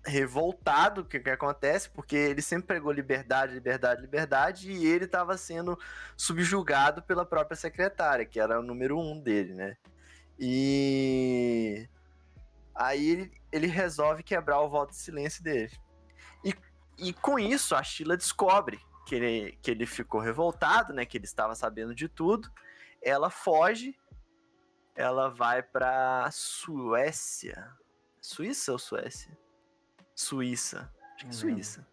revoltado 0.06 1.02
o 1.02 1.06
que, 1.06 1.20
que 1.20 1.30
acontece, 1.32 1.90
porque 1.90 2.16
ele 2.16 2.42
sempre 2.42 2.68
pregou 2.68 2.92
liberdade, 2.92 3.54
liberdade, 3.54 4.02
liberdade, 4.02 4.72
e 4.72 4.86
ele 4.86 5.06
estava 5.06 5.36
sendo 5.38 5.78
subjugado 6.16 7.02
pela 7.02 7.26
própria 7.26 7.58
secretária, 7.58 8.26
que 8.26 8.40
era 8.40 8.60
o 8.60 8.64
número 8.64 9.00
um 9.00 9.20
dele, 9.20 9.56
né? 9.56 9.76
E 10.40 11.90
Aí 12.78 13.10
ele, 13.10 13.32
ele 13.52 13.68
resolve 13.68 14.22
quebrar 14.22 14.62
o 14.62 14.70
voto 14.70 14.92
de 14.92 14.98
silêncio 14.98 15.44
dele. 15.44 15.72
E, 16.46 16.54
e 17.00 17.12
com 17.12 17.40
isso, 17.40 17.74
a 17.74 17.82
Sheila 17.82 18.16
descobre 18.16 18.80
que 19.08 19.16
ele, 19.16 19.58
que 19.64 19.72
ele 19.72 19.88
ficou 19.88 20.22
revoltado, 20.22 20.94
né? 20.94 21.04
Que 21.04 21.18
ele 21.18 21.26
estava 21.26 21.56
sabendo 21.56 21.96
de 21.96 22.08
tudo. 22.08 22.52
Ela 23.02 23.32
foge. 23.32 23.98
Ela 24.96 25.28
vai 25.30 25.64
pra 25.64 26.30
Suécia. 26.32 27.72
Suíça 28.22 28.72
ou 28.72 28.80
Suécia? 28.80 29.36
Suíça. 30.14 30.94
Acho 31.16 31.26
que 31.26 31.30
é 31.30 31.34
Suíça. 31.34 31.88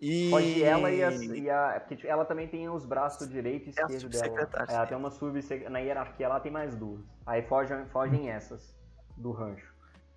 E... 0.00 0.30
Pode 0.30 0.62
ela 0.64 0.90
e 0.90 1.04
a, 1.04 1.12
e 1.12 1.50
a, 1.50 1.80
Porque 1.86 2.06
ela 2.06 2.24
também 2.24 2.48
tem 2.48 2.68
os 2.68 2.84
braços 2.84 3.28
direito 3.28 3.66
e 3.66 3.70
esquerdo 3.70 4.08
dela. 4.08 4.66
Ela 4.68 4.86
tem 4.86 4.96
uma 4.96 5.10
sub 5.10 5.38
na 5.68 5.78
hierarquia 5.78 6.26
ela 6.26 6.40
tem 6.40 6.50
mais 6.50 6.74
duas. 6.74 7.04
Aí 7.26 7.42
fogem, 7.42 7.86
fogem 7.90 8.30
essas 8.30 8.79
do 9.20 9.32
rancho. 9.32 9.70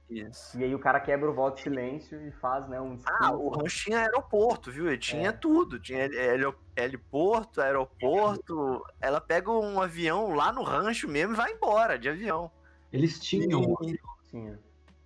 Isso. 0.09 0.59
E 0.59 0.63
aí 0.63 0.75
o 0.75 0.79
cara 0.79 0.99
quebra 0.99 1.29
o 1.29 1.33
voto 1.33 1.55
de 1.55 1.63
silêncio 1.63 2.21
e 2.27 2.31
faz, 2.33 2.67
né, 2.67 2.79
um 2.79 2.97
Ah, 3.05 3.31
o 3.31 3.49
rancho 3.49 3.85
tinha 3.85 3.99
aeroporto, 3.99 4.71
viu? 4.71 4.87
Ele 4.87 4.97
tinha 4.97 5.29
é. 5.29 5.31
tudo. 5.31 5.79
Tinha 5.79 6.09
heliporto, 6.75 7.61
aeroporto. 7.61 8.83
Ela 9.01 9.19
pega 9.19 9.49
um 9.51 9.81
avião 9.81 10.35
lá 10.35 10.51
no 10.51 10.63
rancho 10.63 11.07
mesmo 11.07 11.33
e 11.33 11.37
vai 11.37 11.51
embora 11.51 11.97
de 11.97 12.09
avião. 12.09 12.51
Eles 12.91 13.19
tinham. 13.19 13.75
E... 13.81 13.99
Tinha. 14.29 14.59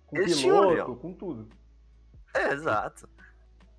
Com 0.06 0.16
Eles 0.16 0.40
piloto, 0.40 0.72
tinham 0.72 0.96
com 0.96 1.12
tudo. 1.14 1.48
É, 2.34 2.52
exato. 2.52 3.08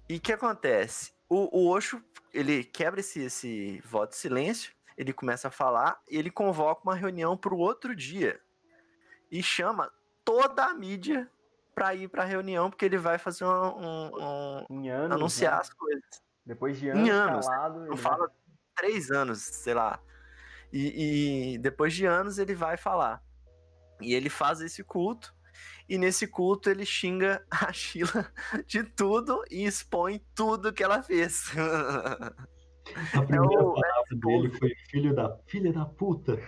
E 0.08 0.18
o 0.18 0.20
que 0.20 0.34
acontece? 0.34 1.12
O, 1.28 1.60
o 1.60 1.70
Osho, 1.70 2.04
ele 2.34 2.64
quebra 2.64 3.00
esse, 3.00 3.22
esse 3.22 3.80
voto 3.82 4.12
de 4.12 4.18
silêncio, 4.18 4.74
ele 4.98 5.14
começa 5.14 5.48
a 5.48 5.52
falar 5.52 6.02
e 6.10 6.18
ele 6.18 6.32
convoca 6.32 6.82
uma 6.84 6.96
reunião 6.96 7.38
para 7.38 7.54
o 7.54 7.60
outro 7.60 7.96
dia. 7.96 8.40
E 9.32 9.44
chama 9.44 9.92
toda 10.30 10.66
a 10.66 10.74
mídia 10.76 11.28
para 11.74 11.96
ir 11.96 12.08
para 12.08 12.22
a 12.22 12.26
reunião, 12.26 12.70
porque 12.70 12.86
ele 12.86 13.00
vai 13.00 13.18
fazer 13.18 13.46
um, 13.46 13.50
um, 13.50 14.66
um 14.70 14.90
anos, 14.90 15.16
anunciar 15.16 15.54
né? 15.54 15.60
as 15.62 15.74
coisas. 15.74 16.04
Depois 16.46 16.78
de 16.78 16.90
anos, 16.90 17.08
em 17.08 17.10
anos 17.10 17.48
calado, 17.48 17.80
não 17.88 17.98
fala 17.98 18.28
vai... 18.28 18.36
três 18.76 19.10
anos, 19.10 19.40
sei 19.40 19.74
lá. 19.74 20.00
E, 20.72 21.56
e, 21.56 21.58
depois 21.58 21.96
de 21.96 22.06
anos 22.06 22.38
ele 22.38 22.54
vai 22.54 22.78
falar. 22.78 23.24
E 24.00 24.14
ele 24.14 24.30
faz 24.30 24.62
esse 24.62 24.84
culto. 24.84 25.34
E 25.88 25.98
nesse 25.98 26.28
culto 26.28 26.70
ele 26.70 26.86
xinga 26.86 27.44
a 27.50 27.74
Sheila 27.74 28.32
de 28.68 28.84
tudo 28.84 29.44
e 29.50 29.66
expõe 29.66 30.24
tudo 30.36 30.72
que 30.72 30.84
ela 30.84 31.02
fez. 31.02 31.52
A 33.16 33.22
primeira 33.26 33.62
é 33.62 33.64
o, 33.64 33.74
palavra 33.74 34.12
é 34.12 34.16
dele 34.16 34.52
foi 34.60 34.76
filho 34.92 35.16
da 35.16 35.36
filha 35.48 35.74
da 35.74 35.86
puta. 35.86 36.40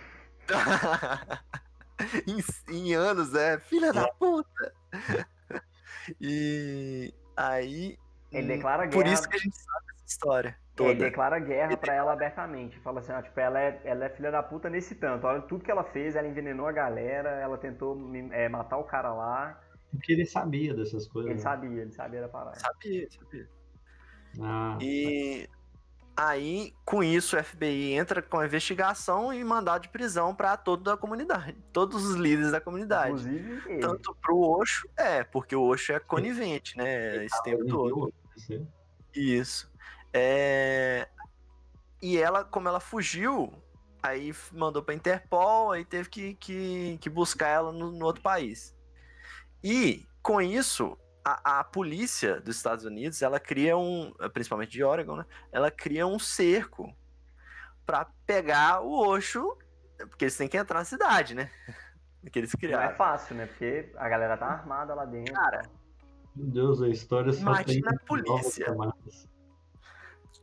em, 2.26 2.74
em, 2.74 2.94
anos, 2.94 3.34
é, 3.34 3.58
filha 3.58 3.92
da 3.92 4.08
puta. 4.08 4.74
E 6.20 7.14
aí. 7.36 7.96
Ele 8.32 8.48
declara 8.48 8.86
guerra. 8.86 9.02
Por 9.02 9.06
isso 9.06 9.28
que 9.28 9.36
a 9.36 9.38
gente 9.38 9.56
sabe 9.56 9.86
essa 9.94 10.06
história. 10.06 10.56
toda. 10.74 10.90
Ele 10.90 11.00
declara 11.00 11.38
guerra 11.38 11.76
para 11.76 11.94
ela 11.94 12.12
abertamente. 12.12 12.78
Fala 12.80 13.00
assim, 13.00 13.12
ó, 13.12 13.22
tipo, 13.22 13.38
ela 13.38 13.60
é, 13.60 13.80
ela 13.84 14.06
é 14.06 14.08
filha 14.08 14.30
da 14.30 14.42
puta 14.42 14.68
nesse 14.68 14.94
tanto. 14.94 15.26
Olha 15.26 15.42
tudo 15.42 15.64
que 15.64 15.70
ela 15.70 15.84
fez, 15.84 16.16
ela 16.16 16.26
envenenou 16.26 16.66
a 16.66 16.72
galera, 16.72 17.30
ela 17.40 17.58
tentou 17.58 17.96
é, 18.32 18.48
matar 18.48 18.78
o 18.78 18.84
cara 18.84 19.12
lá. 19.12 19.60
Porque 19.90 20.12
ele 20.12 20.24
sabia 20.24 20.74
dessas 20.74 21.06
coisas. 21.06 21.30
Ele 21.30 21.38
né? 21.38 21.42
sabia, 21.42 21.82
ele 21.82 21.92
sabia 21.92 22.20
da 22.22 22.28
parada. 22.28 22.58
Sabia, 22.58 23.08
sabia. 23.10 23.48
Ah, 24.40 24.78
E 24.80 25.46
aí, 26.28 26.72
com 26.84 27.02
isso, 27.02 27.36
o 27.36 27.42
FBI 27.42 27.94
entra 27.94 28.22
com 28.22 28.38
a 28.38 28.46
investigação 28.46 29.32
e 29.32 29.42
mandado 29.42 29.82
de 29.82 29.88
prisão 29.88 30.34
para 30.34 30.56
toda 30.56 30.94
a 30.94 30.96
comunidade, 30.96 31.56
todos 31.72 32.04
os 32.04 32.16
líderes 32.16 32.52
da 32.52 32.60
comunidade. 32.60 33.10
Inclusive 33.10 33.62
ele. 33.66 33.80
Tanto 33.80 34.14
pro 34.22 34.38
Osho, 34.38 34.88
é, 34.96 35.24
porque 35.24 35.56
o 35.56 35.62
Osho 35.62 35.92
é 35.92 36.00
conivente, 36.00 36.76
né? 36.76 37.24
Esse 37.24 37.42
tempo 37.42 37.66
todo. 37.66 38.14
Isso. 39.14 39.70
É... 40.12 41.08
E 42.00 42.18
ela, 42.18 42.44
como 42.44 42.68
ela 42.68 42.80
fugiu, 42.80 43.52
aí 44.02 44.32
mandou 44.52 44.82
pra 44.82 44.94
Interpol, 44.94 45.72
aí 45.72 45.84
teve 45.84 46.08
que, 46.08 46.34
que, 46.34 46.98
que 47.00 47.10
buscar 47.10 47.48
ela 47.48 47.72
no, 47.72 47.90
no 47.90 48.04
outro 48.04 48.22
país. 48.22 48.76
E, 49.62 50.06
com 50.22 50.40
isso, 50.40 50.96
a, 51.24 51.60
a 51.60 51.64
polícia 51.64 52.40
dos 52.40 52.56
Estados 52.56 52.84
Unidos, 52.84 53.22
ela 53.22 53.38
cria 53.38 53.76
um, 53.76 54.12
principalmente 54.32 54.70
de 54.72 54.82
Oregon, 54.82 55.16
né? 55.16 55.26
Ela 55.50 55.70
cria 55.70 56.06
um 56.06 56.18
cerco 56.18 56.94
pra 57.86 58.06
pegar 58.26 58.80
o 58.80 58.92
Osho, 59.08 59.56
porque 60.08 60.24
eles 60.24 60.36
têm 60.36 60.48
que 60.48 60.56
entrar 60.56 60.78
na 60.80 60.84
cidade, 60.84 61.34
né? 61.34 61.50
Que 62.30 62.38
eles 62.38 62.52
Não 62.52 62.58
é 62.58 62.60
criaram. 62.60 62.96
fácil, 62.96 63.34
né? 63.34 63.46
Porque 63.46 63.90
a 63.96 64.08
galera 64.08 64.36
tá 64.36 64.46
armada 64.46 64.94
lá 64.94 65.04
dentro. 65.04 65.34
Cara, 65.34 65.68
Meu 66.36 66.46
Deus, 66.46 66.80
a 66.80 66.88
história 66.88 67.32
só 67.32 67.40
Imagina 67.40 67.90
tem 67.90 67.98
a 67.98 68.06
polícia. 68.06 68.66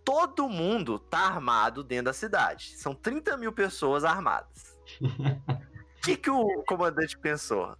todo 0.03 0.49
mundo 0.49 0.99
tá 0.99 1.19
armado 1.19 1.82
dentro 1.82 2.05
da 2.05 2.13
cidade. 2.13 2.75
São 2.77 2.93
30 2.93 3.38
mil 3.38 3.53
pessoas 3.53 4.03
armadas. 4.03 4.77
O 4.99 4.99
que, 6.03 6.17
que 6.17 6.30
o 6.30 6.63
comandante 6.63 7.17
pensou? 7.17 7.77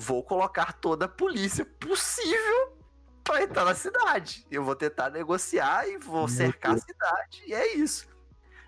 Vou 0.00 0.22
colocar 0.22 0.74
toda 0.74 1.06
a 1.06 1.08
polícia 1.08 1.64
possível 1.64 2.78
para 3.24 3.42
entrar 3.42 3.64
na 3.64 3.74
cidade. 3.74 4.46
Eu 4.48 4.62
vou 4.62 4.76
tentar 4.76 5.10
negociar 5.10 5.88
e 5.88 5.98
vou 5.98 6.28
cercar 6.28 6.74
a 6.74 6.78
cidade. 6.78 7.42
E 7.46 7.52
é 7.52 7.74
isso. 7.74 8.08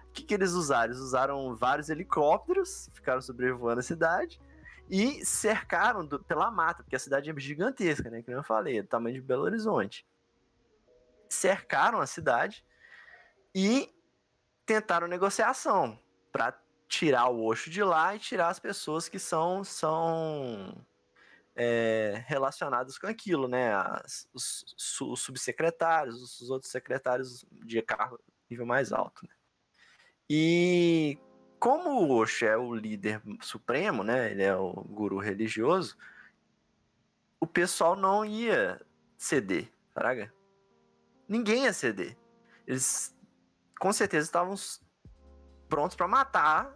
O 0.09 0.12
que, 0.12 0.24
que 0.24 0.35
eles 0.35 0.51
usaram? 0.51 0.87
Eles 0.93 0.99
usaram 0.99 1.55
vários 1.55 1.89
helicópteros, 1.89 2.91
ficaram 2.93 3.22
sobrevoando 3.22 3.78
a 3.78 3.83
cidade 3.83 4.41
e 4.91 5.24
cercaram 5.24 6.05
do- 6.05 6.18
pela 6.24 6.51
mata, 6.51 6.83
porque 6.83 6.97
a 6.97 6.99
cidade 6.99 7.31
é 7.31 7.35
gigantesca, 7.39 8.11
né? 8.11 8.22
Que 8.22 8.33
eu 8.33 8.43
falei, 8.43 8.78
é 8.78 8.83
do 8.83 8.89
tamanho 8.89 9.14
de 9.14 9.20
Belo 9.22 9.45
Horizonte 9.45 10.05
cercaram 11.28 12.01
a 12.01 12.07
cidade 12.09 12.64
e 13.55 13.89
tentaram 14.66 15.07
negociação 15.07 15.97
para 16.33 16.61
tirar 16.89 17.28
o 17.28 17.45
Osho 17.45 17.70
de 17.70 17.85
lá 17.85 18.16
e 18.16 18.18
tirar 18.18 18.49
as 18.49 18.59
pessoas 18.59 19.09
que 19.09 19.16
são 19.18 19.62
são 19.62 20.85
é, 21.57 22.24
relacionadas 22.26 22.98
com 22.98 23.07
aquilo, 23.07 23.48
né? 23.48 23.72
As- 23.74 24.28
os, 24.32 24.64
os 25.03 25.20
subsecretários, 25.20 26.20
os, 26.22 26.40
os 26.40 26.51
outros 26.51 26.70
secretários 26.70 27.44
de 27.53 27.80
cargo 27.82 28.18
nível 28.48 28.66
mais 28.66 28.92
alto. 28.92 29.26
né? 29.26 29.34
E 30.28 31.18
como 31.59 31.90
o 31.90 32.11
Osho 32.16 32.46
é 32.46 32.57
o 32.57 32.74
líder 32.74 33.20
supremo, 33.40 34.03
né? 34.03 34.30
Ele 34.30 34.42
é 34.42 34.57
o 34.57 34.72
guru 34.72 35.18
religioso. 35.18 35.96
O 37.40 37.46
pessoal 37.46 37.96
não 37.96 38.24
ia 38.24 38.80
ceder, 39.16 39.72
fraga 39.92 40.32
ninguém 41.30 41.62
ia 41.64 41.72
ceder. 41.72 42.18
Eles 42.66 43.16
com 43.78 43.92
certeza 43.92 44.26
estavam 44.26 44.55
prontos 45.68 45.96
para 45.96 46.09
matar 46.09 46.74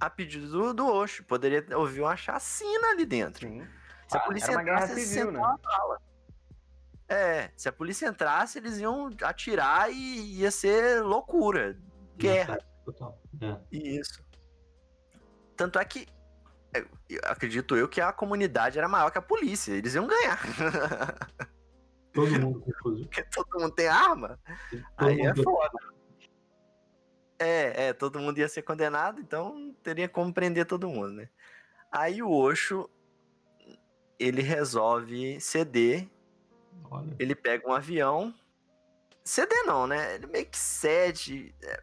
a 0.00 0.08
pedido 0.08 0.48
do, 0.48 0.72
do 0.72 0.86
Osho. 0.86 1.24
Poderia 1.24 1.66
ouvir 1.76 2.02
uma 2.02 2.16
chacina 2.16 2.90
ali 2.90 3.04
dentro. 3.04 3.48
Sim. 3.48 3.66
Se 4.08 4.16
a 4.16 4.20
Ah, 4.20 4.24
polícia 4.24 4.48
guerra 4.48 4.62
entrasse, 4.62 4.92
eles 4.92 5.08
civil, 5.08 5.32
né? 5.32 5.40
bala. 5.40 6.00
É, 7.08 7.50
se 7.56 7.68
a 7.68 7.72
polícia 7.72 8.06
entrasse, 8.08 8.58
eles 8.58 8.78
iam 8.78 9.10
atirar 9.22 9.90
e 9.90 10.40
ia 10.40 10.50
ser 10.50 11.02
loucura. 11.02 11.78
Guerra. 12.16 12.58
Total. 12.84 13.20
É. 13.40 13.56
Isso. 13.70 14.24
Tanto 15.56 15.78
é 15.78 15.84
que 15.84 16.06
é, 16.74 16.84
eu 17.08 17.20
acredito 17.24 17.76
eu 17.76 17.88
que 17.88 18.00
a 18.00 18.12
comunidade 18.12 18.78
era 18.78 18.88
maior 18.88 19.10
que 19.10 19.18
a 19.18 19.22
polícia. 19.22 19.72
Eles 19.72 19.94
iam 19.94 20.06
ganhar. 20.06 20.38
Todo 22.12 22.30
mundo 22.40 22.64
fuzil. 22.82 23.04
Porque 23.04 23.22
todo 23.24 23.60
mundo 23.60 23.74
tem 23.74 23.88
arma. 23.88 24.40
Todo 24.70 24.84
Aí 24.96 25.20
é 25.20 25.34
foda. 25.34 25.78
É, 27.38 27.88
é, 27.88 27.92
todo 27.92 28.18
mundo 28.18 28.38
ia 28.38 28.48
ser 28.48 28.62
condenado, 28.62 29.20
então 29.20 29.76
teria 29.82 30.08
como 30.08 30.32
prender 30.32 30.64
todo 30.64 30.88
mundo, 30.88 31.12
né? 31.12 31.28
Aí 31.92 32.22
o 32.22 32.30
Osho, 32.30 32.88
ele 34.18 34.42
resolve 34.42 35.40
ceder, 35.40 36.08
Olha, 36.90 37.14
ele 37.18 37.34
pega 37.34 37.68
um 37.68 37.72
avião. 37.72 38.34
Ceder 39.24 39.64
não, 39.66 39.86
né? 39.86 40.14
Ele 40.14 40.26
meio 40.26 40.46
que 40.46 40.58
cede. 40.58 41.54
é, 41.62 41.82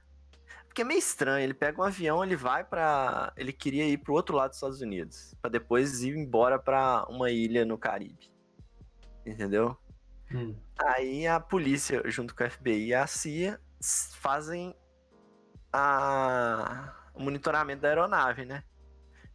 porque 0.65 0.81
é 0.81 0.85
meio 0.85 0.97
estranho, 0.99 1.43
ele 1.43 1.53
pega 1.53 1.79
um 1.81 1.83
avião, 1.85 2.23
ele 2.23 2.35
vai 2.35 2.63
pra. 2.63 3.31
Ele 3.37 3.53
queria 3.53 3.85
ir 3.87 3.97
pro 3.97 4.13
outro 4.13 4.35
lado 4.35 4.49
dos 4.49 4.57
Estados 4.57 4.81
Unidos, 4.81 5.35
Pra 5.41 5.49
depois 5.49 6.01
ir 6.03 6.15
embora 6.17 6.57
pra 6.57 7.05
uma 7.09 7.29
ilha 7.31 7.65
no 7.65 7.77
Caribe. 7.77 8.31
Entendeu? 9.25 9.77
hum, 10.31 10.55
Aí 10.77 11.27
a 11.27 11.39
polícia, 11.39 12.01
junto 12.09 12.35
com 12.35 12.43
a 12.43 12.49
FBI 12.49 12.87
e 12.87 12.93
a 12.93 13.05
CIA, 13.07 13.59
fazem 14.19 14.75
a... 15.71 16.93
o 17.13 17.21
monitoramento 17.21 17.81
da 17.81 17.89
aeronave, 17.89 18.45
né? 18.45 18.63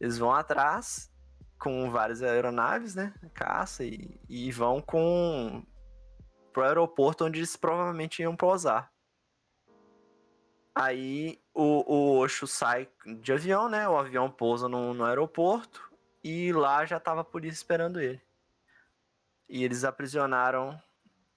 Eles 0.01 0.18
vão 0.18 0.32
atrás 0.32 1.11
com 1.59 1.90
várias 1.90 2.22
aeronaves, 2.22 2.94
né? 2.94 3.12
Caça 3.34 3.84
e, 3.84 4.20
e 4.28 4.50
vão 4.52 4.80
com 4.80 5.62
pro 6.52 6.64
aeroporto 6.64 7.24
onde 7.24 7.40
eles 7.40 7.56
provavelmente 7.56 8.22
iam 8.22 8.34
pousar. 8.34 8.92
Aí 10.74 11.40
o, 11.52 11.84
o 11.92 12.18
Osho 12.18 12.46
sai 12.46 12.88
de 13.20 13.32
avião, 13.32 13.68
né? 13.68 13.88
O 13.88 13.96
avião 13.96 14.30
pousa 14.30 14.68
no, 14.68 14.94
no 14.94 15.04
aeroporto 15.04 15.90
e 16.22 16.52
lá 16.52 16.84
já 16.84 17.00
tava 17.00 17.22
a 17.22 17.24
polícia 17.24 17.56
esperando 17.56 18.00
ele. 18.00 18.20
E 19.48 19.64
eles 19.64 19.84
aprisionaram 19.84 20.80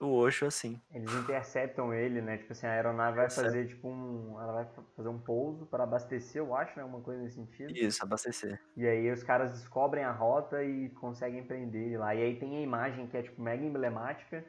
o 0.01 0.13
Osho 0.13 0.45
assim. 0.45 0.81
Eles 0.93 1.13
interceptam 1.13 1.93
ele, 1.93 2.21
né? 2.21 2.37
Tipo 2.37 2.51
assim, 2.53 2.65
a 2.67 2.71
aeronave 2.71 3.17
vai 3.17 3.29
fazer 3.29 3.67
tipo 3.67 3.87
um. 3.87 4.37
Ela 4.41 4.53
vai 4.53 4.65
fa- 4.65 4.83
fazer 4.95 5.09
um 5.09 5.19
pouso 5.19 5.65
para 5.65 5.83
abastecer, 5.83 6.41
eu 6.41 6.55
acho, 6.55 6.77
né? 6.77 6.83
Uma 6.83 6.99
coisa 7.01 7.21
nesse 7.21 7.35
sentido. 7.35 7.71
Isso, 7.71 8.03
abastecer. 8.03 8.59
E 8.75 8.87
aí 8.87 9.11
os 9.11 9.23
caras 9.23 9.51
descobrem 9.51 10.03
a 10.03 10.11
rota 10.11 10.63
e 10.63 10.89
conseguem 10.89 11.43
prender 11.43 11.83
ele 11.83 11.97
lá. 11.97 12.13
E 12.15 12.21
aí 12.21 12.35
tem 12.39 12.57
a 12.57 12.61
imagem 12.61 13.07
que 13.07 13.15
é 13.17 13.21
tipo 13.21 13.41
mega 13.41 13.63
emblemática, 13.63 14.43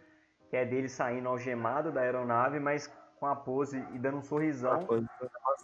que 0.50 0.56
é 0.56 0.64
dele 0.64 0.88
saindo 0.88 1.28
algemado 1.28 1.92
da 1.92 2.00
aeronave, 2.00 2.58
mas 2.58 2.86
com 3.18 3.26
a 3.26 3.36
pose 3.36 3.78
e 3.92 3.98
dando 3.98 4.18
um 4.18 4.22
sorrisão 4.22 4.80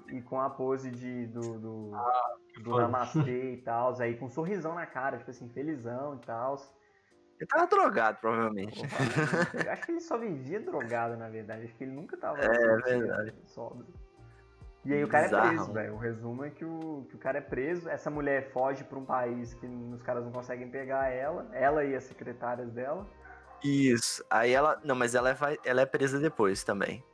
e 0.09 0.23
com 0.23 0.41
a 0.41 0.49
pose 0.49 0.91
de, 0.93 1.27
do, 1.27 1.41
do, 1.59 1.91
do 2.63 2.71
foda. 2.71 2.83
namastê 2.83 3.55
e 3.55 3.57
tal, 3.59 4.01
aí 4.01 4.17
com 4.17 4.27
um 4.27 4.31
sorrisão 4.31 4.75
na 4.75 4.87
cara, 4.87 5.19
tipo 5.19 5.31
assim, 5.31 5.49
felizão 5.49 6.15
e 6.15 6.19
tal. 6.25 6.57
Ele 7.39 7.47
tava 7.47 7.67
drogado, 7.67 8.19
provavelmente. 8.21 8.83
Eu 9.65 9.71
acho 9.73 9.83
que 9.83 9.93
ele 9.93 10.01
só 10.01 10.19
vivia 10.19 10.61
drogado, 10.61 11.17
na 11.17 11.29
verdade. 11.29 11.65
Acho 11.65 11.75
que 11.75 11.85
ele 11.85 11.93
nunca 11.93 12.17
tava 12.17 12.39
É, 12.43 12.77
verdade. 12.79 13.33
sóbrio. 13.47 13.87
E 14.85 14.93
aí 14.93 15.05
o 15.05 15.09
cara 15.09 15.25
é 15.27 15.29
Bizarro. 15.29 15.49
preso, 15.49 15.73
velho. 15.73 15.95
O 15.95 15.99
resumo 15.99 16.45
é 16.45 16.51
que 16.51 16.65
o, 16.65 17.07
que 17.09 17.15
o 17.17 17.19
cara 17.19 17.39
é 17.39 17.41
preso. 17.41 17.89
Essa 17.89 18.11
mulher 18.11 18.51
foge 18.53 18.83
pra 18.85 18.99
um 18.99 19.05
país 19.05 19.55
que 19.55 19.67
os 19.67 20.03
caras 20.03 20.25
não 20.25 20.33
conseguem 20.33 20.69
pegar 20.69 21.09
ela. 21.11 21.49
Ela 21.53 21.85
e 21.85 21.95
as 21.95 22.05
secretárias 22.05 22.71
dela. 22.73 23.07
Isso. 23.63 24.25
Aí 24.31 24.53
ela. 24.53 24.81
Não, 24.83 24.95
mas 24.95 25.15
ela 25.15 25.31
é, 25.31 25.35
vai- 25.35 25.59
ela 25.65 25.81
é 25.83 25.87
presa 25.87 26.19
depois 26.19 26.65
também. 26.65 27.05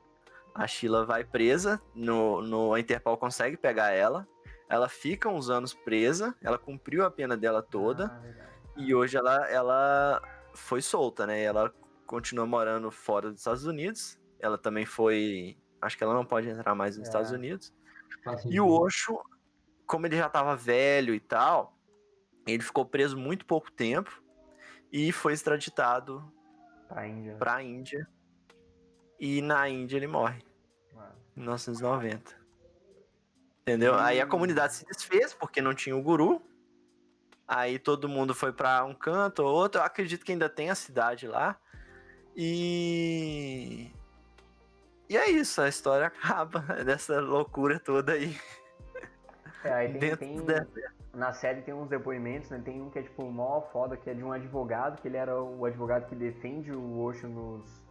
A 0.54 0.66
Sheila 0.68 1.04
vai 1.04 1.24
presa, 1.24 1.82
no, 1.94 2.40
no, 2.40 2.72
a 2.74 2.78
Interpol 2.80 3.16
consegue 3.16 3.56
pegar 3.56 3.90
ela. 3.90 4.26
Ela 4.68 4.88
fica 4.88 5.28
uns 5.28 5.50
anos 5.50 5.74
presa, 5.74 6.34
ela 6.40 6.56
cumpriu 6.58 7.04
a 7.04 7.10
pena 7.10 7.36
dela 7.36 7.60
toda. 7.60 8.06
Ah. 8.06 8.43
E 8.76 8.94
hoje 8.94 9.16
ela, 9.16 9.48
ela 9.48 10.22
foi 10.54 10.82
solta, 10.82 11.26
né? 11.26 11.42
Ela 11.42 11.72
continua 12.06 12.46
morando 12.46 12.90
fora 12.90 13.30
dos 13.30 13.40
Estados 13.40 13.64
Unidos. 13.66 14.18
Ela 14.40 14.58
também 14.58 14.84
foi. 14.84 15.56
Acho 15.80 15.96
que 15.96 16.04
ela 16.04 16.14
não 16.14 16.24
pode 16.24 16.48
entrar 16.48 16.74
mais 16.74 16.96
nos 16.96 17.06
É. 17.06 17.08
Estados 17.08 17.30
Unidos. 17.30 17.72
E 18.46 18.60
o. 18.60 18.68
Osho, 18.68 19.18
como 19.86 20.06
ele 20.06 20.16
já 20.16 20.28
tava 20.28 20.56
velho 20.56 21.14
e 21.14 21.20
tal, 21.20 21.76
ele 22.46 22.62
ficou 22.62 22.84
preso 22.84 23.16
muito 23.16 23.46
pouco 23.46 23.70
tempo 23.70 24.22
e 24.92 25.12
foi 25.12 25.32
extraditado 25.32 26.32
Pra 26.88 27.06
Índia. 27.06 27.36
pra 27.36 27.62
Índia. 27.62 28.08
E 29.20 29.40
na 29.40 29.68
Índia 29.68 29.96
ele 29.96 30.06
morre, 30.06 30.42
Ah, 30.96 31.12
em 31.36 31.40
1990. 31.40 32.34
Entendeu? 33.62 33.94
Aí 33.94 34.20
a 34.20 34.26
comunidade 34.26 34.74
se 34.74 34.84
desfez 34.84 35.32
porque 35.32 35.62
não 35.62 35.74
tinha 35.74 35.96
o 35.96 36.02
guru. 36.02 36.42
Aí 37.46 37.78
todo 37.78 38.08
mundo 38.08 38.34
foi 38.34 38.52
pra 38.52 38.84
um 38.84 38.94
canto 38.94 39.42
ou 39.42 39.54
outro. 39.54 39.80
Eu 39.80 39.84
acredito 39.84 40.24
que 40.24 40.32
ainda 40.32 40.48
tem 40.48 40.70
a 40.70 40.74
cidade 40.74 41.26
lá. 41.26 41.56
E 42.36 43.90
E 45.08 45.16
é 45.16 45.30
isso, 45.30 45.60
a 45.60 45.68
história 45.68 46.06
acaba 46.08 46.60
dessa 46.84 47.20
loucura 47.20 47.78
toda 47.78 48.12
aí. 48.12 48.36
É, 49.62 49.72
aí 49.72 49.98
tem, 49.98 50.16
tem 50.16 50.36
na 51.14 51.32
série 51.32 51.62
tem 51.62 51.72
uns 51.72 51.88
depoimentos, 51.88 52.50
né? 52.50 52.60
Tem 52.64 52.82
um 52.82 52.90
que 52.90 52.98
é 52.98 53.02
tipo 53.02 53.30
mó 53.30 53.60
foda, 53.72 53.96
que 53.96 54.10
é 54.10 54.14
de 54.14 54.22
um 54.22 54.32
advogado, 54.32 55.00
que 55.00 55.08
ele 55.08 55.16
era 55.16 55.40
o 55.40 55.64
advogado 55.64 56.06
que 56.08 56.14
defende 56.14 56.72
o 56.72 56.98
Osho 57.00 57.28
nos, 57.28 57.82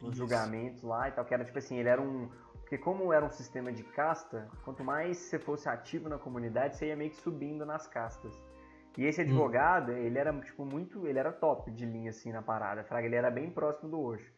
nos 0.00 0.16
julgamentos 0.16 0.82
lá 0.82 1.08
e 1.08 1.12
tal, 1.12 1.24
que 1.24 1.32
era 1.32 1.44
tipo 1.44 1.58
assim, 1.58 1.78
ele 1.78 1.88
era 1.88 2.00
um. 2.00 2.28
Porque 2.60 2.76
como 2.76 3.12
era 3.12 3.24
um 3.24 3.30
sistema 3.30 3.72
de 3.72 3.82
casta, 3.82 4.48
quanto 4.64 4.82
mais 4.82 5.16
você 5.16 5.38
fosse 5.38 5.68
ativo 5.68 6.08
na 6.08 6.18
comunidade, 6.18 6.76
você 6.76 6.86
ia 6.86 6.96
meio 6.96 7.10
que 7.10 7.16
subindo 7.16 7.64
nas 7.64 7.86
castas. 7.86 8.36
E 8.96 9.04
esse 9.04 9.20
hum. 9.20 9.24
advogado, 9.24 9.92
hum. 9.92 9.96
ele 9.96 10.18
era 10.18 10.32
tipo 10.40 10.64
muito, 10.64 11.06
ele 11.06 11.18
era 11.18 11.32
top 11.32 11.70
de 11.70 11.84
linha 11.84 12.10
assim 12.10 12.32
na 12.32 12.42
parada, 12.42 12.84
fraga, 12.84 13.06
ele 13.06 13.16
era 13.16 13.30
bem 13.30 13.50
próximo 13.50 13.90
do 13.90 14.00
Osho. 14.00 14.32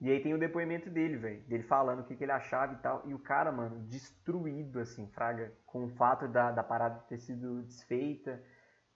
E 0.00 0.10
aí 0.10 0.20
tem 0.20 0.34
o 0.34 0.38
depoimento 0.38 0.90
dele, 0.90 1.16
velho, 1.16 1.42
dele 1.44 1.62
falando 1.62 2.00
o 2.00 2.04
que, 2.04 2.14
que 2.14 2.24
ele 2.24 2.32
achava 2.32 2.74
e 2.74 2.76
tal, 2.76 3.02
e 3.06 3.14
o 3.14 3.18
cara, 3.18 3.50
mano, 3.50 3.80
destruído 3.88 4.78
assim, 4.78 5.08
fraga, 5.08 5.52
com 5.64 5.84
o 5.84 5.88
fato 5.88 6.28
da, 6.28 6.50
da 6.50 6.62
parada 6.62 7.00
ter 7.08 7.18
sido 7.18 7.62
desfeita 7.62 8.42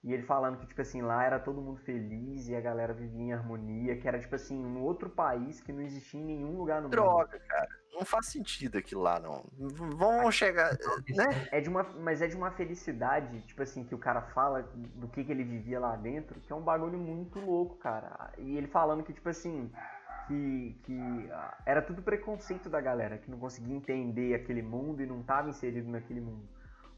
e 0.02 0.14
ele 0.14 0.22
falando 0.22 0.56
que, 0.58 0.66
tipo 0.66 0.80
assim, 0.80 1.02
lá 1.02 1.24
era 1.24 1.38
todo 1.38 1.60
mundo 1.60 1.78
feliz 1.80 2.48
e 2.48 2.56
a 2.56 2.60
galera 2.60 2.94
vivia 2.94 3.20
em 3.20 3.32
harmonia, 3.34 3.96
que 3.98 4.08
era, 4.08 4.18
tipo 4.18 4.34
assim, 4.34 4.56
um 4.56 4.80
outro 4.80 5.10
país 5.10 5.60
que 5.60 5.72
não 5.72 5.82
existia 5.82 6.18
em 6.18 6.24
nenhum 6.24 6.56
lugar 6.56 6.80
no 6.80 6.88
Droga, 6.88 7.10
mundo. 7.10 7.28
Droga, 7.28 7.44
cara. 7.46 7.68
Não 7.92 8.04
faz 8.06 8.26
sentido 8.26 8.78
aquilo 8.78 9.02
lá, 9.02 9.20
não. 9.20 9.44
Vão 9.58 10.32
chegar, 10.32 10.70
né? 11.14 11.48
É 11.52 11.60
de 11.60 11.68
uma, 11.68 11.82
mas 11.82 12.22
é 12.22 12.28
de 12.28 12.34
uma 12.34 12.50
felicidade, 12.50 13.42
tipo 13.42 13.62
assim, 13.62 13.84
que 13.84 13.94
o 13.94 13.98
cara 13.98 14.22
fala 14.22 14.62
do 14.72 15.06
que, 15.06 15.22
que 15.22 15.30
ele 15.30 15.44
vivia 15.44 15.78
lá 15.78 15.94
dentro, 15.96 16.40
que 16.40 16.50
é 16.50 16.56
um 16.56 16.62
bagulho 16.62 16.96
muito 16.96 17.38
louco, 17.38 17.76
cara. 17.76 18.32
E 18.38 18.56
ele 18.56 18.68
falando 18.68 19.02
que, 19.02 19.12
tipo 19.12 19.28
assim, 19.28 19.70
que, 20.26 20.80
que 20.84 21.30
era 21.66 21.82
tudo 21.82 22.00
preconceito 22.00 22.70
da 22.70 22.80
galera, 22.80 23.18
que 23.18 23.30
não 23.30 23.38
conseguia 23.38 23.76
entender 23.76 24.32
aquele 24.32 24.62
mundo 24.62 25.02
e 25.02 25.06
não 25.06 25.20
estava 25.20 25.50
inserido 25.50 25.90
naquele 25.90 26.22
mundo. 26.22 26.48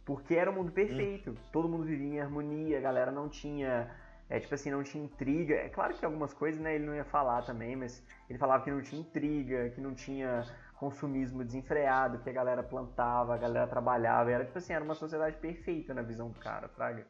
Porque 0.05 0.35
era 0.35 0.51
um 0.51 0.55
mundo 0.55 0.73
perfeito. 0.73 1.31
Hum. 1.31 1.37
Todo 1.53 1.69
mundo 1.69 1.85
vivia 1.85 2.15
em 2.15 2.21
harmonia, 2.21 2.79
a 2.79 2.81
galera 2.81 3.11
não 3.11 3.29
tinha. 3.29 3.91
É 4.29 4.41
tipo 4.41 4.55
assim, 4.55 4.71
não 4.71 4.83
tinha 4.83 5.05
intriga. 5.05 5.55
É 5.55 5.69
claro 5.69 5.95
que 5.95 6.05
algumas 6.05 6.33
coisas, 6.33 6.61
né, 6.61 6.75
ele 6.75 6.87
não 6.87 6.95
ia 6.95 7.05
falar 7.05 7.43
também, 7.43 7.77
mas 7.77 8.03
ele 8.31 8.39
falava 8.39 8.65
que 8.65 8.71
não 8.71 8.81
tinha 8.81 9.01
intriga, 9.01 9.69
que 9.71 9.81
não 9.81 9.95
tinha 9.95 10.45
consumismo 10.77 11.45
desenfreado, 11.45 12.19
que 12.19 12.31
a 12.31 12.33
galera 12.33 12.63
plantava, 12.63 13.35
a 13.35 13.39
galera 13.39 13.67
trabalhava. 13.67 14.31
Era 14.31 14.45
tipo 14.45 14.59
assim, 14.59 14.73
era 14.73 14.83
uma 14.83 14.95
sociedade 14.95 15.37
perfeita 15.37 15.93
na 15.93 16.03
visão 16.03 16.31
do 16.31 16.41
cara, 16.41 16.69
Fraga. 16.69 17.07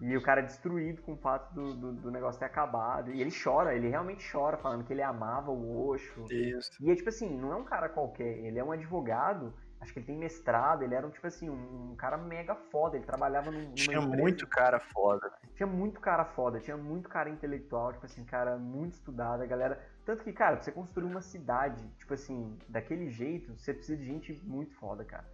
E 0.00 0.16
o 0.16 0.22
cara 0.22 0.40
destruído 0.40 1.02
com 1.02 1.12
o 1.12 1.16
fato 1.16 1.52
do, 1.54 1.74
do, 1.74 1.92
do, 1.92 2.10
negócio 2.10 2.38
ter 2.38 2.46
acabado. 2.46 3.12
E 3.12 3.20
ele 3.20 3.30
chora, 3.30 3.74
ele 3.74 3.88
realmente 3.88 4.26
chora, 4.30 4.56
falando 4.56 4.84
que 4.84 4.92
ele 4.92 5.02
amava 5.02 5.50
o 5.50 5.88
Osho. 5.88 6.24
Isso. 6.30 6.72
E 6.80 6.90
é 6.90 6.96
tipo 6.96 7.08
assim, 7.08 7.38
não 7.38 7.52
é 7.52 7.56
um 7.56 7.64
cara 7.64 7.88
qualquer, 7.88 8.38
ele 8.38 8.58
é 8.58 8.64
um 8.64 8.72
advogado 8.72 9.52
acho 9.80 9.92
que 9.92 9.98
ele 9.98 10.06
tem 10.06 10.16
mestrado, 10.16 10.82
ele 10.82 10.94
era 10.94 11.06
um, 11.06 11.10
tipo 11.10 11.26
assim, 11.26 11.50
um, 11.50 11.92
um 11.92 11.96
cara 11.96 12.16
mega 12.16 12.54
foda, 12.54 12.96
ele 12.96 13.04
trabalhava 13.04 13.50
num, 13.50 13.60
numa 13.60 13.74
Tinha 13.74 13.98
empresa. 13.98 14.16
muito 14.22 14.46
cara 14.46 14.78
foda. 14.78 15.32
Tinha 15.54 15.66
muito 15.66 16.00
cara 16.00 16.24
foda, 16.24 16.60
tinha 16.60 16.76
muito 16.76 17.08
cara 17.08 17.28
intelectual, 17.30 17.92
tipo 17.92 18.06
assim, 18.06 18.24
cara 18.24 18.56
muito 18.56 18.94
estudado, 18.94 19.42
a 19.42 19.46
galera... 19.46 19.80
Tanto 20.04 20.22
que, 20.22 20.32
cara, 20.32 20.56
pra 20.56 20.64
você 20.64 20.72
construir 20.72 21.06
uma 21.06 21.20
cidade, 21.20 21.86
tipo 21.98 22.14
assim, 22.14 22.56
daquele 22.68 23.08
jeito, 23.10 23.56
você 23.56 23.74
precisa 23.74 23.98
de 23.98 24.04
gente 24.04 24.32
muito 24.44 24.74
foda, 24.76 25.04
cara. 25.04 25.24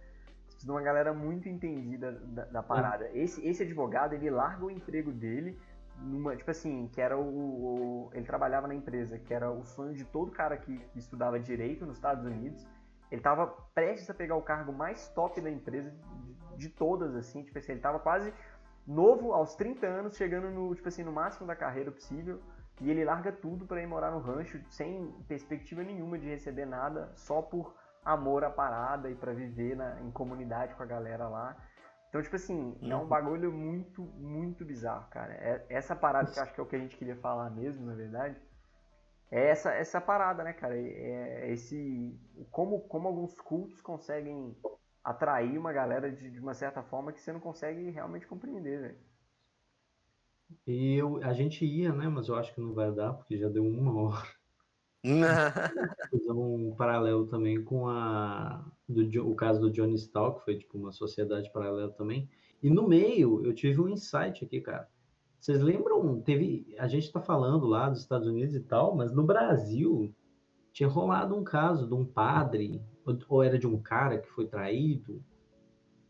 Você 0.47 0.55
precisa 0.55 0.65
de 0.65 0.71
uma 0.71 0.81
galera 0.81 1.13
muito 1.13 1.47
entendida 1.47 2.11
da, 2.11 2.45
da 2.45 2.63
parada. 2.63 3.09
Esse, 3.13 3.45
esse 3.47 3.63
advogado, 3.63 4.13
ele 4.13 4.29
larga 4.29 4.65
o 4.65 4.71
emprego 4.71 5.11
dele 5.11 5.59
numa, 5.99 6.35
tipo 6.35 6.49
assim, 6.49 6.89
que 6.91 6.99
era 6.99 7.17
o, 7.17 8.07
o, 8.07 8.09
ele 8.13 8.25
trabalhava 8.25 8.67
na 8.67 8.73
empresa, 8.73 9.19
que 9.19 9.33
era 9.33 9.51
o 9.51 9.63
sonho 9.63 9.93
de 9.93 10.03
todo 10.05 10.31
cara 10.31 10.57
que, 10.57 10.77
que 10.77 10.99
estudava 10.99 11.39
direito 11.39 11.85
nos 11.85 11.95
Estados 11.95 12.25
Unidos, 12.25 12.67
ele 13.13 13.19
estava 13.19 13.45
prestes 13.75 14.09
a 14.09 14.13
pegar 14.13 14.35
o 14.35 14.41
cargo 14.41 14.73
mais 14.73 15.07
top 15.09 15.39
da 15.39 15.49
empresa 15.49 15.91
de, 15.91 16.57
de 16.57 16.69
todas, 16.69 17.15
assim, 17.15 17.43
tipo 17.43 17.55
assim, 17.59 17.73
ele 17.73 17.79
estava 17.79 17.99
quase 17.99 18.33
novo, 18.87 19.33
aos 19.33 19.55
30 19.55 19.85
anos, 19.85 20.15
chegando 20.15 20.49
no, 20.49 20.73
tipo 20.73 20.87
assim, 20.87 21.03
no 21.03 21.11
máximo 21.11 21.45
da 21.45 21.55
carreira 21.55 21.91
possível, 21.91 22.41
e 22.81 22.89
ele 22.89 23.05
larga 23.05 23.31
tudo 23.31 23.67
para 23.67 23.83
ir 23.83 23.85
morar 23.85 24.09
no 24.09 24.17
rancho, 24.17 24.59
sem 24.67 25.11
perspectiva 25.27 25.83
nenhuma 25.83 26.17
de 26.17 26.27
receber 26.27 26.65
nada, 26.65 27.11
só 27.15 27.39
por 27.39 27.75
amor 28.03 28.43
à 28.43 28.49
parada 28.49 29.11
e 29.11 29.15
para 29.15 29.31
viver 29.31 29.75
na, 29.75 30.01
em 30.01 30.09
comunidade 30.09 30.73
com 30.73 30.81
a 30.81 30.87
galera 30.87 31.27
lá. 31.27 31.55
Então, 32.09 32.19
tipo 32.19 32.35
assim, 32.35 32.75
é 32.81 32.95
um 32.95 33.01
uhum. 33.01 33.07
bagulho 33.07 33.51
muito, 33.51 34.01
muito 34.01 34.65
bizarro, 34.65 35.07
cara. 35.11 35.33
É, 35.33 35.65
essa 35.69 35.95
parada 35.95 36.31
que 36.31 36.39
eu 36.39 36.43
acho 36.43 36.53
que 36.53 36.59
é 36.59 36.63
o 36.63 36.67
que 36.67 36.75
a 36.75 36.79
gente 36.79 36.97
queria 36.97 37.15
falar 37.15 37.51
mesmo, 37.51 37.85
na 37.85 37.93
verdade, 37.93 38.41
é 39.33 39.49
essa, 39.49 39.71
essa 39.71 39.99
parada, 39.99 40.43
né, 40.43 40.53
cara? 40.53 40.77
É, 40.77 41.51
esse. 41.51 42.15
Como, 42.51 42.81
como 42.81 43.07
alguns 43.07 43.33
cultos 43.33 43.81
conseguem 43.81 44.55
atrair 45.03 45.57
uma 45.57 45.73
galera 45.73 46.11
de, 46.11 46.29
de 46.29 46.39
uma 46.39 46.53
certa 46.53 46.83
forma 46.83 47.11
que 47.11 47.19
você 47.19 47.33
não 47.33 47.39
consegue 47.39 47.89
realmente 47.89 48.27
compreender, 48.27 48.79
velho. 48.79 48.97
E 50.67 50.95
eu, 50.95 51.21
a 51.23 51.33
gente 51.33 51.65
ia, 51.65 51.91
né? 51.91 52.07
Mas 52.07 52.27
eu 52.27 52.35
acho 52.35 52.53
que 52.53 52.61
não 52.61 52.75
vai 52.75 52.91
dar, 52.91 53.13
porque 53.13 53.35
já 53.35 53.49
deu 53.49 53.65
uma 53.65 53.99
hora. 53.99 54.27
Um 56.29 56.73
paralelo 56.75 57.27
também 57.27 57.61
com 57.61 57.89
a 57.89 58.63
do, 58.87 59.29
o 59.29 59.35
caso 59.35 59.59
do 59.59 59.69
Johnny 59.71 59.95
Stahl, 59.95 60.35
que 60.35 60.45
foi 60.45 60.57
tipo 60.57 60.77
uma 60.77 60.91
sociedade 60.91 61.51
paralela 61.51 61.91
também. 61.91 62.29
E 62.61 62.69
no 62.69 62.87
meio 62.87 63.45
eu 63.45 63.53
tive 63.53 63.81
um 63.81 63.89
insight 63.89 64.45
aqui, 64.45 64.61
cara. 64.61 64.89
Vocês 65.43 65.61
lembram? 65.61 66.21
Teve. 66.21 66.73
A 66.79 66.87
gente 66.87 67.03
está 67.03 67.19
falando 67.19 67.65
lá 67.65 67.89
dos 67.89 67.99
Estados 67.99 68.29
Unidos 68.29 68.55
e 68.55 68.61
tal, 68.61 68.95
mas 68.95 69.11
no 69.11 69.23
Brasil 69.23 70.15
tinha 70.71 70.87
rolado 70.87 71.35
um 71.35 71.43
caso 71.43 71.85
de 71.85 71.93
um 71.93 72.05
padre, 72.05 72.81
ou 73.27 73.43
era 73.43 73.59
de 73.59 73.67
um 73.67 73.77
cara 73.77 74.19
que 74.19 74.29
foi 74.29 74.47
traído. 74.47 75.21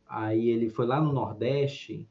Aí 0.06 0.50
ele 0.50 0.70
foi 0.70 0.86
lá 0.86 1.02
no 1.02 1.12
Nordeste, 1.12 2.08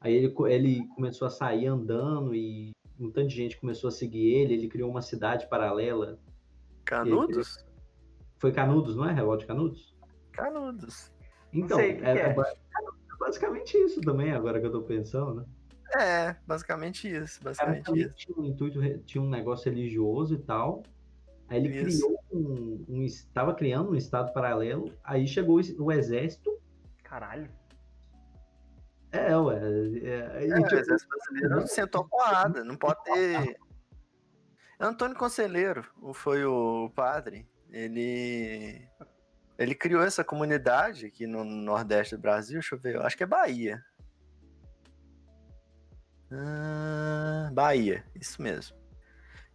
aí 0.00 0.14
ele, 0.14 0.32
ele 0.48 0.86
começou 0.94 1.26
a 1.26 1.30
sair 1.30 1.66
andando 1.66 2.32
e 2.32 2.70
um 3.00 3.10
tanto 3.10 3.30
de 3.30 3.34
gente 3.34 3.58
começou 3.58 3.88
a 3.88 3.90
seguir 3.90 4.24
ele. 4.24 4.54
Ele 4.54 4.68
criou 4.68 4.88
uma 4.88 5.02
cidade 5.02 5.48
paralela. 5.48 6.20
Canudos? 6.84 7.66
Foi 8.38 8.52
Canudos, 8.52 8.94
não 8.94 9.06
é? 9.06 9.12
Revolta 9.12 9.40
de 9.40 9.46
Canudos? 9.48 9.96
Canudos. 10.30 11.12
Então, 11.52 11.80
é, 11.80 11.88
é. 11.88 12.18
é 12.28 12.36
basicamente 13.18 13.76
isso 13.76 14.00
também, 14.02 14.30
agora 14.30 14.60
que 14.60 14.66
eu 14.66 14.72
tô 14.72 14.82
pensando, 14.82 15.34
né? 15.34 15.44
É, 15.96 16.36
basicamente 16.46 17.08
isso. 17.08 17.42
Basicamente 17.42 17.84
cara, 17.84 17.98
isso. 17.98 18.14
Tinha 18.14 18.38
um 18.38 18.44
intuito, 18.44 18.98
tinha 19.00 19.22
um 19.22 19.28
negócio 19.28 19.70
religioso 19.70 20.34
e 20.34 20.38
tal. 20.38 20.82
Aí 21.48 21.58
ele 21.58 21.68
isso. 21.68 22.00
criou 22.00 22.20
um, 22.32 22.84
um. 22.88 23.02
Estava 23.02 23.54
criando 23.54 23.90
um 23.90 23.94
estado 23.94 24.32
paralelo. 24.32 24.92
Aí 25.04 25.26
chegou 25.26 25.60
o 25.78 25.92
exército. 25.92 26.58
Caralho. 27.02 27.48
É, 29.12 29.36
ué. 29.36 29.56
É, 29.56 30.44
é, 30.44 30.48
é, 30.48 30.58
o 30.58 30.66
exército 30.66 31.08
brasileiro 31.08 31.56
não 31.56 31.66
sentou 31.66 32.08
porrada. 32.08 32.64
Não 32.64 32.76
pode 32.76 33.02
ter. 33.04 33.56
Antônio 34.80 35.16
Conselheiro 35.16 35.84
foi 36.14 36.44
o 36.44 36.90
padre. 36.94 37.46
Ele. 37.70 38.88
Ele 39.56 39.74
criou 39.74 40.02
essa 40.02 40.24
comunidade 40.24 41.06
aqui 41.06 41.28
no 41.28 41.44
Nordeste 41.44 42.16
do 42.16 42.20
Brasil. 42.20 42.54
Deixa 42.54 42.74
eu 42.74 42.78
ver. 42.78 42.96
Eu 42.96 43.02
acho 43.02 43.16
que 43.16 43.22
é 43.22 43.26
Bahia. 43.26 43.80
Ah, 46.34 47.50
Bahia, 47.52 48.04
isso 48.20 48.42
mesmo. 48.42 48.76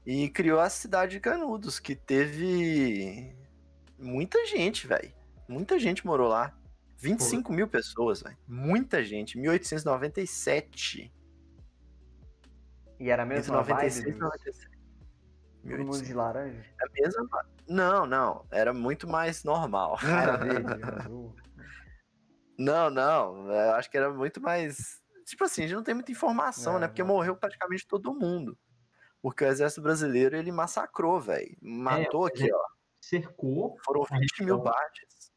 E 0.06 0.30
criou 0.30 0.60
a 0.60 0.70
cidade 0.70 1.14
de 1.14 1.20
Canudos, 1.20 1.80
que 1.80 1.94
teve 1.94 3.36
muita 3.98 4.46
gente, 4.46 4.88
velho. 4.88 5.12
Muita 5.48 5.78
gente 5.78 6.06
morou 6.06 6.30
lá. 6.30 6.56
25 6.98 7.50
Pô. 7.50 7.54
mil 7.54 7.68
pessoas, 7.68 8.22
velho. 8.22 8.38
Muita 8.48 9.04
gente. 9.04 9.38
1897. 9.38 11.14
E 13.00 13.10
era 13.10 13.26
mesmo 13.26 13.54
96, 13.56 14.18
97. 14.18 14.70
Todo 15.62 15.86
mundo 15.86 16.02
de 16.02 16.14
laranja? 16.14 16.66
É 16.80 16.86
a 16.86 17.02
mesma... 17.02 17.46
Não, 17.68 18.06
não. 18.06 18.46
Era 18.52 18.74
muito 18.74 19.08
mais 19.08 19.44
normal. 19.44 19.98
Era 20.04 20.38
verde, 20.44 20.84
azul. 20.84 21.36
Não, 22.58 22.90
não. 22.90 23.52
Eu 23.52 23.76
acho 23.76 23.90
que 23.90 23.98
era 23.98 24.12
muito 24.12 24.42
mais 24.42 24.99
tipo 25.30 25.44
assim, 25.44 25.64
a 25.64 25.68
gente 25.68 25.76
não 25.76 25.84
tem 25.84 25.94
muita 25.94 26.12
informação, 26.12 26.78
é, 26.78 26.80
né? 26.80 26.88
Porque 26.88 27.04
morreu 27.04 27.36
praticamente 27.36 27.88
todo 27.88 28.14
mundo. 28.14 28.58
Porque 29.22 29.44
o 29.44 29.48
exército 29.48 29.82
brasileiro, 29.82 30.36
ele 30.36 30.52
massacrou, 30.52 31.20
velho. 31.20 31.56
Matou 31.62 32.28
é, 32.28 32.30
aqui, 32.30 32.54
ó. 32.54 32.64
Cercou. 33.02 33.78
Foram 33.84 34.04
20 34.04 34.44
mil 34.44 34.60
bates. 34.60 35.32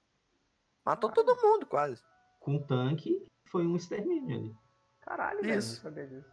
Matou 0.85 1.11
ah, 1.11 1.13
todo 1.13 1.41
mundo, 1.41 1.67
quase. 1.67 2.03
Com 2.41 2.59
tanque, 2.61 3.25
foi 3.47 3.67
um 3.67 3.77
extermínio 3.77 4.37
ali. 4.37 4.57
Caralho, 5.01 5.41
Isso. 5.49 5.83
Velho, 5.83 5.95
não 5.95 6.07
sabia 6.07 6.07
disso. 6.07 6.33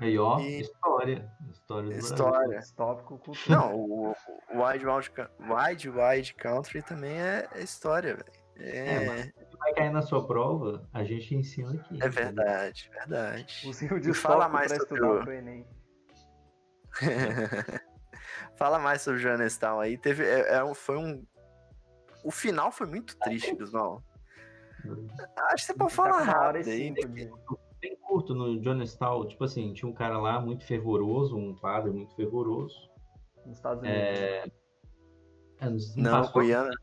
Aí, 0.00 0.18
ó, 0.18 0.38
e... 0.38 0.60
história. 0.60 1.32
História 1.50 1.88
do 1.88 1.96
História. 1.96 2.60
Tópico 2.76 3.18
cultural. 3.18 3.70
Não, 3.70 3.76
o, 3.76 4.10
o 4.10 4.64
Wide, 4.64 4.86
Wide 4.86 5.90
Wide 5.90 6.34
Country 6.34 6.82
também 6.82 7.20
é, 7.20 7.48
é 7.52 7.62
história, 7.62 8.14
velho. 8.14 8.47
É, 8.58 8.94
é 9.04 9.32
vai 9.58 9.74
cair 9.74 9.90
na 9.90 10.02
sua 10.02 10.26
prova, 10.26 10.88
a 10.92 11.04
gente 11.04 11.34
ensina 11.34 11.72
aqui. 11.72 11.98
É 12.02 12.08
verdade, 12.08 12.90
verdade. 12.92 13.68
O 13.68 13.72
seu 13.72 13.98
de 13.98 14.12
fala 14.14 14.48
mais 14.48 14.72
estudar 14.72 15.26
o 15.26 15.30
Enem. 15.32 15.66
Fala 18.56 18.78
mais 18.78 19.02
sobre 19.02 19.20
Jonestown 19.20 19.80
aí. 19.80 19.96
Teve, 19.96 20.24
é, 20.24 20.56
é, 20.56 20.74
foi 20.74 20.96
um. 20.96 21.24
O 22.24 22.30
final 22.30 22.72
foi 22.72 22.86
muito 22.86 23.16
triste, 23.18 23.54
Gusmão. 23.54 24.02
Acho 25.52 25.66
que 25.66 25.72
você 25.72 25.74
pode 25.74 25.90
Tá 25.90 25.96
falar 25.96 26.16
hora 26.16 26.24
rápido 26.24 26.68
aí. 26.70 26.92
Bem 27.80 27.96
curto 28.00 28.34
no 28.34 28.60
Jonestown, 28.60 29.28
tipo 29.28 29.44
assim, 29.44 29.72
tinha 29.72 29.88
um 29.88 29.94
cara 29.94 30.18
lá 30.18 30.40
muito 30.40 30.64
fervoroso, 30.64 31.36
um 31.36 31.54
padre 31.54 31.92
muito 31.92 32.14
fervoroso. 32.16 32.74
nos 33.46 33.56
Estados 33.56 33.82
Unidos. 33.82 34.00
É, 34.00 34.50
é, 35.60 35.68
nos- 35.70 35.94
Não, 35.94 36.28
Goiânia. 36.32 36.76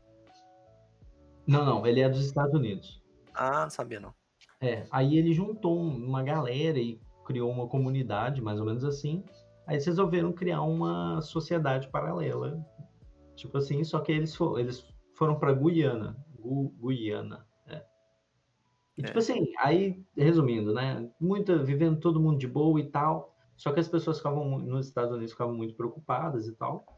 Não, 1.46 1.64
não, 1.64 1.86
ele 1.86 2.00
é 2.00 2.08
dos 2.08 2.24
Estados 2.24 2.54
Unidos. 2.54 3.02
Ah, 3.34 3.62
não 3.62 3.70
sabia 3.70 4.00
não. 4.00 4.14
É, 4.60 4.86
aí 4.90 5.16
ele 5.18 5.32
juntou 5.32 5.78
um- 5.78 5.96
uma 6.06 6.22
galera 6.22 6.78
e 6.78 6.98
criou 7.24 7.50
uma 7.50 7.66
comunidade, 7.68 8.40
mais 8.40 8.58
ou 8.58 8.66
menos 8.66 8.84
assim. 8.84 9.22
Aí 9.66 9.74
eles 9.76 9.86
resolveram 9.86 10.32
criar 10.32 10.62
uma 10.62 11.20
sociedade 11.20 11.88
paralela. 11.88 12.64
Tipo 13.34 13.58
assim, 13.58 13.84
só 13.84 14.00
que 14.00 14.12
eles, 14.12 14.34
fo- 14.34 14.58
eles 14.58 14.86
foram 15.14 15.38
para 15.38 15.52
Guiana. 15.52 16.16
Gu- 16.38 16.72
Guiana. 16.80 17.46
é. 17.66 17.84
E 18.96 19.02
tipo 19.02 19.18
É. 19.18 19.20
assim, 19.20 19.52
aí, 19.58 20.02
resumindo, 20.16 20.72
né? 20.72 21.10
Muita, 21.20 21.58
vivendo 21.62 22.00
todo 22.00 22.20
mundo 22.20 22.38
de 22.38 22.46
boa 22.48 22.80
e 22.80 22.84
tal. 22.88 23.34
Só 23.56 23.72
que 23.72 23.80
as 23.80 23.88
pessoas 23.88 24.18
ficavam, 24.18 24.58
nos 24.58 24.86
Estados 24.86 25.12
Unidos 25.12 25.32
ficavam 25.32 25.54
muito 25.54 25.74
preocupadas 25.74 26.46
e 26.46 26.52
tal. 26.52 26.95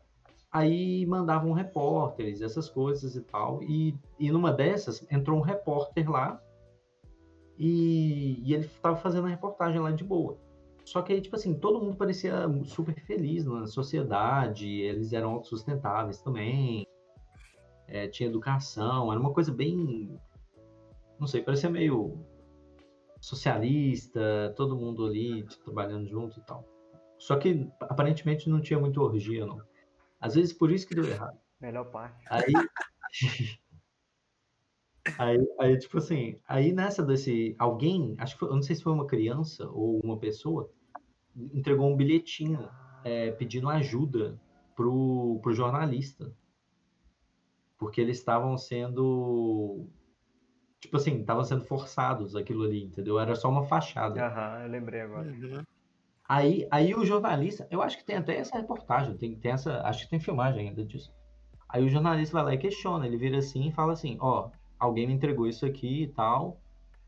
Aí 0.51 1.05
mandavam 1.07 1.53
repórteres, 1.53 2.41
essas 2.41 2.69
coisas 2.69 3.17
e 3.17 3.21
tal. 3.21 3.63
E, 3.63 3.95
e 4.19 4.31
numa 4.31 4.53
dessas, 4.53 5.07
entrou 5.11 5.39
um 5.39 5.43
repórter 5.43 6.11
lá 6.11 6.41
e, 7.59 8.41
e 8.45 8.55
ele 8.55 8.65
estava 8.65 8.97
fazendo 8.97 9.27
a 9.27 9.31
reportagem 9.31 9.81
lá 9.81 9.91
de 9.91 10.05
boa. 10.05 10.39
Só 10.85 11.03
que 11.03 11.13
aí, 11.13 11.21
tipo 11.21 11.37
assim, 11.37 11.53
todo 11.53 11.81
mundo 11.81 11.97
parecia 11.97 12.49
super 12.65 12.99
feliz 13.05 13.45
na 13.45 13.67
sociedade, 13.67 14.67
eles 14.67 15.13
eram 15.13 15.33
autossustentáveis 15.33 16.23
também, 16.23 16.87
é, 17.87 18.07
tinha 18.09 18.29
educação, 18.29 19.11
era 19.11 19.21
uma 19.21 19.33
coisa 19.33 19.53
bem. 19.53 20.19
Não 21.19 21.27
sei, 21.27 21.43
parecia 21.43 21.69
meio 21.69 22.25
socialista, 23.21 24.53
todo 24.57 24.77
mundo 24.77 25.05
ali 25.05 25.45
trabalhando 25.65 26.07
junto 26.07 26.39
e 26.39 26.43
tal. 26.43 26.65
Só 27.19 27.37
que 27.37 27.69
aparentemente 27.81 28.49
não 28.49 28.61
tinha 28.61 28.79
muita 28.79 29.01
orgia, 29.01 29.45
não. 29.45 29.61
Às 30.21 30.35
vezes 30.35 30.53
por 30.53 30.71
isso 30.71 30.87
que 30.87 30.95
deu 30.95 31.05
errado. 31.05 31.39
Melhor 31.61 31.85
parte. 31.91 32.25
Aí. 32.29 32.53
aí, 35.19 35.39
aí, 35.61 35.79
tipo 35.79 35.99
assim, 35.99 36.39
aí 36.47 36.73
nessa 36.73 37.03
desse. 37.03 37.55
Alguém, 37.59 38.15
acho 38.19 38.35
que 38.35 38.41
foi, 38.41 38.49
eu 38.49 38.55
não 38.55 38.63
sei 38.63 38.77
se 38.77 38.83
foi 38.83 38.93
uma 38.93 39.07
criança 39.07 39.69
ou 39.69 40.01
uma 40.01 40.19
pessoa, 40.19 40.71
entregou 41.37 41.89
um 41.89 41.97
bilhetinho 41.97 42.69
é, 43.05 43.31
pedindo 43.33 43.69
ajuda 43.69 44.41
pro, 44.75 45.39
pro 45.43 45.55
jornalista. 45.55 46.35
Porque 47.79 48.01
eles 48.01 48.19
estavam 48.19 48.59
sendo. 48.59 49.87
Tipo 50.81 50.97
assim, 50.97 51.21
estavam 51.21 51.45
sendo 51.45 51.65
forçados 51.65 52.37
aquilo 52.37 52.65
ali, 52.65 52.85
entendeu? 52.85 53.19
Era 53.19 53.35
só 53.35 53.49
uma 53.49 53.65
fachada. 53.65 54.25
Aham, 54.25 54.63
eu 54.63 54.69
lembrei 54.69 55.01
agora. 55.01 55.29
Uhum. 55.29 55.65
Aí, 56.29 56.69
aí 56.71 56.95
o 56.95 57.07
jornalista, 57.07 57.67
eu 57.71 57.81
acho 57.81 57.97
que 57.97 58.05
tem 58.05 58.17
até 58.17 58.37
essa 58.37 58.59
reportagem, 58.59 59.17
tem, 59.17 59.35
tem 59.35 59.53
essa, 59.53 59.81
acho 59.83 60.05
que 60.05 60.11
tem 60.11 60.21
filmagem 60.21 60.69
ainda 60.69 60.85
disso. 60.85 61.11
Aí 61.69 61.83
o 61.83 61.89
jornalista 61.89 62.35
vai 62.35 62.45
lá 62.45 62.55
e 62.55 62.59
questiona, 62.59 63.07
ele 63.07 63.17
vira 63.17 63.39
assim 63.39 63.69
e 63.69 63.73
fala 63.73 63.95
assim, 63.95 64.19
ó, 64.21 64.51
alguém 64.79 65.07
me 65.07 65.15
entregou 65.15 65.47
isso 65.47 65.65
aqui 65.65 66.03
e 66.03 66.09
tal, 66.09 66.61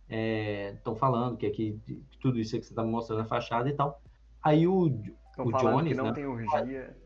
estão 0.08 0.96
falando 0.96 1.36
que 1.36 1.46
aqui 1.46 1.78
tudo 2.20 2.38
isso 2.38 2.58
que 2.58 2.64
você 2.64 2.74
tá 2.74 2.82
me 2.82 2.90
mostrando 2.90 3.22
é 3.22 3.26
fachada 3.26 3.68
e 3.68 3.74
tal. 3.74 4.00
Aí 4.42 4.66
o, 4.66 4.88
Estão 5.30 5.46
o 5.46 5.50
falando 5.50 5.76
Jones, 5.76 5.88
que 5.92 5.94
não 5.94 6.04
né? 6.04 6.12
tem 6.12 6.26
orgia. 6.26 6.96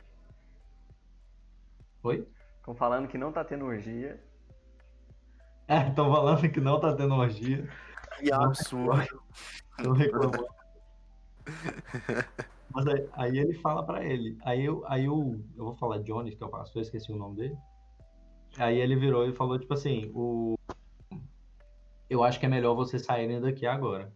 Oi? 2.03 2.29
Estão 2.59 2.75
falando 2.75 3.09
que 3.09 3.19
não 3.19 3.33
tá 3.33 3.45
tendo 3.45 3.65
orgia. 3.65 4.23
É, 5.67 5.89
estão 5.89 6.13
falando 6.13 6.49
que 6.49 6.61
não 6.61 6.79
tá 6.79 6.95
tendo 6.95 7.15
orgia, 7.15 7.69
Que 8.19 8.33
absurdo. 8.33 9.23
não 9.83 9.93
reclamando. 9.93 10.47
Mas 12.75 12.87
aí, 12.87 13.09
aí 13.13 13.39
ele 13.39 13.55
fala 13.55 13.85
pra 13.85 14.05
ele. 14.05 14.37
Aí 14.43 14.65
eu, 14.65 14.83
aí 14.87 15.05
eu, 15.05 15.41
eu 15.57 15.65
vou 15.65 15.75
falar 15.77 15.99
Jones, 15.99 16.35
que 16.35 16.43
é 16.43 16.47
o 16.47 16.51
pastor, 16.51 16.83
esqueci 16.83 17.13
o 17.13 17.17
nome 17.17 17.37
dele. 17.37 17.57
Aí 18.59 18.79
ele 18.79 18.97
virou 18.97 19.29
e 19.29 19.33
falou, 19.33 19.59
tipo 19.59 19.75
assim, 19.75 20.11
o... 20.15 20.57
eu 22.09 22.23
acho 22.23 22.39
que 22.39 22.47
é 22.47 22.49
melhor 22.49 22.75
vocês 22.75 23.05
saírem 23.05 23.41
daqui 23.41 23.67
agora. 23.67 24.13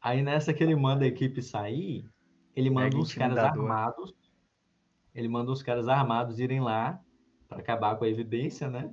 Aí 0.00 0.22
nessa 0.22 0.52
que 0.52 0.62
ele 0.62 0.74
manda 0.74 1.04
a 1.04 1.08
equipe 1.08 1.40
sair, 1.40 2.04
ele 2.56 2.70
manda 2.70 2.86
Mega 2.86 2.98
uns 2.98 3.14
caras 3.14 3.38
armados. 3.38 4.14
Ele 5.14 5.28
manda 5.28 5.52
uns 5.52 5.62
caras 5.62 5.88
armados 5.88 6.38
irem 6.38 6.60
lá 6.60 7.00
pra 7.48 7.58
acabar 7.58 7.96
com 7.96 8.04
a 8.04 8.08
evidência, 8.08 8.68
né? 8.68 8.90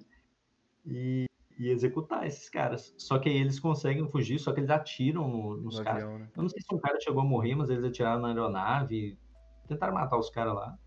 E, 0.86 1.26
e 1.60 1.70
executar 1.70 2.26
esses 2.26 2.50
caras. 2.50 2.96
Só 2.98 3.20
que 3.20 3.28
aí 3.28 3.36
eles 3.36 3.60
conseguem 3.60 4.08
fugir, 4.10 4.40
só 4.40 4.54
que 4.54 4.62
eles 4.62 4.70
atiram 4.70 5.28
no- 5.28 5.58
nos 5.58 5.78
No 5.78 5.84
caras. 5.84 6.04
avião, 6.04 6.18
né? 6.20 6.30
Eu 6.36 6.42
não 6.44 6.50
sei 6.50 6.62
se 6.62 6.74
um 6.74 6.80
cara 6.80 6.98
chegou 7.02 7.22
a 7.22 7.26
morrer, 7.26 7.54
mas 7.54 7.70
eles 7.70 7.84
atiraram 7.84 8.22
na 8.22 8.30
aeronave, 8.30 9.20
tentaram 9.68 9.94
matar 9.94 10.18
os 10.18 10.30
caras 10.30 10.56
lá. 10.56 10.78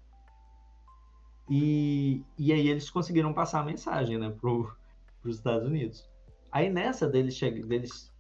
E, 1.51 2.25
e 2.39 2.53
aí 2.53 2.69
eles 2.69 2.89
conseguiram 2.89 3.35
passar 3.35 3.61
a 3.61 3.65
mensagem, 3.65 4.17
né, 4.17 4.31
pro, 4.41 4.75
pros 5.21 5.37
Estados 5.37 5.69
Unidos. 5.69 6.09
Aí 6.51 6.71
nessa 6.71 7.07
deles, 7.07 7.39
deles 7.39 8.11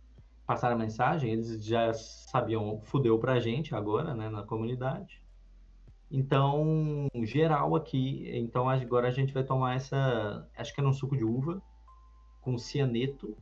passar 0.47 0.71
a 0.73 0.77
mensagem, 0.77 1.33
eles 1.33 1.65
já 1.65 1.95
sabiam, 1.95 2.81
fudeu 2.83 3.19
pra 3.19 3.41
gente 3.41 3.75
agora, 3.75 4.13
né, 4.15 4.29
na 4.29 4.43
comunidade. 4.43 5.23
Então, 6.11 7.09
geral 7.23 7.75
aqui, 7.75 8.29
então 8.37 8.69
agora 8.69 9.09
a 9.09 9.11
gente 9.13 9.33
vai 9.33 9.43
tomar 9.45 9.77
essa, 9.77 10.47
acho 10.55 10.75
que 10.75 10.81
era 10.81 10.89
um 10.89 10.93
suco 10.93 11.17
de 11.17 11.25
uva 11.25 11.63
com 12.43 12.59
cianeto. 12.59 13.35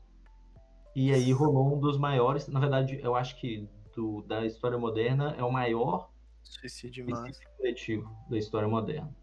E 0.94 1.12
aí 1.12 1.32
rolou 1.32 1.74
um 1.76 1.80
dos 1.80 1.98
maiores, 1.98 2.46
na 2.48 2.60
verdade, 2.60 3.00
eu 3.02 3.14
acho 3.14 3.36
que 3.40 3.68
do, 3.94 4.22
da 4.22 4.44
história 4.46 4.78
moderna 4.78 5.34
é 5.36 5.42
o 5.42 5.50
maior 5.50 6.10
Suicídio 6.42 7.04
suicídio 7.04 7.48
coletivo 7.56 8.16
da 8.28 8.36
história 8.38 8.68
moderna. 8.68 9.14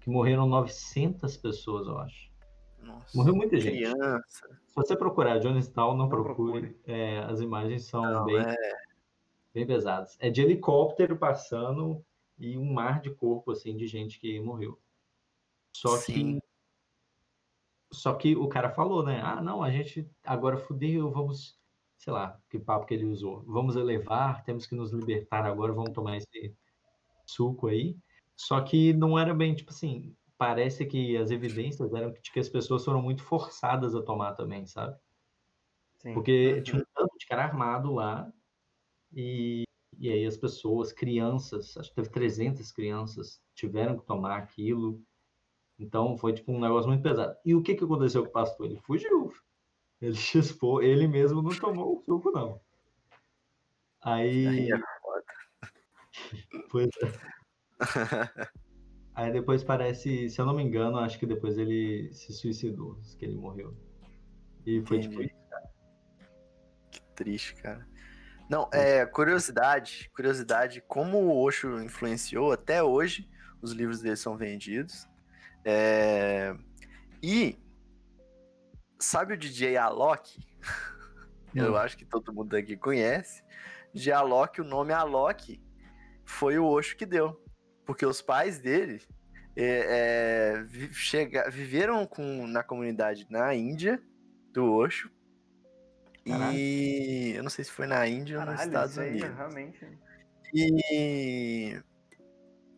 Que 0.00 0.10
morreram 0.10 0.46
900 0.46 1.36
pessoas, 1.36 1.86
eu 1.86 1.98
acho. 1.98 2.30
Nossa. 2.82 3.16
Morreu 3.16 3.34
muita 3.34 3.58
gente. 3.58 3.76
Criança. 3.76 4.48
Se 4.66 4.74
você 4.74 4.96
procurar 4.96 5.40
Jonestown, 5.40 5.96
não, 5.96 6.04
Não 6.04 6.08
procure. 6.08 6.68
procure. 6.68 6.80
É, 6.86 7.18
as 7.20 7.40
imagens 7.40 7.84
são 7.84 8.02
Não, 8.02 8.24
bem, 8.24 8.38
é. 8.38 8.54
bem 9.52 9.66
pesadas. 9.66 10.16
É 10.20 10.30
de 10.30 10.42
helicóptero 10.42 11.16
passando 11.16 12.04
e 12.38 12.56
um 12.56 12.72
mar 12.72 13.00
de 13.00 13.10
corpo 13.10 13.50
assim 13.52 13.76
de 13.76 13.86
gente 13.86 14.18
que 14.18 14.40
morreu. 14.40 14.78
Só 15.72 15.96
Sim. 15.96 16.40
Só 17.96 18.14
que 18.14 18.36
o 18.36 18.48
cara 18.48 18.70
falou, 18.70 19.02
né? 19.02 19.20
Ah, 19.22 19.40
não, 19.42 19.62
a 19.62 19.70
gente 19.70 20.08
agora 20.24 20.56
fudeu, 20.56 21.10
vamos, 21.10 21.58
sei 21.98 22.12
lá, 22.12 22.38
que 22.50 22.58
papo 22.58 22.86
que 22.86 22.94
ele 22.94 23.06
usou. 23.06 23.42
Vamos 23.46 23.76
elevar, 23.76 24.44
temos 24.44 24.66
que 24.66 24.74
nos 24.74 24.92
libertar 24.92 25.44
agora, 25.44 25.72
vamos 25.72 25.92
tomar 25.92 26.16
esse 26.16 26.54
suco 27.26 27.68
aí. 27.68 27.96
Só 28.36 28.60
que 28.60 28.92
não 28.92 29.18
era 29.18 29.32
bem, 29.32 29.54
tipo 29.54 29.70
assim, 29.70 30.14
parece 30.36 30.84
que 30.84 31.16
as 31.16 31.30
evidências 31.30 31.92
eram 31.92 32.12
de 32.12 32.30
que 32.30 32.40
as 32.40 32.48
pessoas 32.48 32.84
foram 32.84 33.00
muito 33.00 33.22
forçadas 33.22 33.94
a 33.94 34.02
tomar 34.02 34.34
também, 34.34 34.66
sabe? 34.66 34.96
Sim. 35.96 36.12
Porque 36.14 36.60
tinha 36.62 36.80
um 36.80 36.84
tanto 36.94 37.16
de 37.18 37.26
cara 37.26 37.44
armado 37.44 37.92
lá, 37.94 38.30
e, 39.12 39.64
e 39.98 40.10
aí 40.10 40.26
as 40.26 40.36
pessoas, 40.36 40.92
crianças, 40.92 41.76
acho 41.76 41.88
que 41.88 41.96
teve 41.96 42.10
300 42.10 42.70
crianças, 42.70 43.40
tiveram 43.54 43.98
que 43.98 44.04
tomar 44.04 44.36
aquilo. 44.36 45.02
Então 45.78 46.16
foi 46.16 46.32
tipo 46.32 46.52
um 46.52 46.60
negócio 46.60 46.88
muito 46.88 47.02
pesado. 47.02 47.36
E 47.44 47.54
o 47.54 47.62
que, 47.62 47.74
que 47.74 47.84
aconteceu 47.84 48.22
com 48.22 48.28
o 48.28 48.32
pastor? 48.32 48.66
Ele 48.66 48.80
fugiu. 48.80 49.32
Ele 50.00 50.14
chispou, 50.16 50.82
ele 50.82 51.06
mesmo 51.06 51.42
não 51.42 51.50
tomou 51.50 51.96
o 51.96 52.02
suco, 52.02 52.30
não. 52.30 52.60
Aí, 54.02 54.46
Aí 54.46 54.72
é 54.72 54.78
pois 56.70 56.88
é. 57.02 58.48
Aí 59.14 59.32
depois 59.32 59.64
parece, 59.64 60.28
se 60.28 60.40
eu 60.40 60.46
não 60.46 60.54
me 60.54 60.62
engano, 60.62 60.98
acho 60.98 61.18
que 61.18 61.26
depois 61.26 61.56
ele 61.56 62.12
se 62.12 62.32
suicidou, 62.32 63.00
que 63.18 63.24
ele 63.24 63.36
morreu. 63.36 63.74
E 64.64 64.82
foi 64.84 65.00
tipo 65.00 65.14
Entendi. 65.14 65.34
Que 66.90 67.00
triste, 67.14 67.54
cara. 67.56 67.86
Não, 68.48 68.68
é, 68.72 69.04
curiosidade, 69.06 70.10
curiosidade, 70.14 70.80
como 70.86 71.18
o 71.18 71.42
Osho 71.42 71.82
influenciou, 71.82 72.52
até 72.52 72.82
hoje 72.82 73.28
os 73.60 73.72
livros 73.72 74.00
dele 74.00 74.16
são 74.16 74.36
vendidos. 74.36 75.08
É, 75.68 76.54
e 77.20 77.58
sabe 79.00 79.34
o 79.34 79.36
DJ 79.36 79.76
Alok? 79.76 80.38
Eu 81.54 81.70
Não. 81.72 81.76
acho 81.76 81.96
que 81.96 82.04
todo 82.04 82.32
mundo 82.32 82.54
aqui 82.54 82.76
conhece. 82.76 83.42
DJ 83.92 84.12
Alok, 84.12 84.60
o 84.60 84.64
nome 84.64 84.92
Alok 84.92 85.60
foi 86.24 86.56
o 86.58 86.66
Osho 86.66 86.96
que 86.96 87.04
deu. 87.06 87.42
Porque 87.84 88.04
os 88.06 88.20
pais 88.22 88.58
dele 88.60 89.02
é, 89.56 90.54
é, 90.58 90.62
vi- 90.64 90.92
chega- 90.92 91.48
viveram 91.50 92.06
com, 92.06 92.46
na 92.46 92.62
comunidade 92.62 93.26
na 93.30 93.54
Índia 93.54 94.00
do 94.52 94.70
Osho. 94.72 95.10
Caralho. 96.26 96.56
E 96.58 97.32
eu 97.36 97.42
não 97.42 97.50
sei 97.50 97.64
se 97.64 97.70
foi 97.72 97.86
na 97.86 98.06
Índia 98.06 98.38
ou 98.38 98.44
nos 98.44 98.54
Caralho, 98.56 98.68
Estados 98.68 98.98
aí, 98.98 99.10
Unidos. 99.12 99.36
realmente. 99.36 99.98
E 100.54 101.80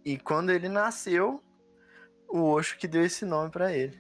E 0.05 0.19
quando 0.19 0.51
ele 0.51 0.69
nasceu, 0.69 1.43
o 2.29 2.43
Osho 2.43 2.79
que 2.79 2.87
deu 2.87 3.03
esse 3.03 3.25
nome 3.25 3.51
para 3.51 3.73
ele. 3.73 3.99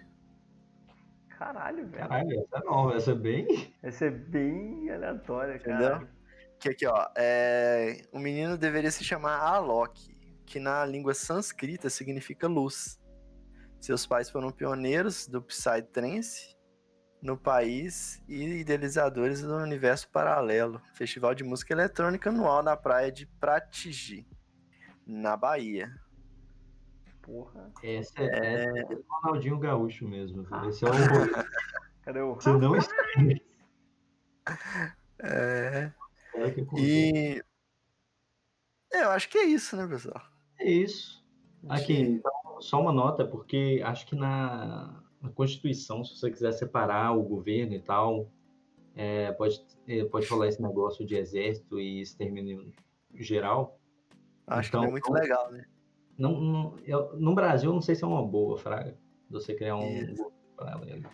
Caralho, 1.38 1.86
velho. 1.86 2.08
Caralho, 2.08 2.40
essa 2.40 2.58
é 2.58 2.64
nova, 2.64 2.96
essa 2.96 3.12
é 3.12 3.14
bem. 3.14 3.74
Essa 3.82 4.04
é 4.06 4.10
bem 4.10 4.90
aleatória, 4.90 5.54
Entendeu? 5.56 5.90
cara. 5.90 6.18
Que 6.58 6.70
aqui, 6.70 6.86
ó, 6.86 7.08
é... 7.16 8.02
o 8.12 8.18
menino 8.18 8.58
deveria 8.58 8.90
se 8.90 9.04
chamar 9.04 9.38
Alok, 9.38 10.12
que 10.44 10.58
na 10.58 10.84
língua 10.84 11.14
sânscrita 11.14 11.88
significa 11.88 12.48
luz. 12.48 13.00
Seus 13.80 14.04
pais 14.04 14.28
foram 14.28 14.50
pioneiros 14.50 15.28
do 15.28 15.40
Psytrance 15.40 16.56
no 17.22 17.36
país 17.36 18.20
e 18.28 18.42
idealizadores 18.44 19.42
do 19.42 19.56
Universo 19.56 20.08
Paralelo, 20.10 20.80
festival 20.94 21.34
de 21.34 21.44
música 21.44 21.72
eletrônica 21.72 22.30
anual 22.30 22.62
na 22.62 22.76
praia 22.76 23.12
de 23.12 23.26
Pratigi, 23.26 24.26
na 25.06 25.36
Bahia. 25.36 25.92
Porra. 27.28 27.70
Essa 27.82 28.22
é, 28.22 28.54
essa 28.54 28.68
é 28.78 28.96
o 28.96 29.04
Ronaldinho 29.06 29.58
Gaúcho 29.58 30.08
mesmo. 30.08 30.46
Ah. 30.50 30.66
Esse 30.66 30.86
é 30.86 30.88
o. 30.88 30.92
Cadê 32.00 32.20
o. 32.22 32.34
Você 32.36 32.50
não 32.52 32.74
É, 35.20 35.92
espera 36.24 36.50
que 36.52 36.60
aconteça. 36.62 36.86
e 36.86 37.42
É, 38.90 39.02
eu 39.04 39.10
acho 39.10 39.28
que 39.28 39.36
é 39.36 39.44
isso, 39.44 39.76
né, 39.76 39.86
pessoal? 39.86 40.22
É 40.58 40.70
isso. 40.70 41.22
Aqui, 41.68 42.00
então, 42.00 42.32
só 42.60 42.80
uma 42.80 42.92
nota, 42.92 43.26
porque 43.26 43.82
acho 43.84 44.06
que 44.06 44.16
na, 44.16 45.02
na 45.20 45.28
Constituição, 45.30 46.02
se 46.02 46.16
você 46.16 46.30
quiser 46.30 46.52
separar 46.52 47.12
o 47.12 47.22
governo 47.22 47.74
e 47.74 47.82
tal, 47.82 48.30
é, 48.96 49.32
pode, 49.32 49.62
é, 49.86 50.02
pode 50.04 50.26
rolar 50.28 50.46
esse 50.46 50.62
negócio 50.62 51.04
de 51.04 51.14
exército 51.14 51.78
e 51.78 52.00
extermínio 52.00 52.72
geral. 53.12 53.78
Acho 54.46 54.70
Então, 54.70 54.80
que 54.80 54.86
é 54.86 54.90
muito 54.90 55.12
legal, 55.12 55.50
né? 55.50 55.66
Não, 56.18 56.40
não- 56.40 56.78
eu- 56.84 57.16
no 57.16 57.34
Brasil, 57.34 57.72
não 57.72 57.80
sei 57.80 57.94
se 57.94 58.02
é 58.02 58.06
uma 58.06 58.26
boa, 58.26 58.58
Fraga, 58.58 58.98
você 59.30 59.54
criar 59.54 59.76
um 59.76 59.88
Isso. 59.88 60.16
governo 60.16 60.32
paralelo. 60.56 61.04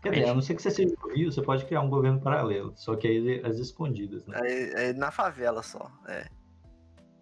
Quer 0.00 0.12
dizer, 0.12 0.28
a 0.28 0.34
não 0.34 0.40
ser 0.40 0.54
que 0.54 0.62
você 0.62 0.70
seja 0.70 0.94
do 0.94 1.12
Rio, 1.12 1.32
você 1.32 1.42
pode 1.42 1.66
criar 1.66 1.80
um 1.80 1.90
governo 1.90 2.20
paralelo, 2.20 2.72
só 2.76 2.94
que 2.94 3.08
aí 3.08 3.44
as 3.44 3.58
escondidas, 3.58 4.24
né? 4.26 4.38
É, 4.44 4.90
é 4.90 4.92
na 4.92 5.10
favela 5.10 5.60
só, 5.60 5.90
é. 6.06 6.28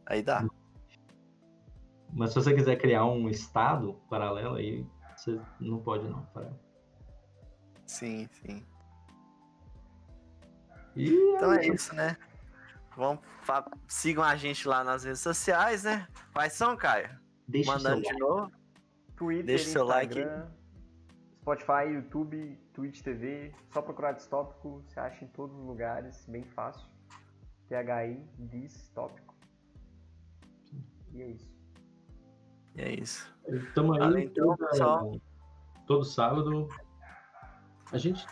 Aí 0.04 0.22
dá. 0.22 0.46
Mas 2.12 2.30
se 2.30 2.36
você 2.36 2.54
quiser 2.54 2.76
criar 2.76 3.06
um 3.06 3.30
estado 3.30 3.94
paralelo, 4.10 4.56
aí 4.56 4.86
você 5.16 5.40
não 5.58 5.78
pode 5.78 6.06
não, 6.06 6.24
Fraga. 6.26 6.54
Sim, 7.86 8.28
sim. 8.30 8.62
E 10.94 11.08
Então 11.34 11.52
é 11.54 11.66
isso, 11.66 11.94
né? 11.94 12.16
Vamos, 12.96 13.20
fa- 13.42 13.70
sigam 13.86 14.24
a 14.24 14.36
gente 14.36 14.66
lá 14.66 14.82
nas 14.82 15.04
redes 15.04 15.20
sociais, 15.20 15.84
né? 15.84 16.08
Quais 16.32 16.52
são, 16.54 16.76
Caio? 16.76 17.10
deixa 17.46 17.70
Mandando 17.72 18.02
seu 18.04 18.12
de 18.14 18.18
novo. 18.20 18.52
Twitter, 19.16 19.46
Deixa 19.46 19.68
seu 19.70 19.84
like. 19.84 20.18
Spotify, 21.42 21.92
YouTube, 21.94 22.58
Twitch 22.72 23.02
TV. 23.02 23.54
Só 23.72 23.80
procurar 23.82 24.12
Distópico, 24.12 24.82
você 24.86 24.98
acha 24.98 25.24
em 25.24 25.28
todos 25.28 25.56
os 25.56 25.64
lugares, 25.64 26.26
bem 26.26 26.42
fácil. 26.44 26.88
THI, 27.68 28.20
Distópico. 28.38 29.34
E 31.12 31.22
é 31.22 31.28
isso. 31.28 31.50
E 32.74 32.80
é 32.82 32.94
isso. 33.00 33.34
Estamos 33.48 33.96
aí 33.96 34.02
Além 34.02 34.28
pessoal. 34.28 35.20
todo 35.86 36.04
sábado. 36.04 36.68
A 37.92 37.98
gente, 37.98 38.26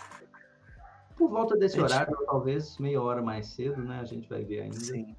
por 1.28 1.30
volta 1.30 1.56
desse 1.56 1.80
gente- 1.80 1.92
horário, 1.92 2.16
talvez 2.26 2.78
meia 2.78 3.00
hora 3.00 3.22
mais 3.22 3.46
cedo, 3.48 3.82
né? 3.82 4.00
A 4.00 4.04
gente 4.04 4.28
vai 4.28 4.44
ver 4.44 4.62
ainda. 4.62 4.78
Sim. 4.78 5.16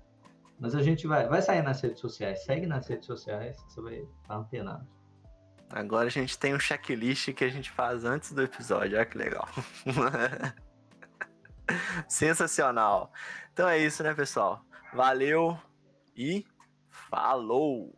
Mas 0.59 0.75
a 0.75 0.81
gente 0.81 1.07
vai, 1.07 1.27
vai 1.27 1.41
sair 1.41 1.61
nas 1.61 1.81
redes 1.81 1.99
sociais. 1.99 2.43
Segue 2.43 2.65
nas 2.65 2.87
redes 2.87 3.05
sociais, 3.05 3.61
que 3.61 3.73
você 3.73 3.81
vai 3.81 3.95
estar 4.21 4.35
antenado. 4.35 4.87
Agora 5.69 6.07
a 6.07 6.11
gente 6.11 6.37
tem 6.37 6.53
um 6.53 6.59
checklist 6.59 7.33
que 7.33 7.43
a 7.43 7.49
gente 7.49 7.71
faz 7.71 8.05
antes 8.05 8.31
do 8.31 8.41
episódio. 8.41 8.97
Olha 8.97 9.05
que 9.05 9.17
legal. 9.17 9.47
Sensacional. 12.07 13.11
Então 13.51 13.67
é 13.67 13.77
isso, 13.77 14.03
né, 14.03 14.13
pessoal? 14.13 14.63
Valeu 14.93 15.57
e 16.15 16.45
falou! 16.89 17.93